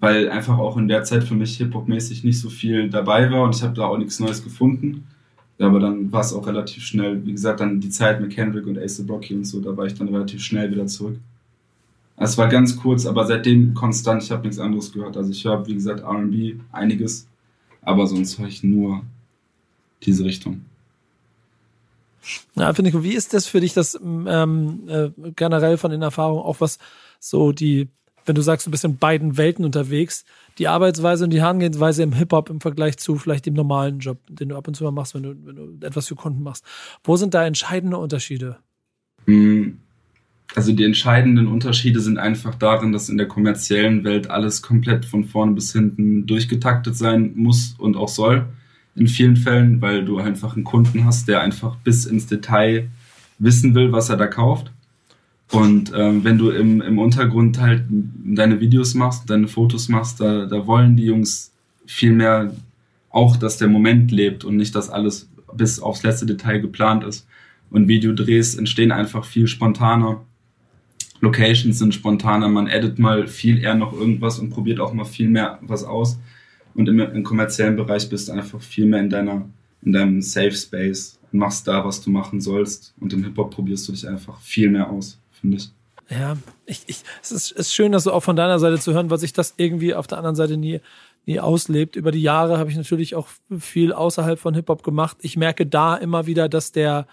Weil 0.00 0.30
einfach 0.30 0.58
auch 0.58 0.76
in 0.78 0.88
der 0.88 1.04
Zeit 1.04 1.24
für 1.24 1.34
mich 1.34 1.58
Hip-Hop-mäßig 1.58 2.24
nicht 2.24 2.40
so 2.40 2.48
viel 2.48 2.88
dabei 2.88 3.30
war 3.30 3.42
und 3.42 3.54
ich 3.54 3.62
habe 3.62 3.74
da 3.74 3.84
auch 3.84 3.98
nichts 3.98 4.18
Neues 4.18 4.42
gefunden. 4.42 5.06
Aber 5.58 5.78
dann 5.78 6.10
war 6.10 6.22
es 6.22 6.32
auch 6.32 6.46
relativ 6.46 6.84
schnell. 6.84 7.24
Wie 7.26 7.32
gesagt, 7.32 7.60
dann 7.60 7.80
die 7.80 7.90
Zeit 7.90 8.18
mit 8.20 8.30
Kendrick 8.30 8.66
und 8.66 8.78
Ace 8.78 9.06
Brocky 9.06 9.34
und 9.34 9.44
so, 9.44 9.60
da 9.60 9.76
war 9.76 9.84
ich 9.84 9.94
dann 9.94 10.08
relativ 10.08 10.42
schnell 10.42 10.70
wieder 10.70 10.86
zurück. 10.86 11.18
Es 12.22 12.36
war 12.36 12.48
ganz 12.48 12.76
kurz, 12.76 13.06
aber 13.06 13.26
seitdem 13.26 13.72
konstant, 13.72 14.22
ich 14.22 14.30
habe 14.30 14.42
nichts 14.42 14.58
anderes 14.58 14.92
gehört. 14.92 15.16
Also 15.16 15.30
ich 15.30 15.42
höre, 15.42 15.66
wie 15.66 15.74
gesagt, 15.74 16.04
RB, 16.04 16.60
einiges, 16.70 17.26
aber 17.80 18.06
sonst 18.06 18.38
höre 18.38 18.46
ich 18.46 18.62
nur 18.62 19.02
diese 20.02 20.24
Richtung. 20.24 20.66
Ja, 22.54 22.74
finde 22.74 22.90
ich, 22.90 23.02
wie 23.02 23.14
ist 23.14 23.32
das 23.32 23.46
für 23.46 23.60
dich, 23.60 23.72
das 23.72 23.98
ähm, 24.02 24.82
äh, 24.86 25.08
generell 25.34 25.78
von 25.78 25.90
den 25.90 26.02
Erfahrungen 26.02 26.42
auch 26.42 26.60
was 26.60 26.78
so 27.18 27.52
die 27.52 27.88
wenn 28.26 28.34
du 28.34 28.42
sagst, 28.42 28.66
du 28.66 28.70
bist 28.70 28.84
in 28.84 28.98
beiden 28.98 29.38
Welten 29.38 29.64
unterwegs, 29.64 30.26
die 30.58 30.68
Arbeitsweise 30.68 31.24
und 31.24 31.30
die 31.30 31.40
Herangehensweise 31.40 32.02
im 32.02 32.12
Hip-Hop 32.12 32.50
im 32.50 32.60
Vergleich 32.60 32.98
zu 32.98 33.16
vielleicht 33.16 33.46
dem 33.46 33.54
normalen 33.54 33.98
Job, 33.98 34.18
den 34.28 34.50
du 34.50 34.56
ab 34.56 34.68
und 34.68 34.74
zu 34.74 34.84
mal 34.84 34.90
machst, 34.90 35.14
wenn 35.14 35.22
du, 35.22 35.34
wenn 35.44 35.56
du 35.56 35.86
etwas 35.86 36.06
für 36.06 36.16
Kunden 36.16 36.42
machst. 36.42 36.64
Wo 37.02 37.16
sind 37.16 37.32
da 37.32 37.46
entscheidende 37.46 37.96
Unterschiede? 37.96 38.58
Hm, 39.24 39.78
also 40.54 40.72
die 40.72 40.84
entscheidenden 40.84 41.46
Unterschiede 41.46 42.00
sind 42.00 42.18
einfach 42.18 42.54
darin, 42.54 42.92
dass 42.92 43.08
in 43.08 43.18
der 43.18 43.28
kommerziellen 43.28 44.02
Welt 44.04 44.30
alles 44.30 44.62
komplett 44.62 45.04
von 45.04 45.24
vorne 45.24 45.52
bis 45.52 45.72
hinten 45.72 46.26
durchgetaktet 46.26 46.96
sein 46.96 47.32
muss 47.36 47.74
und 47.78 47.96
auch 47.96 48.08
soll. 48.08 48.46
In 48.96 49.06
vielen 49.06 49.36
Fällen, 49.36 49.80
weil 49.80 50.04
du 50.04 50.18
einfach 50.18 50.56
einen 50.56 50.64
Kunden 50.64 51.04
hast, 51.04 51.28
der 51.28 51.40
einfach 51.40 51.76
bis 51.76 52.04
ins 52.04 52.26
Detail 52.26 52.88
wissen 53.38 53.74
will, 53.74 53.92
was 53.92 54.08
er 54.08 54.16
da 54.16 54.26
kauft. 54.26 54.72
Und 55.52 55.92
ähm, 55.96 56.24
wenn 56.24 56.38
du 56.38 56.50
im, 56.50 56.80
im 56.80 56.98
Untergrund 56.98 57.60
halt 57.60 57.84
deine 57.88 58.60
Videos 58.60 58.94
machst, 58.94 59.28
deine 59.30 59.48
Fotos 59.48 59.88
machst, 59.88 60.20
da, 60.20 60.46
da 60.46 60.66
wollen 60.66 60.96
die 60.96 61.06
Jungs 61.06 61.52
viel 61.86 62.12
mehr 62.12 62.52
auch, 63.10 63.36
dass 63.36 63.58
der 63.58 63.68
Moment 63.68 64.12
lebt 64.12 64.44
und 64.44 64.56
nicht, 64.56 64.74
dass 64.74 64.90
alles 64.90 65.28
bis 65.52 65.80
aufs 65.80 66.04
letzte 66.04 66.26
Detail 66.26 66.60
geplant 66.60 67.04
ist. 67.04 67.26
Und 67.70 67.88
Videodrehs 67.88 68.54
entstehen 68.54 68.92
einfach 68.92 69.24
viel 69.24 69.46
spontaner. 69.46 70.20
Locations 71.20 71.78
sind 71.78 71.94
spontaner, 71.94 72.48
man 72.48 72.66
edit 72.66 72.98
mal 72.98 73.26
viel 73.26 73.62
eher 73.62 73.74
noch 73.74 73.92
irgendwas 73.92 74.38
und 74.38 74.50
probiert 74.50 74.80
auch 74.80 74.92
mal 74.92 75.04
viel 75.04 75.28
mehr 75.28 75.58
was 75.62 75.84
aus. 75.84 76.18
Und 76.74 76.88
im, 76.88 77.00
im 77.00 77.22
kommerziellen 77.24 77.76
Bereich 77.76 78.08
bist 78.08 78.28
du 78.28 78.32
einfach 78.32 78.60
viel 78.60 78.86
mehr 78.86 79.00
in 79.00 79.10
deiner, 79.10 79.48
in 79.82 79.92
deinem 79.92 80.22
Safe 80.22 80.52
Space 80.52 81.18
und 81.32 81.38
machst 81.40 81.68
da, 81.68 81.84
was 81.84 82.00
du 82.00 82.10
machen 82.10 82.40
sollst. 82.40 82.94
Und 83.00 83.12
im 83.12 83.24
Hip-Hop 83.24 83.54
probierst 83.54 83.88
du 83.88 83.92
dich 83.92 84.08
einfach 84.08 84.40
viel 84.40 84.70
mehr 84.70 84.90
aus, 84.90 85.20
finde 85.32 85.58
ich. 85.58 85.70
Ja, 86.08 86.36
ich, 86.66 86.82
ich, 86.86 87.02
es 87.22 87.30
ist, 87.30 87.52
ist 87.52 87.72
schön, 87.72 87.92
dass 87.92 88.04
du 88.04 88.12
auch 88.12 88.22
von 88.22 88.34
deiner 88.34 88.58
Seite 88.58 88.80
zu 88.80 88.92
hören, 88.92 89.10
weil 89.10 89.18
sich 89.18 89.32
das 89.32 89.54
irgendwie 89.58 89.94
auf 89.94 90.08
der 90.08 90.18
anderen 90.18 90.34
Seite 90.34 90.56
nie, 90.56 90.80
nie 91.26 91.38
auslebt. 91.38 91.94
Über 91.96 92.10
die 92.10 92.22
Jahre 92.22 92.58
habe 92.58 92.70
ich 92.70 92.76
natürlich 92.76 93.14
auch 93.14 93.28
viel 93.58 93.92
außerhalb 93.92 94.38
von 94.38 94.54
Hip-Hop 94.54 94.82
gemacht. 94.82 95.18
Ich 95.20 95.36
merke 95.36 95.66
da 95.66 95.96
immer 95.96 96.26
wieder, 96.26 96.48
dass 96.48 96.72
der, 96.72 97.06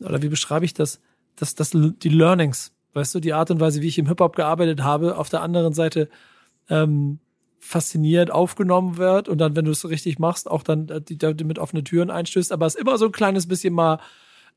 oder 0.00 0.20
wie 0.20 0.28
beschreibe 0.28 0.66
ich 0.66 0.74
das, 0.74 1.00
dass, 1.36 1.54
dass 1.54 1.70
die 1.70 2.08
Learnings, 2.08 2.72
weißt 2.94 3.14
du, 3.14 3.20
die 3.20 3.32
Art 3.32 3.50
und 3.50 3.60
Weise, 3.60 3.82
wie 3.82 3.88
ich 3.88 3.98
im 3.98 4.08
Hip-Hop 4.08 4.36
gearbeitet 4.36 4.82
habe, 4.82 5.16
auf 5.16 5.28
der 5.28 5.42
anderen 5.42 5.72
Seite 5.72 6.08
ähm, 6.68 7.18
fasziniert 7.58 8.30
aufgenommen 8.30 8.96
wird 8.96 9.28
und 9.28 9.38
dann, 9.38 9.54
wenn 9.54 9.66
du 9.66 9.70
es 9.70 9.88
richtig 9.88 10.18
machst, 10.18 10.50
auch 10.50 10.62
dann 10.62 10.88
äh, 10.88 11.00
die, 11.00 11.18
die 11.18 11.44
mit 11.44 11.58
offene 11.58 11.84
Türen 11.84 12.10
einstößt, 12.10 12.52
aber 12.52 12.66
es 12.66 12.74
immer 12.74 12.96
so 12.98 13.06
ein 13.06 13.12
kleines 13.12 13.46
bisschen 13.46 13.74
mal 13.74 13.98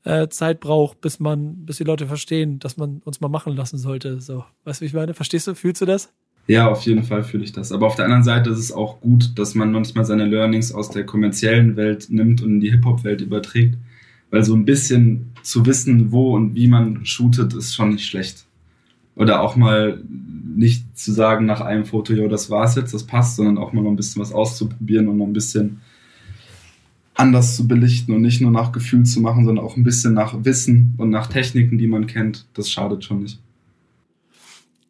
äh, 0.06 0.28
Zeit 0.30 0.60
braucht, 0.60 1.02
bis 1.02 1.20
man, 1.20 1.66
bis 1.66 1.78
die 1.78 1.84
Leute 1.84 2.08
verstehen, 2.08 2.60
dass 2.60 2.78
man 2.78 3.02
uns 3.04 3.22
mal 3.22 3.30
machen 3.30 3.56
lassen 3.56 3.78
sollte. 3.78 4.22
So, 4.22 4.46
weißt 4.64 4.80
du, 4.80 4.84
wie 4.84 4.88
ich 4.88 4.94
meine? 4.94 5.14
Verstehst 5.14 5.48
du? 5.48 5.56
Fühlst 5.56 5.82
du 5.82 5.86
das? 5.86 6.14
Ja, 6.48 6.70
auf 6.70 6.82
jeden 6.82 7.04
Fall 7.04 7.24
fühle 7.24 7.46
ich 7.46 7.54
das. 7.54 7.72
Aber 7.72 7.88
auf 7.88 7.96
der 7.96 8.06
anderen 8.06 8.24
Seite 8.24 8.50
ist 8.50 8.60
es 8.60 8.72
auch 8.72 9.00
gut, 9.00 9.38
dass 9.40 9.56
man 9.56 9.72
manchmal 9.72 10.04
seine 10.04 10.26
Learnings 10.26 10.74
aus 10.74 10.90
der 10.90 11.06
kommerziellen 11.06 11.78
Welt 11.78 12.08
nimmt 12.10 12.42
und 12.42 12.56
in 12.56 12.60
die 12.60 12.72
Hip-Hop-Welt 12.72 13.22
überträgt. 13.22 13.78
Weil 14.34 14.44
so 14.44 14.56
ein 14.56 14.66
bisschen 14.66 15.32
zu 15.44 15.64
wissen, 15.68 16.12
wo 16.12 16.36
und 16.36 16.56
wie 16.56 16.68
man 16.68 17.06
shootet, 17.06 17.54
ist 17.54 17.76
schon 17.76 17.92
nicht 17.92 18.08
schlecht. 18.08 18.46
Oder 19.16 19.42
auch 19.42 19.56
mal 19.56 20.04
nicht 20.10 20.98
zu 20.98 21.12
sagen 21.12 21.46
nach 21.46 21.62
einem 21.62 21.86
Foto, 21.86 22.14
jo, 22.14 22.28
das 22.28 22.50
war's 22.50 22.74
jetzt, 22.74 22.96
das 22.96 23.04
passt, 23.04 23.36
sondern 23.36 23.60
auch 23.60 23.74
mal 23.74 23.84
noch 23.84 23.92
ein 23.92 23.96
bisschen 23.96 24.24
was 24.24 24.34
auszuprobieren 24.34 25.08
und 25.08 25.18
noch 25.18 25.28
ein 25.28 25.34
bisschen 25.34 25.82
anders 27.14 27.56
zu 27.56 27.68
belichten 27.68 28.12
und 28.16 28.24
nicht 28.24 28.42
nur 28.42 28.50
nach 28.50 28.72
Gefühl 28.72 29.04
zu 29.04 29.22
machen, 29.22 29.46
sondern 29.46 29.64
auch 29.64 29.78
ein 29.78 29.84
bisschen 29.84 30.16
nach 30.16 30.44
Wissen 30.44 30.96
und 30.98 31.12
nach 31.12 31.28
Techniken, 31.28 31.78
die 31.78 31.86
man 31.86 32.08
kennt. 32.08 32.48
Das 32.56 32.72
schadet 32.72 33.04
schon 33.04 33.22
nicht. 33.22 33.40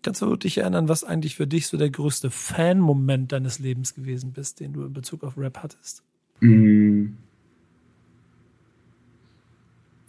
Kannst 0.03 0.21
du 0.21 0.37
dich 0.37 0.57
erinnern, 0.59 0.87
was 0.87 1.03
eigentlich 1.03 1.35
für 1.35 1.47
dich 1.47 1.67
so 1.67 1.75
der 1.75 1.89
größte 1.89 2.29
Fan-Moment 2.29 3.33
deines 3.33 3.59
Lebens 3.59 3.93
gewesen 3.93 4.31
bist, 4.31 4.61
den 4.61 4.71
du 4.71 4.85
in 4.85 4.93
Bezug 4.93 5.25
auf 5.25 5.37
Rap 5.37 5.57
hattest? 5.61 6.01
Mm. 6.39 7.07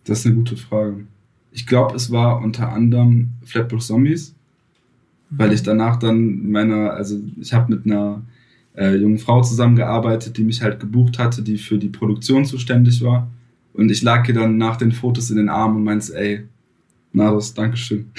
Das 0.04 0.20
ist 0.20 0.26
eine 0.26 0.34
gute 0.34 0.56
Frage. 0.56 1.06
Ich 1.50 1.66
glaube, 1.66 1.94
es 1.96 2.10
war 2.10 2.42
unter 2.42 2.72
anderem 2.72 3.30
Flatbush 3.44 3.86
Zombies, 3.86 4.34
mhm. 5.30 5.38
weil 5.38 5.52
ich 5.52 5.62
danach 5.62 5.96
dann 5.96 6.50
meiner, 6.50 6.92
also 6.92 7.20
ich 7.40 7.52
habe 7.52 7.74
mit 7.74 7.86
einer 7.86 8.22
äh, 8.76 8.96
jungen 8.96 9.18
Frau 9.18 9.40
zusammengearbeitet, 9.42 10.36
die 10.36 10.44
mich 10.44 10.62
halt 10.62 10.80
gebucht 10.80 11.18
hatte, 11.18 11.42
die 11.42 11.58
für 11.58 11.78
die 11.78 11.88
Produktion 11.88 12.44
zuständig 12.44 13.02
war. 13.02 13.30
Und 13.72 13.90
ich 13.90 14.02
lag 14.02 14.26
ihr 14.28 14.34
dann 14.34 14.56
nach 14.56 14.76
den 14.76 14.92
Fotos 14.92 15.30
in 15.30 15.36
den 15.36 15.48
Armen 15.48 15.76
und 15.76 15.84
meinte, 15.84 16.16
ey, 16.16 16.44
Nados, 17.12 17.54
Dankeschön. 17.54 18.10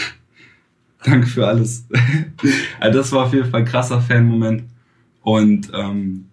Danke 1.03 1.27
für 1.27 1.47
alles. 1.47 1.85
also 2.79 2.99
das 2.99 3.11
war 3.11 3.25
auf 3.25 3.33
jeden 3.33 3.49
Fall 3.49 3.61
ein 3.61 3.67
krasser 3.67 4.01
Fan-Moment. 4.01 4.63
Und 5.21 5.71
ähm, 5.73 6.25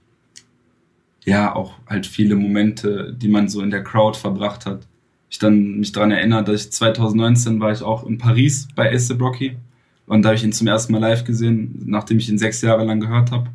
ja, 1.25 1.55
auch 1.55 1.75
halt 1.87 2.07
viele 2.07 2.37
Momente, 2.37 3.15
die 3.17 3.29
man 3.29 3.49
so 3.49 3.61
in 3.61 3.71
der 3.71 3.85
Crowd 3.85 4.19
verbracht 4.19 4.67
hat. 4.67 4.87
Ich 5.33 5.39
dann 5.39 5.79
mich 5.79 5.93
daran 5.93 6.11
erinnert, 6.11 6.47
dass 6.47 6.67
ich 6.67 6.73
2019 6.73 7.59
war 7.59 7.73
ich 7.73 7.81
auch 7.81 8.07
in 8.07 8.19
Paris 8.19 8.69
bei 8.77 8.93
Ace 8.93 9.17
Brocky 9.17 9.57
und 10.05 10.21
da 10.21 10.29
habe 10.29 10.37
ich 10.37 10.45
ihn 10.45 10.53
zum 10.53 10.67
ersten 10.67 10.93
Mal 10.93 10.99
live 10.99 11.25
gesehen, 11.25 11.85
nachdem 11.87 12.19
ich 12.19 12.29
ihn 12.29 12.37
sechs 12.37 12.61
Jahre 12.61 12.85
lang 12.85 13.01
gehört 13.01 13.31
habe. 13.31 13.49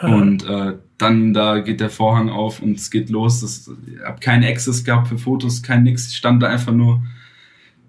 Und 0.00 0.46
äh, 0.46 0.78
dann 0.96 1.34
da 1.34 1.58
geht 1.58 1.80
der 1.80 1.90
Vorhang 1.90 2.30
auf 2.30 2.62
und 2.62 2.78
es 2.78 2.90
geht 2.90 3.10
los. 3.10 3.42
Das, 3.42 3.70
ich 3.86 4.02
habe 4.02 4.18
keinen 4.20 4.44
Access 4.44 4.82
gehabt 4.82 5.08
für 5.08 5.18
Fotos, 5.18 5.62
kein 5.62 5.82
nix. 5.82 6.08
Ich 6.08 6.16
stand 6.16 6.42
da 6.42 6.48
einfach 6.48 6.72
nur 6.72 7.02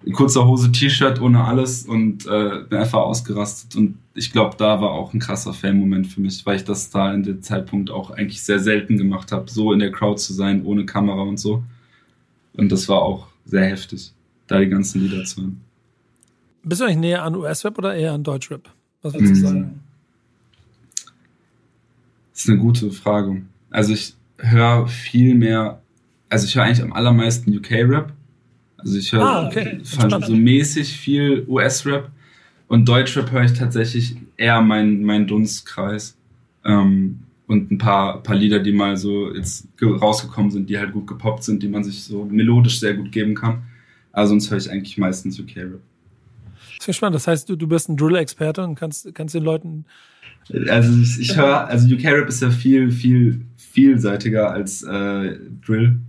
in 0.03 0.11
kurzer 0.11 0.45
Hose, 0.45 0.69
T-Shirt, 0.73 1.21
ohne 1.21 1.45
alles 1.45 1.85
und 1.85 2.25
äh, 2.25 2.63
bin 2.67 2.79
einfach 2.79 2.99
ausgerastet. 2.99 3.77
Und 3.77 3.97
ich 4.13 4.33
glaube, 4.33 4.57
da 4.57 4.81
war 4.81 4.91
auch 4.91 5.13
ein 5.13 5.19
krasser 5.19 5.53
Fan-Moment 5.53 6.07
für 6.07 6.19
mich, 6.19 6.45
weil 6.45 6.57
ich 6.57 6.65
das 6.65 6.89
da 6.89 7.13
in 7.13 7.23
dem 7.23 7.41
Zeitpunkt 7.41 7.91
auch 7.91 8.11
eigentlich 8.11 8.43
sehr 8.43 8.59
selten 8.59 8.97
gemacht 8.97 9.31
habe, 9.31 9.49
so 9.49 9.71
in 9.71 9.79
der 9.79 9.93
Crowd 9.93 10.19
zu 10.19 10.33
sein, 10.33 10.65
ohne 10.65 10.85
Kamera 10.85 11.21
und 11.21 11.39
so. 11.39 11.63
Und 12.55 12.71
das 12.71 12.87
war 12.89 13.01
auch 13.01 13.27
sehr 13.45 13.65
heftig, 13.65 14.11
da 14.47 14.59
die 14.59 14.69
ganzen 14.69 15.01
Lieder 15.01 15.23
zu 15.25 15.41
hören. 15.41 15.61
Bist 16.63 16.81
du 16.81 16.85
eigentlich 16.85 16.97
näher 16.97 17.23
an 17.23 17.35
US-Rap 17.35 17.77
oder 17.77 17.93
eher 17.95 18.13
an 18.13 18.23
Deutsch-Rap? 18.23 18.69
Was 19.01 19.13
würdest 19.13 19.35
du 19.35 19.37
mhm. 19.37 19.41
sagen? 19.41 19.79
Das 22.31 22.41
ist 22.41 22.49
eine 22.49 22.59
gute 22.59 22.91
Frage. 22.91 23.43
Also 23.69 23.93
ich 23.93 24.15
höre 24.37 24.87
viel 24.87 25.35
mehr, 25.35 25.81
also 26.29 26.45
ich 26.45 26.55
höre 26.55 26.63
eigentlich 26.63 26.81
am 26.81 26.93
allermeisten 26.93 27.55
UK-Rap. 27.55 28.13
Also 28.77 28.97
ich 28.97 29.11
höre 29.11 29.23
ah, 29.23 29.47
okay. 29.47 29.79
so 29.83 30.35
mäßig 30.35 30.97
viel 30.97 31.45
US-Rap 31.47 32.11
und 32.67 32.87
Deutsch-Rap 32.87 33.31
höre 33.31 33.43
ich 33.43 33.53
tatsächlich 33.53 34.15
eher 34.37 34.61
mein, 34.61 35.03
mein 35.03 35.27
Dunstkreis. 35.27 36.17
Ähm, 36.65 37.19
und 37.53 37.71
ein 37.71 37.77
paar, 37.77 38.21
paar 38.23 38.35
Lieder, 38.35 38.59
die 38.59 38.73
mal 38.73 38.97
so 38.97 39.33
jetzt 39.33 39.67
rausgekommen 39.81 40.51
sind, 40.51 40.69
die 40.69 40.79
halt 40.79 40.91
gut 40.91 41.07
gepoppt 41.07 41.43
sind, 41.43 41.61
die 41.61 41.69
man 41.69 41.83
sich 41.83 42.03
so 42.03 42.25
melodisch 42.25 42.79
sehr 42.79 42.95
gut 42.95 43.11
geben 43.11 43.35
kann. 43.35 43.63
Also 44.11 44.31
sonst 44.31 44.49
höre 44.49 44.57
ich 44.57 44.71
eigentlich 44.71 44.97
meistens 44.97 45.39
UK-Rap. 45.39 45.79
Das 46.79 46.87
ist 46.87 46.95
spannend. 46.95 47.15
Das 47.15 47.27
heißt, 47.27 47.47
du, 47.47 47.55
du 47.55 47.67
bist 47.67 47.89
ein 47.89 47.95
Drill-Experte 47.95 48.63
und 48.63 48.75
kannst, 48.75 49.13
kannst 49.13 49.35
den 49.35 49.43
Leuten 49.43 49.85
also 50.67 51.01
ich, 51.01 51.19
ich 51.21 51.37
höre, 51.37 51.67
also 51.67 51.93
UK 51.93 52.03
Rap 52.05 52.27
ist 52.27 52.41
ja 52.41 52.49
viel, 52.49 52.91
viel 52.91 53.45
vielseitiger 53.55 54.51
als 54.51 54.83
äh, 54.83 55.37
Drill 55.65 55.99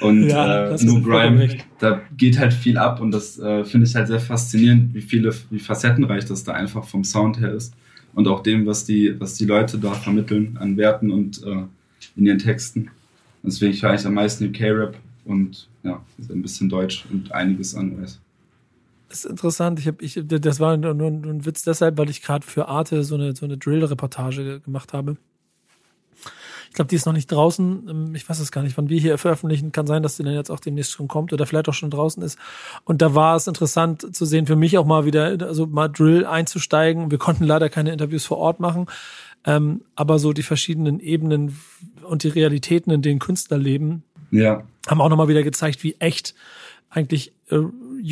und 0.00 0.22
ja, 0.28 0.70
äh, 0.70 0.84
nur 0.84 1.02
Grime. 1.02 1.48
Da 1.78 2.00
geht 2.16 2.38
halt 2.38 2.54
viel 2.54 2.78
ab 2.78 3.00
und 3.00 3.10
das 3.10 3.38
äh, 3.38 3.64
finde 3.64 3.86
ich 3.86 3.94
halt 3.94 4.06
sehr 4.06 4.20
faszinierend, 4.20 4.94
wie 4.94 5.02
viele, 5.02 5.34
wie 5.50 5.58
facettenreich 5.58 6.24
das 6.24 6.44
da 6.44 6.52
einfach 6.52 6.84
vom 6.84 7.04
Sound 7.04 7.40
her 7.40 7.52
ist 7.52 7.74
und 8.18 8.26
auch 8.26 8.42
dem, 8.42 8.66
was 8.66 8.84
die, 8.84 9.14
was 9.20 9.34
die 9.34 9.44
Leute 9.44 9.78
da 9.78 9.92
vermitteln 9.92 10.56
an 10.58 10.76
Werten 10.76 11.12
und 11.12 11.40
äh, 11.44 11.62
in 12.16 12.26
ihren 12.26 12.40
Texten. 12.40 12.90
Deswegen 13.44 13.72
höre 13.80 13.94
ich 13.94 14.04
am 14.04 14.14
meisten 14.14 14.48
UK 14.48 14.60
Rap 14.62 14.96
und 15.24 15.68
ja, 15.84 16.04
ein 16.28 16.42
bisschen 16.42 16.68
Deutsch 16.68 17.04
und 17.12 17.30
einiges 17.30 17.76
an 17.76 17.96
US. 17.96 18.20
Das 19.08 19.24
ist 19.24 19.30
interessant. 19.30 19.78
Ich 19.78 19.86
habe, 19.86 20.04
ich, 20.04 20.20
das 20.26 20.58
war 20.58 20.76
nur 20.76 20.90
ein 20.90 21.46
Witz 21.46 21.62
deshalb, 21.62 21.96
weil 21.96 22.10
ich 22.10 22.20
gerade 22.20 22.44
für 22.44 22.66
Arte 22.66 23.04
so 23.04 23.14
eine, 23.14 23.36
so 23.36 23.46
eine 23.46 23.56
Drill-Reportage 23.56 24.62
gemacht 24.64 24.92
habe. 24.92 25.16
Ich 26.68 26.74
glaube, 26.74 26.88
die 26.88 26.96
ist 26.96 27.06
noch 27.06 27.12
nicht 27.12 27.30
draußen. 27.30 27.88
Ähm, 27.88 28.14
ich 28.14 28.28
weiß 28.28 28.38
es 28.40 28.52
gar 28.52 28.62
nicht, 28.62 28.76
wann 28.76 28.88
wir 28.88 29.00
hier 29.00 29.18
veröffentlichen. 29.18 29.72
Kann 29.72 29.86
sein, 29.86 30.02
dass 30.02 30.16
die 30.16 30.22
dann 30.22 30.34
jetzt 30.34 30.50
auch 30.50 30.60
demnächst 30.60 30.92
schon 30.92 31.08
kommt 31.08 31.32
oder 31.32 31.46
vielleicht 31.46 31.68
auch 31.68 31.74
schon 31.74 31.90
draußen 31.90 32.22
ist. 32.22 32.38
Und 32.84 33.02
da 33.02 33.14
war 33.14 33.36
es 33.36 33.46
interessant 33.46 34.14
zu 34.14 34.24
sehen, 34.24 34.46
für 34.46 34.56
mich 34.56 34.78
auch 34.78 34.86
mal 34.86 35.04
wieder, 35.04 35.36
also 35.42 35.66
mal 35.66 35.88
Drill 35.88 36.26
einzusteigen. 36.26 37.10
Wir 37.10 37.18
konnten 37.18 37.44
leider 37.44 37.68
keine 37.68 37.92
Interviews 37.92 38.24
vor 38.24 38.38
Ort 38.38 38.60
machen. 38.60 38.86
Ähm, 39.44 39.82
aber 39.94 40.18
so 40.18 40.32
die 40.32 40.42
verschiedenen 40.42 41.00
Ebenen 41.00 41.58
und 42.02 42.22
die 42.22 42.28
Realitäten, 42.28 42.90
in 42.90 43.02
denen 43.02 43.20
Künstler 43.20 43.58
leben, 43.58 44.02
ja. 44.30 44.64
haben 44.86 45.00
auch 45.00 45.08
nochmal 45.08 45.28
wieder 45.28 45.42
gezeigt, 45.42 45.82
wie 45.84 45.94
echt 46.00 46.34
eigentlich 46.90 47.32
äh, 47.50 47.58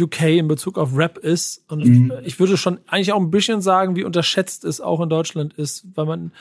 UK 0.03 0.23
in 0.23 0.49
Bezug 0.49 0.79
auf 0.79 0.97
Rap 0.97 1.19
ist. 1.19 1.65
Und 1.69 1.85
mhm. 1.85 2.13
ich 2.25 2.39
würde 2.39 2.57
schon 2.57 2.79
eigentlich 2.87 3.13
auch 3.13 3.21
ein 3.21 3.31
bisschen 3.31 3.61
sagen, 3.61 3.97
wie 3.97 4.05
unterschätzt 4.05 4.65
es 4.65 4.81
auch 4.81 5.01
in 5.01 5.09
Deutschland 5.09 5.55
ist, 5.55 5.87
weil 5.95 6.07
man 6.07 6.33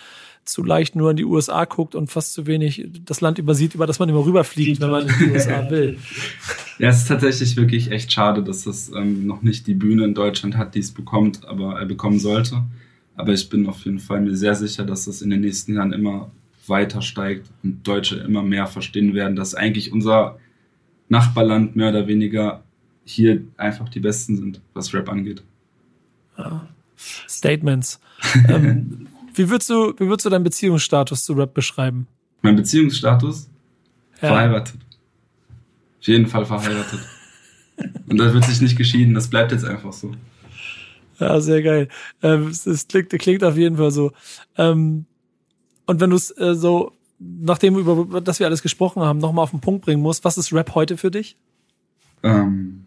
zu 0.45 0.63
leicht 0.63 0.95
nur 0.95 1.11
in 1.11 1.17
die 1.17 1.25
USA 1.25 1.65
guckt 1.65 1.95
und 1.95 2.11
fast 2.11 2.33
zu 2.33 2.45
wenig 2.45 2.87
das 3.03 3.21
Land 3.21 3.39
übersieht, 3.39 3.75
über 3.75 3.87
das 3.87 3.99
man 3.99 4.09
immer 4.09 4.23
rüberfliegt, 4.25 4.79
wenn 4.79 4.91
man 4.91 5.07
in 5.07 5.15
die 5.19 5.31
USA 5.31 5.69
will. 5.69 5.97
Ja, 6.77 6.89
es 6.89 6.97
ist 6.97 7.07
tatsächlich 7.07 7.57
wirklich 7.57 7.91
echt 7.91 8.11
schade, 8.11 8.43
dass 8.43 8.63
das 8.63 8.91
ähm, 8.93 9.25
noch 9.25 9.41
nicht 9.41 9.65
die 9.65 9.73
Bühne 9.73 10.03
in 10.05 10.13
Deutschland 10.13 10.57
hat, 10.57 10.75
die 10.75 10.79
es 10.79 10.91
bekommt, 10.91 11.47
aber 11.47 11.79
er 11.79 11.85
bekommen 11.85 12.19
sollte. 12.19 12.63
Aber 13.15 13.33
ich 13.33 13.49
bin 13.49 13.67
auf 13.67 13.85
jeden 13.85 13.99
Fall 13.99 14.21
mir 14.21 14.35
sehr 14.35 14.55
sicher, 14.55 14.83
dass 14.83 15.05
das 15.05 15.21
in 15.21 15.29
den 15.29 15.41
nächsten 15.41 15.75
Jahren 15.75 15.93
immer 15.93 16.31
weiter 16.67 17.01
steigt 17.01 17.49
und 17.63 17.87
Deutsche 17.87 18.17
immer 18.17 18.43
mehr 18.43 18.67
verstehen 18.67 19.13
werden, 19.13 19.35
dass 19.35 19.55
eigentlich 19.55 19.91
unser 19.91 20.37
Nachbarland 21.09 21.75
mehr 21.75 21.89
oder 21.89 22.07
weniger 22.07 22.63
hier 23.05 23.43
einfach 23.57 23.89
die 23.89 23.99
Besten 23.99 24.35
sind, 24.35 24.61
was 24.73 24.93
Rap 24.93 25.09
angeht. 25.09 25.43
Ja. 26.37 26.67
Statements. 26.97 27.99
ähm, 28.49 29.07
wie, 29.35 29.49
würdest 29.49 29.69
du, 29.69 29.93
wie 29.97 30.07
würdest 30.07 30.25
du 30.25 30.29
deinen 30.29 30.43
Beziehungsstatus 30.43 31.23
zu 31.23 31.33
Rap 31.33 31.53
beschreiben? 31.53 32.07
Mein 32.41 32.55
Beziehungsstatus? 32.55 33.49
Ja. 34.21 34.29
Verheiratet. 34.29 34.79
Auf 35.99 36.07
jeden 36.07 36.27
Fall 36.27 36.45
verheiratet. 36.45 36.99
Und 38.09 38.17
da 38.17 38.33
wird 38.33 38.45
sich 38.45 38.61
nicht 38.61 38.77
geschieden, 38.77 39.13
das 39.13 39.29
bleibt 39.29 39.51
jetzt 39.51 39.65
einfach 39.65 39.91
so. 39.91 40.11
Ja, 41.19 41.39
sehr 41.39 41.61
geil. 41.61 41.89
Ähm, 42.21 42.47
es, 42.47 42.65
es 42.65 42.87
klingt, 42.87 43.09
klingt 43.09 43.43
auf 43.43 43.57
jeden 43.57 43.77
Fall 43.77 43.91
so. 43.91 44.11
Ähm, 44.57 45.05
und 45.85 46.01
wenn 46.01 46.09
du 46.09 46.15
es 46.15 46.31
äh, 46.37 46.55
so 46.55 46.93
nachdem 47.19 47.77
über 47.77 48.21
das 48.21 48.39
wir 48.39 48.47
alles 48.47 48.61
gesprochen 48.61 49.01
haben, 49.01 49.19
nochmal 49.19 49.43
auf 49.43 49.51
den 49.51 49.61
Punkt 49.61 49.85
bringen 49.85 50.01
musst, 50.01 50.23
was 50.25 50.37
ist 50.37 50.53
Rap 50.53 50.75
heute 50.75 50.97
für 50.97 51.11
dich? 51.11 51.37
Ähm, 52.23 52.85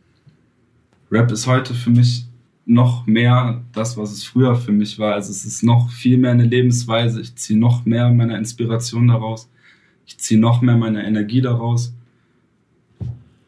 Rap 1.11 1.31
ist 1.31 1.47
heute 1.47 1.75
für 1.75 1.91
mich 1.91 2.27
noch 2.69 3.07
mehr 3.07 3.65
das, 3.73 3.97
was 3.97 4.13
es 4.13 4.25
früher 4.25 4.55
für 4.55 4.73
mich 4.73 4.99
war. 4.99 5.15
Also 5.15 5.31
es 5.31 5.47
ist 5.47 5.63
noch 5.63 5.91
viel 5.91 6.19
mehr 6.19 6.33
eine 6.33 6.45
Lebensweise. 6.45 7.21
Ich 7.23 7.35
ziehe 7.35 7.59
noch 7.59 7.87
mehr 7.87 8.11
meiner 8.11 8.37
Inspiration 8.37 9.09
daraus. 9.09 9.49
Ich 10.07 10.19
ziehe 10.19 10.39
noch 10.39 10.61
mehr 10.61 10.77
meine 10.77 11.07
Energie 11.07 11.41
daraus. 11.41 11.95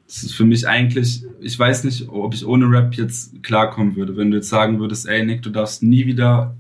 Das 0.07 0.23
ist 0.23 0.33
für 0.33 0.47
mich 0.47 0.67
eigentlich, 0.67 1.23
ich 1.41 1.59
weiß 1.59 1.85
nicht, 1.85 2.09
ob 2.09 2.33
ich 2.33 2.47
ohne 2.47 2.71
Rap 2.71 2.95
jetzt 2.95 3.43
klarkommen 3.43 3.95
würde. 3.95 4.17
Wenn 4.17 4.31
du 4.31 4.39
jetzt 4.39 4.49
sagen 4.49 4.81
würdest, 4.81 5.07
ey 5.07 5.25
Nick, 5.25 5.43
du 5.43 5.51
darfst 5.51 5.83
nie 5.83 6.07
wieder 6.07 6.57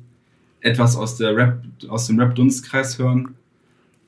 etwas 0.60 0.96
aus 0.96 1.16
der 1.16 1.34
Rap, 1.34 1.62
aus 1.88 2.08
dem 2.08 2.20
Rap-Dunstkreis 2.20 2.98
hören, 2.98 3.34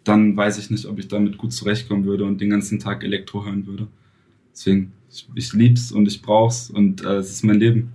dann 0.05 0.37
weiß 0.37 0.59
ich 0.59 0.71
nicht, 0.71 0.85
ob 0.85 0.99
ich 0.99 1.09
damit 1.09 1.39
gut 1.39 1.55
zurechtkommen 1.55 2.05
würde 2.05 2.25
und 2.25 2.41
den 2.41 2.51
ganzen 2.51 2.79
Tag 2.79 3.03
Elektro 3.03 3.47
hören 3.47 3.67
würde. 3.67 3.89
Deswegen, 4.53 4.93
ich, 5.11 5.27
ich 5.35 5.53
lieb's 5.55 5.91
und 5.91 6.07
ich 6.07 6.21
brauch's 6.21 6.69
und 6.69 7.03
äh, 7.03 7.15
es 7.15 7.31
ist 7.31 7.45
mein 7.45 7.59
Leben. 7.59 7.93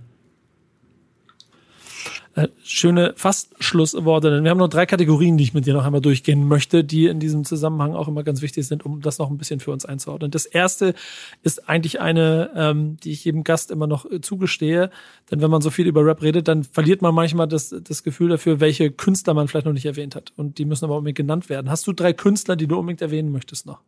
Äh, 2.38 2.48
schöne 2.62 3.14
Fast-Schlussworte, 3.16 4.30
denn 4.30 4.44
wir 4.44 4.52
haben 4.52 4.58
noch 4.58 4.68
drei 4.68 4.86
Kategorien, 4.86 5.36
die 5.36 5.42
ich 5.42 5.54
mit 5.54 5.66
dir 5.66 5.74
noch 5.74 5.84
einmal 5.84 6.00
durchgehen 6.00 6.46
möchte, 6.46 6.84
die 6.84 7.06
in 7.06 7.18
diesem 7.18 7.44
Zusammenhang 7.44 7.96
auch 7.96 8.06
immer 8.06 8.22
ganz 8.22 8.42
wichtig 8.42 8.64
sind, 8.68 8.86
um 8.86 9.00
das 9.00 9.18
noch 9.18 9.28
ein 9.28 9.38
bisschen 9.38 9.58
für 9.58 9.72
uns 9.72 9.84
einzuordnen. 9.84 10.30
Das 10.30 10.46
erste 10.46 10.94
ist 11.42 11.68
eigentlich 11.68 12.00
eine, 12.00 12.50
ähm, 12.54 12.96
die 13.02 13.10
ich 13.10 13.24
jedem 13.24 13.42
Gast 13.42 13.72
immer 13.72 13.88
noch 13.88 14.08
äh, 14.08 14.20
zugestehe, 14.20 14.92
denn 15.32 15.40
wenn 15.40 15.50
man 15.50 15.62
so 15.62 15.70
viel 15.70 15.88
über 15.88 16.06
Rap 16.06 16.22
redet, 16.22 16.46
dann 16.46 16.62
verliert 16.62 17.02
man 17.02 17.12
manchmal 17.12 17.48
das, 17.48 17.74
das 17.82 18.04
Gefühl 18.04 18.28
dafür, 18.28 18.60
welche 18.60 18.92
Künstler 18.92 19.34
man 19.34 19.48
vielleicht 19.48 19.66
noch 19.66 19.72
nicht 19.72 19.86
erwähnt 19.86 20.14
hat. 20.14 20.32
Und 20.36 20.58
die 20.58 20.64
müssen 20.64 20.84
aber 20.84 20.96
unbedingt 20.96 21.16
genannt 21.16 21.48
werden. 21.48 21.68
Hast 21.68 21.88
du 21.88 21.92
drei 21.92 22.12
Künstler, 22.12 22.54
die 22.54 22.68
du 22.68 22.78
unbedingt 22.78 23.02
erwähnen 23.02 23.32
möchtest 23.32 23.66
noch? 23.66 23.80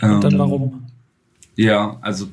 Und 0.00 0.10
ähm, 0.10 0.20
dann 0.20 0.38
warum? 0.40 0.86
Ja, 1.54 1.98
also 2.00 2.26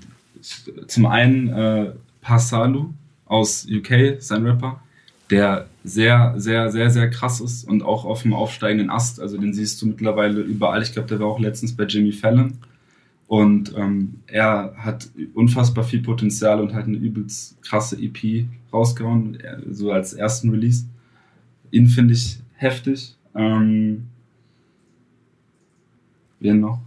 zum 0.87 1.05
einen 1.05 1.49
äh, 1.49 1.91
Passalu 2.21 2.93
aus 3.25 3.67
UK, 3.69 4.15
sein 4.17 4.43
Rapper 4.43 4.81
der 5.29 5.67
sehr, 5.83 6.33
sehr, 6.37 6.71
sehr, 6.71 6.89
sehr 6.89 7.09
krass 7.09 7.39
ist 7.39 7.67
und 7.67 7.83
auch 7.83 8.05
auf 8.05 8.23
dem 8.23 8.33
aufsteigenden 8.33 8.89
Ast. 8.89 9.19
Also 9.19 9.37
den 9.37 9.53
siehst 9.53 9.81
du 9.81 9.87
mittlerweile 9.87 10.41
überall. 10.41 10.81
Ich 10.81 10.93
glaube, 10.93 11.07
der 11.07 11.19
war 11.19 11.27
auch 11.27 11.39
letztens 11.39 11.75
bei 11.75 11.83
Jimmy 11.85 12.11
Fallon. 12.11 12.53
Und 13.27 13.75
ähm, 13.77 14.15
er 14.25 14.73
hat 14.75 15.07
unfassbar 15.35 15.83
viel 15.83 16.01
Potenzial 16.01 16.59
und 16.59 16.73
hat 16.73 16.85
eine 16.85 16.97
übelst 16.97 17.61
krasse 17.61 17.95
EP 18.01 18.47
rausgehauen, 18.73 19.37
so 19.69 19.91
als 19.91 20.13
ersten 20.13 20.49
Release. 20.49 20.85
Ihn 21.69 21.87
finde 21.87 22.15
ich 22.15 22.39
heftig. 22.55 23.15
Ähm, 23.35 24.05
wen 26.39 26.59
noch? 26.59 26.79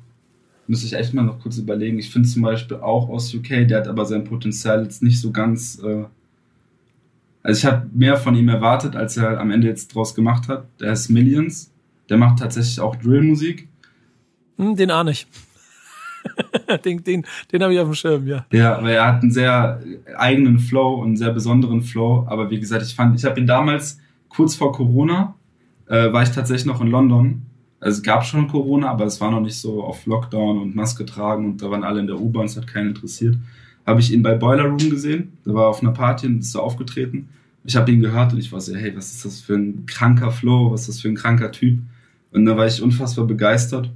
Muss 0.66 0.82
ich 0.82 0.95
echt 0.95 1.14
mal 1.14 1.22
noch 1.22 1.38
kurz 1.38 1.59
überlegen. 1.59 2.01
Ich 2.01 2.11
finde 2.11 2.28
zum 2.28 2.43
Beispiel 2.43 2.78
auch 2.78 3.09
aus 3.09 3.32
UK, 3.32 3.68
der 3.68 3.78
hat 3.78 3.88
aber 3.88 4.05
sein 4.05 4.24
Potenzial 4.24 4.82
jetzt 4.82 5.01
nicht 5.03 5.20
so 5.20 5.30
ganz 5.30 5.78
äh, 5.78 6.05
also 7.43 7.59
ich 7.59 7.72
habe 7.72 7.88
mehr 7.93 8.16
von 8.16 8.34
ihm 8.36 8.49
erwartet, 8.49 8.95
als 8.95 9.16
er 9.16 9.40
am 9.40 9.51
Ende 9.51 9.66
jetzt 9.66 9.95
draus 9.95 10.14
gemacht 10.14 10.49
hat. 10.49 10.66
Der 10.80 10.93
ist 10.93 11.09
Millions. 11.09 11.72
Der 12.09 12.16
macht 12.16 12.38
tatsächlich 12.38 12.78
auch 12.80 12.97
Drill-Musik. 12.97 13.68
Hm, 14.59 14.76
den 14.76 14.90
ahne 14.90 15.11
ich. 15.11 15.26
den 16.84 17.03
den, 17.03 17.26
den 17.51 17.62
habe 17.62 17.74
ich 17.74 17.80
auf 17.80 17.88
dem 17.88 17.95
Schirm, 17.95 18.26
ja. 18.28 18.47
Ja, 18.53 18.76
aber 18.76 18.93
er 18.93 19.07
hat 19.07 19.22
einen 19.22 19.32
sehr 19.32 19.82
eigenen 20.16 20.61
Flow 20.61 20.95
und 20.95 21.09
einen 21.09 21.16
sehr 21.16 21.32
besonderen 21.32 21.82
Flow. 21.82 22.24
Aber 22.28 22.51
wie 22.51 22.61
gesagt, 22.61 22.82
ich 22.82 22.95
fand, 22.95 23.18
ich 23.18 23.24
habe 23.24 23.40
ihn 23.40 23.47
damals 23.47 23.99
kurz 24.28 24.55
vor 24.55 24.72
Corona, 24.72 25.34
äh, 25.88 26.12
war 26.12 26.22
ich 26.22 26.30
tatsächlich 26.30 26.66
noch 26.66 26.80
in 26.80 26.88
London. 26.88 27.43
Also 27.80 27.99
es 27.99 28.03
gab 28.05 28.24
schon 28.24 28.47
Corona, 28.47 28.90
aber 28.90 29.07
es 29.07 29.20
war 29.20 29.32
noch 29.32 29.40
nicht 29.40 29.57
so 29.59 29.82
auf 29.82 30.07
Lockdown 30.07 30.59
und 30.59 30.76
Maske 30.76 31.05
tragen 31.05 31.47
und 31.47 31.62
da 31.62 31.70
waren 31.72 31.82
alle 31.82 31.99
in 31.99 32.07
der 32.07 32.20
U-Bahn, 32.20 32.47
es 32.47 32.57
hat 32.57 32.68
keinen 32.68 32.90
interessiert 32.90 33.36
habe 33.87 34.01
ich 34.01 34.12
ihn 34.12 34.22
bei 34.22 34.35
Boiler 34.35 34.64
Room 34.64 34.91
gesehen. 34.91 35.33
Da 35.45 35.55
war 35.55 35.68
auf 35.68 35.83
einer 35.83 35.93
Party 35.93 36.26
und 36.26 36.41
ist 36.41 36.53
so 36.53 36.61
aufgetreten. 36.61 37.28
Ich 37.64 37.76
habe 37.76 37.91
ihn 37.91 38.01
gehört 38.01 38.33
und 38.33 38.39
ich 38.39 38.51
war 38.53 38.61
so, 38.61 38.74
hey, 38.74 38.97
was 38.97 39.12
ist 39.12 39.24
das 39.24 39.41
für 39.41 39.55
ein 39.55 39.87
kranker 39.87 40.30
Flow, 40.30 40.72
was 40.72 40.83
ist 40.83 40.89
das 40.89 41.01
für 41.01 41.09
ein 41.09 41.14
kranker 41.14 41.53
Typ? 41.53 41.78
Und 42.33 42.45
da 42.45 42.57
war 42.57 42.66
ich 42.66 42.83
unfassbar 42.83 43.26
begeistert. 43.26 43.91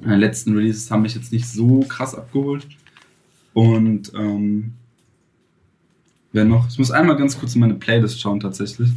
Meine 0.00 0.18
letzten 0.18 0.54
Releases 0.54 0.90
haben 0.90 1.02
mich 1.02 1.14
jetzt 1.14 1.32
nicht 1.32 1.48
so 1.48 1.80
krass 1.88 2.14
abgeholt. 2.14 2.66
Und 3.54 4.12
ähm, 4.14 4.74
wer 6.32 6.44
noch? 6.44 6.68
Ich 6.68 6.78
muss 6.78 6.90
einmal 6.90 7.16
ganz 7.16 7.38
kurz 7.38 7.54
in 7.54 7.62
meine 7.62 7.74
Playlist 7.74 8.20
schauen 8.20 8.40
tatsächlich. 8.40 8.90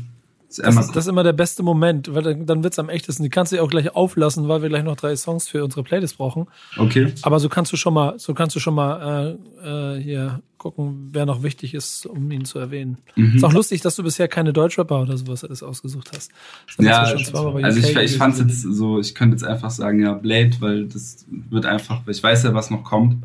Das 0.57 0.75
ist, 0.75 0.95
das 0.95 1.05
ist 1.05 1.07
immer 1.07 1.23
der 1.23 1.33
beste 1.33 1.61
Moment, 1.61 2.13
weil 2.13 2.23
dann, 2.23 2.45
dann 2.47 2.63
wird's 2.63 2.79
am 2.79 2.89
echtesten. 2.89 3.21
Die 3.21 3.29
kannst 3.29 3.51
du 3.51 3.57
ja 3.57 3.61
auch 3.61 3.69
gleich 3.69 3.95
auflassen, 3.95 4.47
weil 4.47 4.63
wir 4.63 4.69
gleich 4.69 4.83
noch 4.83 4.95
drei 4.95 5.15
Songs 5.15 5.47
für 5.47 5.63
unsere 5.63 5.83
Playlist 5.83 6.17
brauchen. 6.17 6.47
Okay. 6.75 7.13
Aber 7.21 7.39
so 7.39 7.49
kannst 7.49 7.71
du 7.71 7.77
schon 7.77 7.93
mal, 7.93 8.17
so 8.17 8.33
kannst 8.33 8.55
du 8.55 8.59
schon 8.59 8.73
mal 8.73 9.37
äh, 9.63 9.97
äh, 9.97 10.01
hier 10.01 10.41
gucken, 10.57 11.09
wer 11.11 11.27
noch 11.27 11.43
wichtig 11.43 11.75
ist, 11.75 12.07
um 12.07 12.31
ihn 12.31 12.45
zu 12.45 12.57
erwähnen. 12.57 12.97
Mhm. 13.15 13.35
Ist 13.35 13.43
auch 13.43 13.53
lustig, 13.53 13.81
dass 13.81 13.95
du 13.95 14.03
bisher 14.03 14.27
keine 14.27 14.51
Deutschrapper 14.51 15.01
oder 15.01 15.17
sowas 15.17 15.43
alles 15.43 15.61
ausgesucht 15.61 16.09
hast. 16.15 16.31
Ja, 16.79 17.03
also 17.03 17.79
ich, 17.79 17.95
ich 17.95 18.17
fand 18.17 18.39
jetzt 18.39 18.61
so, 18.63 18.99
ich 18.99 19.13
könnte 19.13 19.35
jetzt 19.35 19.43
einfach 19.43 19.69
sagen, 19.69 20.01
ja, 20.01 20.13
Blade, 20.13 20.51
weil 20.61 20.85
das 20.87 21.27
wird 21.29 21.67
einfach, 21.67 22.01
ich 22.07 22.21
weiß 22.21 22.43
ja, 22.43 22.53
was 22.55 22.71
noch 22.71 22.83
kommt. 22.83 23.23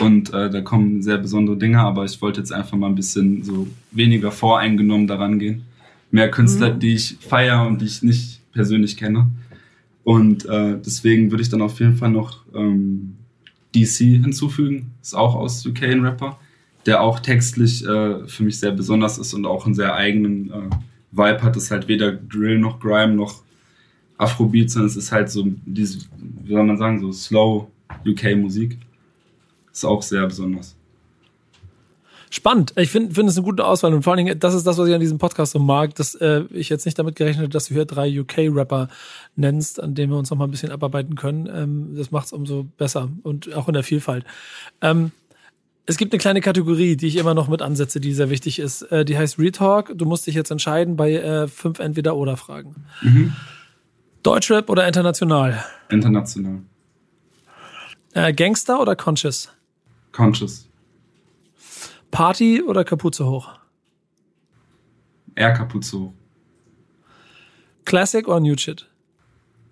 Und 0.00 0.34
äh, 0.34 0.50
da 0.50 0.60
kommen 0.60 1.02
sehr 1.02 1.18
besondere 1.18 1.56
Dinge, 1.56 1.78
aber 1.78 2.04
ich 2.04 2.20
wollte 2.20 2.40
jetzt 2.40 2.52
einfach 2.52 2.76
mal 2.76 2.88
ein 2.88 2.96
bisschen 2.96 3.44
so 3.44 3.68
weniger 3.92 4.32
voreingenommen 4.32 5.06
daran 5.06 5.38
gehen 5.38 5.64
mehr 6.10 6.30
Künstler, 6.30 6.74
mhm. 6.74 6.80
die 6.80 6.94
ich 6.94 7.16
feiere 7.20 7.66
und 7.66 7.80
die 7.80 7.86
ich 7.86 8.02
nicht 8.02 8.40
persönlich 8.52 8.96
kenne. 8.96 9.30
Und 10.04 10.44
äh, 10.46 10.78
deswegen 10.84 11.30
würde 11.30 11.42
ich 11.42 11.48
dann 11.48 11.62
auf 11.62 11.80
jeden 11.80 11.96
Fall 11.96 12.10
noch 12.10 12.44
ähm, 12.54 13.16
DC 13.74 14.22
hinzufügen. 14.22 14.92
Ist 15.02 15.14
auch 15.14 15.34
aus 15.34 15.64
UK 15.66 15.84
ein 15.84 16.04
Rapper, 16.04 16.38
der 16.86 17.00
auch 17.00 17.20
textlich 17.20 17.84
äh, 17.84 18.26
für 18.26 18.42
mich 18.42 18.60
sehr 18.60 18.72
besonders 18.72 19.18
ist 19.18 19.34
und 19.34 19.46
auch 19.46 19.66
einen 19.66 19.74
sehr 19.74 19.94
eigenen 19.94 20.50
äh, 20.50 20.70
Vibe 21.10 21.42
hat. 21.42 21.56
Ist 21.56 21.70
halt 21.70 21.88
weder 21.88 22.12
Drill 22.12 22.58
noch 22.58 22.80
Grime 22.80 23.14
noch 23.14 23.42
Afrobeat, 24.18 24.70
sondern 24.70 24.88
es 24.88 24.96
ist 24.96 25.10
halt 25.10 25.30
so 25.30 25.46
diese, 25.64 26.00
wie 26.44 26.52
soll 26.52 26.64
man 26.64 26.78
sagen, 26.78 27.00
so 27.00 27.10
Slow 27.10 27.68
UK 28.06 28.36
Musik. 28.36 28.78
Ist 29.72 29.84
auch 29.84 30.02
sehr 30.02 30.24
besonders. 30.26 30.76
Spannend. 32.34 32.72
Ich 32.76 32.90
finde 32.90 33.14
finde 33.14 33.30
es 33.30 33.36
eine 33.36 33.44
gute 33.44 33.64
Auswahl 33.64 33.94
und 33.94 34.02
vor 34.02 34.12
allen 34.12 34.26
Dingen, 34.26 34.40
das 34.40 34.54
ist 34.54 34.66
das, 34.66 34.76
was 34.76 34.88
ich 34.88 34.94
an 34.94 34.98
diesem 35.00 35.18
Podcast 35.18 35.52
so 35.52 35.60
mag, 35.60 35.94
dass 35.94 36.16
äh, 36.16 36.42
ich 36.50 36.68
jetzt 36.68 36.84
nicht 36.84 36.98
damit 36.98 37.14
gerechnet 37.14 37.44
habe, 37.44 37.48
dass 37.48 37.66
du 37.66 37.74
hier 37.74 37.84
drei 37.84 38.20
UK-Rapper 38.20 38.88
nennst, 39.36 39.80
an 39.80 39.94
denen 39.94 40.10
wir 40.10 40.18
uns 40.18 40.30
noch 40.30 40.38
mal 40.38 40.46
ein 40.46 40.50
bisschen 40.50 40.72
abarbeiten 40.72 41.14
können. 41.14 41.46
Ähm, 41.46 41.94
das 41.96 42.10
macht 42.10 42.26
es 42.26 42.32
umso 42.32 42.64
besser 42.64 43.08
und 43.22 43.54
auch 43.54 43.68
in 43.68 43.74
der 43.74 43.84
Vielfalt. 43.84 44.24
Ähm, 44.80 45.12
es 45.86 45.96
gibt 45.96 46.12
eine 46.12 46.18
kleine 46.18 46.40
Kategorie, 46.40 46.96
die 46.96 47.06
ich 47.06 47.14
immer 47.18 47.34
noch 47.34 47.46
mit 47.46 47.62
ansetze, 47.62 48.00
die 48.00 48.12
sehr 48.12 48.30
wichtig 48.30 48.58
ist. 48.58 48.82
Äh, 48.82 49.04
die 49.04 49.16
heißt 49.16 49.38
Retalk. 49.38 49.92
Du 49.96 50.04
musst 50.04 50.26
dich 50.26 50.34
jetzt 50.34 50.50
entscheiden 50.50 50.96
bei 50.96 51.12
äh, 51.12 51.46
fünf 51.46 51.78
Entweder-Oder-Fragen. 51.78 52.74
Mhm. 53.02 53.32
Deutschrap 54.24 54.68
oder 54.70 54.88
international? 54.88 55.64
International. 55.88 56.62
Äh, 58.12 58.32
Gangster 58.32 58.80
oder 58.80 58.96
Conscious? 58.96 59.50
Conscious. 60.10 60.68
Party 62.14 62.62
oder 62.62 62.84
Kapuze 62.84 63.26
hoch? 63.26 63.50
Eher 65.34 65.52
Kapuze 65.52 65.98
hoch. 65.98 66.12
Classic 67.84 68.28
oder 68.28 68.38
New 68.38 68.56
Shit? 68.56 68.88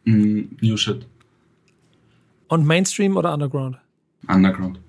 Mm, 0.06 0.56
new 0.60 0.76
Shit. 0.76 1.06
Und 2.48 2.66
Mainstream 2.66 3.16
oder 3.16 3.32
Underground? 3.32 3.78
Underground. 4.26 4.80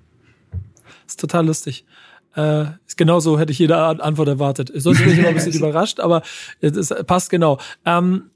Ist 1.06 1.20
total 1.20 1.46
lustig. 1.46 1.84
Äh, 2.34 2.64
genauso 2.96 3.38
hätte 3.38 3.52
ich 3.52 3.60
jede 3.60 3.76
Antwort 3.76 4.26
erwartet. 4.26 4.72
Sonst 4.74 4.98
bin 4.98 5.12
ich 5.12 5.18
immer 5.18 5.28
ein 5.28 5.34
bisschen 5.34 5.52
überrascht, 5.60 6.00
aber 6.00 6.22
es 6.60 6.92
passt 7.06 7.30
genau. 7.30 7.60
Ähm, 7.84 8.30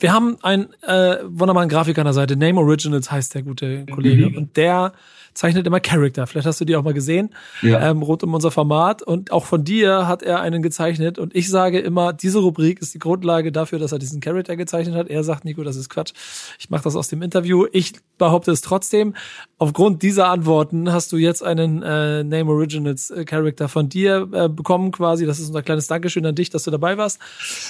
wir 0.00 0.12
haben 0.12 0.36
einen 0.42 0.72
äh, 0.82 1.18
wunderbaren 1.24 1.68
Grafiker 1.68 2.02
an 2.02 2.06
der 2.06 2.14
Seite. 2.14 2.36
Name 2.36 2.60
Originals 2.60 3.10
heißt 3.10 3.34
der 3.34 3.42
gute 3.42 3.86
Kollege. 3.86 4.30
Mhm. 4.30 4.36
Und 4.36 4.56
der 4.56 4.92
zeichnet 5.34 5.66
immer 5.66 5.80
Charakter. 5.80 6.26
Vielleicht 6.26 6.46
hast 6.46 6.60
du 6.60 6.64
die 6.64 6.76
auch 6.76 6.84
mal 6.84 6.94
gesehen, 6.94 7.30
ja. 7.60 7.90
ähm, 7.90 8.02
rund 8.02 8.22
um 8.22 8.32
unser 8.34 8.50
Format. 8.50 9.02
Und 9.02 9.32
auch 9.32 9.44
von 9.44 9.64
dir 9.64 10.06
hat 10.06 10.22
er 10.22 10.40
einen 10.40 10.62
gezeichnet. 10.62 11.18
Und 11.18 11.34
ich 11.34 11.50
sage 11.50 11.80
immer, 11.80 12.12
diese 12.12 12.38
Rubrik 12.38 12.80
ist 12.80 12.94
die 12.94 12.98
Grundlage 13.00 13.52
dafür, 13.52 13.78
dass 13.78 13.92
er 13.92 13.98
diesen 13.98 14.20
Charakter 14.20 14.56
gezeichnet 14.56 14.94
hat. 14.94 15.08
Er 15.08 15.24
sagt, 15.24 15.44
Nico, 15.44 15.62
das 15.64 15.76
ist 15.76 15.90
Quatsch. 15.90 16.12
Ich 16.58 16.70
mache 16.70 16.84
das 16.84 16.96
aus 16.96 17.08
dem 17.08 17.20
Interview. 17.20 17.66
Ich 17.72 17.94
behaupte 18.16 18.52
es 18.52 18.60
trotzdem. 18.60 19.14
Aufgrund 19.58 20.02
dieser 20.02 20.28
Antworten 20.28 20.92
hast 20.92 21.10
du 21.10 21.16
jetzt 21.16 21.42
einen 21.42 21.82
äh, 21.82 22.22
Name 22.22 22.50
Originals 22.50 23.10
äh, 23.10 23.24
Charakter 23.24 23.68
von 23.68 23.88
dir 23.88 24.28
äh, 24.32 24.48
bekommen 24.48 24.92
quasi. 24.92 25.26
Das 25.26 25.40
ist 25.40 25.48
unser 25.48 25.62
kleines 25.62 25.88
Dankeschön 25.88 26.24
an 26.24 26.36
dich, 26.36 26.50
dass 26.50 26.62
du 26.62 26.70
dabei 26.70 26.96
warst. 26.96 27.18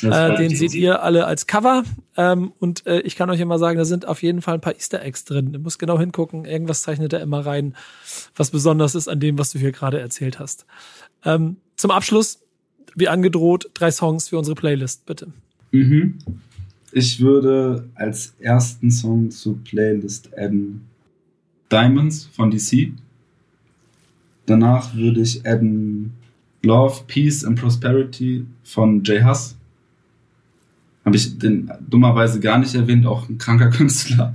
Äh, 0.03 0.37
den 0.37 0.55
seht 0.55 0.75
ihr 0.75 1.03
alle 1.03 1.25
als 1.25 1.47
Cover. 1.47 1.83
Ähm, 2.17 2.53
und 2.59 2.87
äh, 2.87 3.01
ich 3.01 3.17
kann 3.17 3.31
euch 3.31 3.41
immer 3.41 3.59
sagen, 3.59 3.79
da 3.79 3.85
sind 3.85 4.07
auf 4.07 4.23
jeden 4.23 4.43
Fall 4.43 4.55
ein 4.55 4.61
paar 4.61 4.75
Easter 4.75 5.03
Eggs 5.03 5.25
drin. 5.25 5.53
Du 5.53 5.59
musst 5.59 5.79
genau 5.79 5.99
hingucken. 5.99 6.45
Irgendwas 6.45 6.83
zeichnet 6.83 7.13
er 7.13 7.21
immer 7.21 7.45
rein 7.45 7.75
was 8.37 8.51
besonders 8.51 8.95
ist 8.95 9.09
an 9.09 9.21
dem, 9.21 9.39
was 9.39 9.51
du 9.51 9.59
hier 9.59 9.73
gerade 9.73 10.01
erzählt 10.01 10.39
hast. 10.39 10.67
Ähm, 11.25 11.57
zum 11.77 11.91
Abschluss, 11.91 12.41
wie 12.95 13.09
angedroht, 13.09 13.71
drei 13.75 13.91
Songs 13.91 14.29
für 14.29 14.39
unsere 14.39 14.55
Playlist, 14.55 15.07
bitte. 15.07 15.29
Mhm. 15.73 16.19
Ich 16.93 17.21
würde 17.21 17.89
als 17.97 18.35
ersten 18.39 18.91
Song 18.91 19.31
zur 19.31 19.59
Playlist 19.65 20.31
adden 20.39 20.83
Diamonds 21.71 22.27
von 22.27 22.51
DC. 22.51 22.93
Danach 24.47 24.95
würde 24.95 25.21
ich 25.21 25.45
adden 25.45 26.13
Love, 26.63 27.03
Peace 27.07 27.45
and 27.45 27.59
Prosperity 27.59 28.47
von 28.63 29.03
Jay 29.03 29.23
Huss. 29.25 29.57
Habe 31.05 31.17
ich 31.17 31.39
den 31.39 31.71
dummerweise 31.89 32.41
gar 32.41 32.59
nicht 32.59 32.75
erwähnt, 32.75 33.07
auch 33.07 33.29
ein 33.29 33.39
kranker 33.39 33.71
Künstler. 33.71 34.35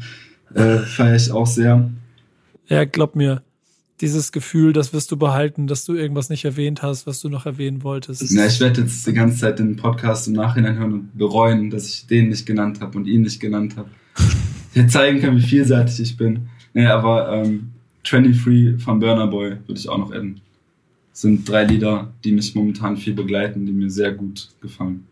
Äh, 0.53 0.79
Feiere 0.79 1.15
ich 1.15 1.31
auch 1.31 1.47
sehr. 1.47 1.89
Ja, 2.67 2.85
glaub 2.85 3.15
mir, 3.15 3.41
dieses 4.01 4.31
Gefühl, 4.31 4.73
das 4.73 4.93
wirst 4.93 5.11
du 5.11 5.17
behalten, 5.17 5.67
dass 5.67 5.85
du 5.85 5.93
irgendwas 5.93 6.29
nicht 6.29 6.45
erwähnt 6.45 6.81
hast, 6.81 7.05
was 7.05 7.19
du 7.19 7.29
noch 7.29 7.45
erwähnen 7.45 7.83
wolltest. 7.83 8.31
Ja, 8.31 8.45
ich 8.45 8.59
werde 8.59 8.81
jetzt 8.81 9.05
die 9.05 9.13
ganze 9.13 9.39
Zeit 9.39 9.59
den 9.59 9.75
Podcast 9.75 10.27
im 10.27 10.33
Nachhinein 10.33 10.77
hören 10.77 10.93
und 10.93 11.17
bereuen, 11.17 11.69
dass 11.69 11.89
ich 11.89 12.07
den 12.07 12.29
nicht 12.29 12.45
genannt 12.45 12.79
habe 12.81 12.97
und 12.97 13.07
ihn 13.07 13.21
nicht 13.21 13.39
genannt 13.39 13.75
habe. 13.77 13.89
Ich 14.75 14.87
zeigen 14.89 15.19
kann, 15.19 15.35
wie 15.35 15.41
vielseitig 15.41 15.99
ich 15.99 16.15
bin. 16.15 16.47
Nee, 16.75 16.85
aber 16.85 17.33
ähm, 17.33 17.71
23 18.03 18.79
von 18.81 18.99
Burner 18.99 19.25
Boy 19.25 19.57
würde 19.65 19.79
ich 19.79 19.89
auch 19.89 19.97
noch 19.97 20.11
adden. 20.11 20.41
Das 21.11 21.21
sind 21.21 21.49
drei 21.49 21.63
Lieder, 21.63 22.13
die 22.23 22.31
mich 22.31 22.53
momentan 22.53 22.95
viel 22.95 23.15
begleiten, 23.15 23.65
die 23.65 23.71
mir 23.71 23.89
sehr 23.89 24.11
gut 24.11 24.49
gefallen. 24.61 25.05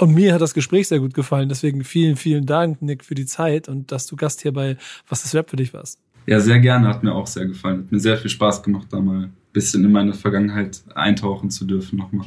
Und 0.00 0.14
mir 0.14 0.32
hat 0.32 0.40
das 0.40 0.54
Gespräch 0.54 0.88
sehr 0.88 0.98
gut 0.98 1.12
gefallen. 1.12 1.50
Deswegen 1.50 1.84
vielen, 1.84 2.16
vielen 2.16 2.46
Dank, 2.46 2.80
Nick, 2.80 3.04
für 3.04 3.14
die 3.14 3.26
Zeit 3.26 3.68
und 3.68 3.92
dass 3.92 4.06
du 4.06 4.16
Gast 4.16 4.40
hier 4.40 4.52
bei 4.52 4.78
Was 5.06 5.26
ist 5.26 5.34
Rap 5.34 5.50
für 5.50 5.56
dich 5.56 5.74
warst. 5.74 6.00
Ja, 6.24 6.40
sehr 6.40 6.58
gerne. 6.58 6.88
Hat 6.88 7.02
mir 7.02 7.14
auch 7.14 7.26
sehr 7.26 7.44
gefallen. 7.44 7.80
Hat 7.80 7.92
mir 7.92 8.00
sehr 8.00 8.16
viel 8.16 8.30
Spaß 8.30 8.62
gemacht, 8.62 8.86
da 8.90 8.98
mal 8.98 9.24
ein 9.24 9.32
bisschen 9.52 9.84
in 9.84 9.92
meine 9.92 10.14
Vergangenheit 10.14 10.82
eintauchen 10.94 11.50
zu 11.50 11.66
dürfen 11.66 11.98
nochmal. 11.98 12.26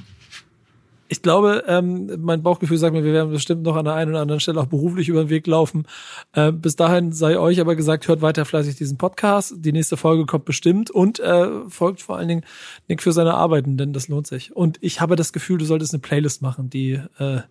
Ich 1.10 1.22
glaube, 1.22 1.64
ähm, 1.68 2.10
mein 2.20 2.41
Bauchgefühl 2.41 2.78
sagt 2.78 2.93
mir, 2.93 3.04
wir 3.04 3.14
werden 3.14 3.32
bestimmt 3.32 3.64
noch 3.64 3.76
an 3.76 3.86
der 3.86 3.93
einen 3.93 4.12
oder 4.12 4.22
anderen 4.22 4.39
Stelle 4.39 4.60
auch 4.60 4.66
beruflich 4.66 5.10
über 5.10 5.26
den 5.26 5.30
Weg 5.30 5.45
laufen. 5.45 5.86
Äh, 6.34 6.51
bis 6.51 6.76
dahin 6.76 7.12
sei 7.12 7.38
euch 7.38 7.60
aber 7.60 7.76
gesagt, 7.76 8.08
hört 8.08 8.22
weiter 8.22 8.45
fleißig 8.45 8.76
diesen 8.76 8.97
Podcast. 8.97 9.54
Die 9.58 9.72
nächste 9.72 9.97
Folge 9.97 10.26
kommt 10.26 10.45
bestimmt 10.45 10.89
und 10.89 11.20
äh, 11.20 11.70
folgt 11.70 12.01
vor 12.01 12.18
allen 12.18 12.30
Dingen 12.30 12.45
Nick 12.88 13.04
für 13.04 13.12
seine 13.12 13.36
Arbeiten, 13.36 13.78
denn 13.78 13.93
das 13.93 14.08
lohnt 14.08 14.28
sich. 14.28 14.56
Und 14.56 14.78
ich 14.82 15.01
habe 15.01 15.16
das 15.16 15.34
Gefühl, 15.34 15.58
du 15.58 15.66
solltest 15.66 15.93
eine 15.93 16.01
Playlist 16.01 16.41
machen, 16.41 16.70
die 16.70 16.99
äh, 17.20 17.36
äh, 17.36 17.41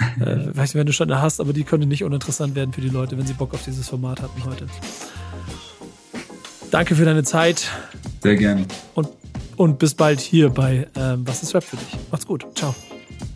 weiß 0.54 0.56
nicht, 0.56 0.74
wenn 0.74 0.86
du 0.86 0.92
schon 0.92 1.10
eine 1.10 1.22
hast, 1.22 1.40
aber 1.40 1.52
die 1.52 1.64
könnte 1.64 1.86
nicht 1.86 2.04
uninteressant 2.04 2.54
werden 2.54 2.72
für 2.72 2.80
die 2.80 2.88
Leute, 2.88 3.18
wenn 3.18 3.26
sie 3.26 3.34
Bock 3.34 3.54
auf 3.54 3.64
dieses 3.64 3.88
Format 3.88 4.22
hatten 4.22 4.44
heute. 4.44 4.66
Danke 6.70 6.94
für 6.94 7.04
deine 7.04 7.24
Zeit. 7.24 7.68
Sehr 8.22 8.36
gerne. 8.36 8.66
Und, 8.94 9.08
und 9.56 9.78
bis 9.78 9.94
bald 9.94 10.20
hier 10.20 10.50
bei 10.50 10.86
ähm, 10.96 11.26
Was 11.26 11.42
ist 11.42 11.54
Rap 11.54 11.64
für 11.64 11.76
dich? 11.76 11.98
Macht's 12.10 12.26
gut. 12.26 12.46
Ciao. 12.54 12.74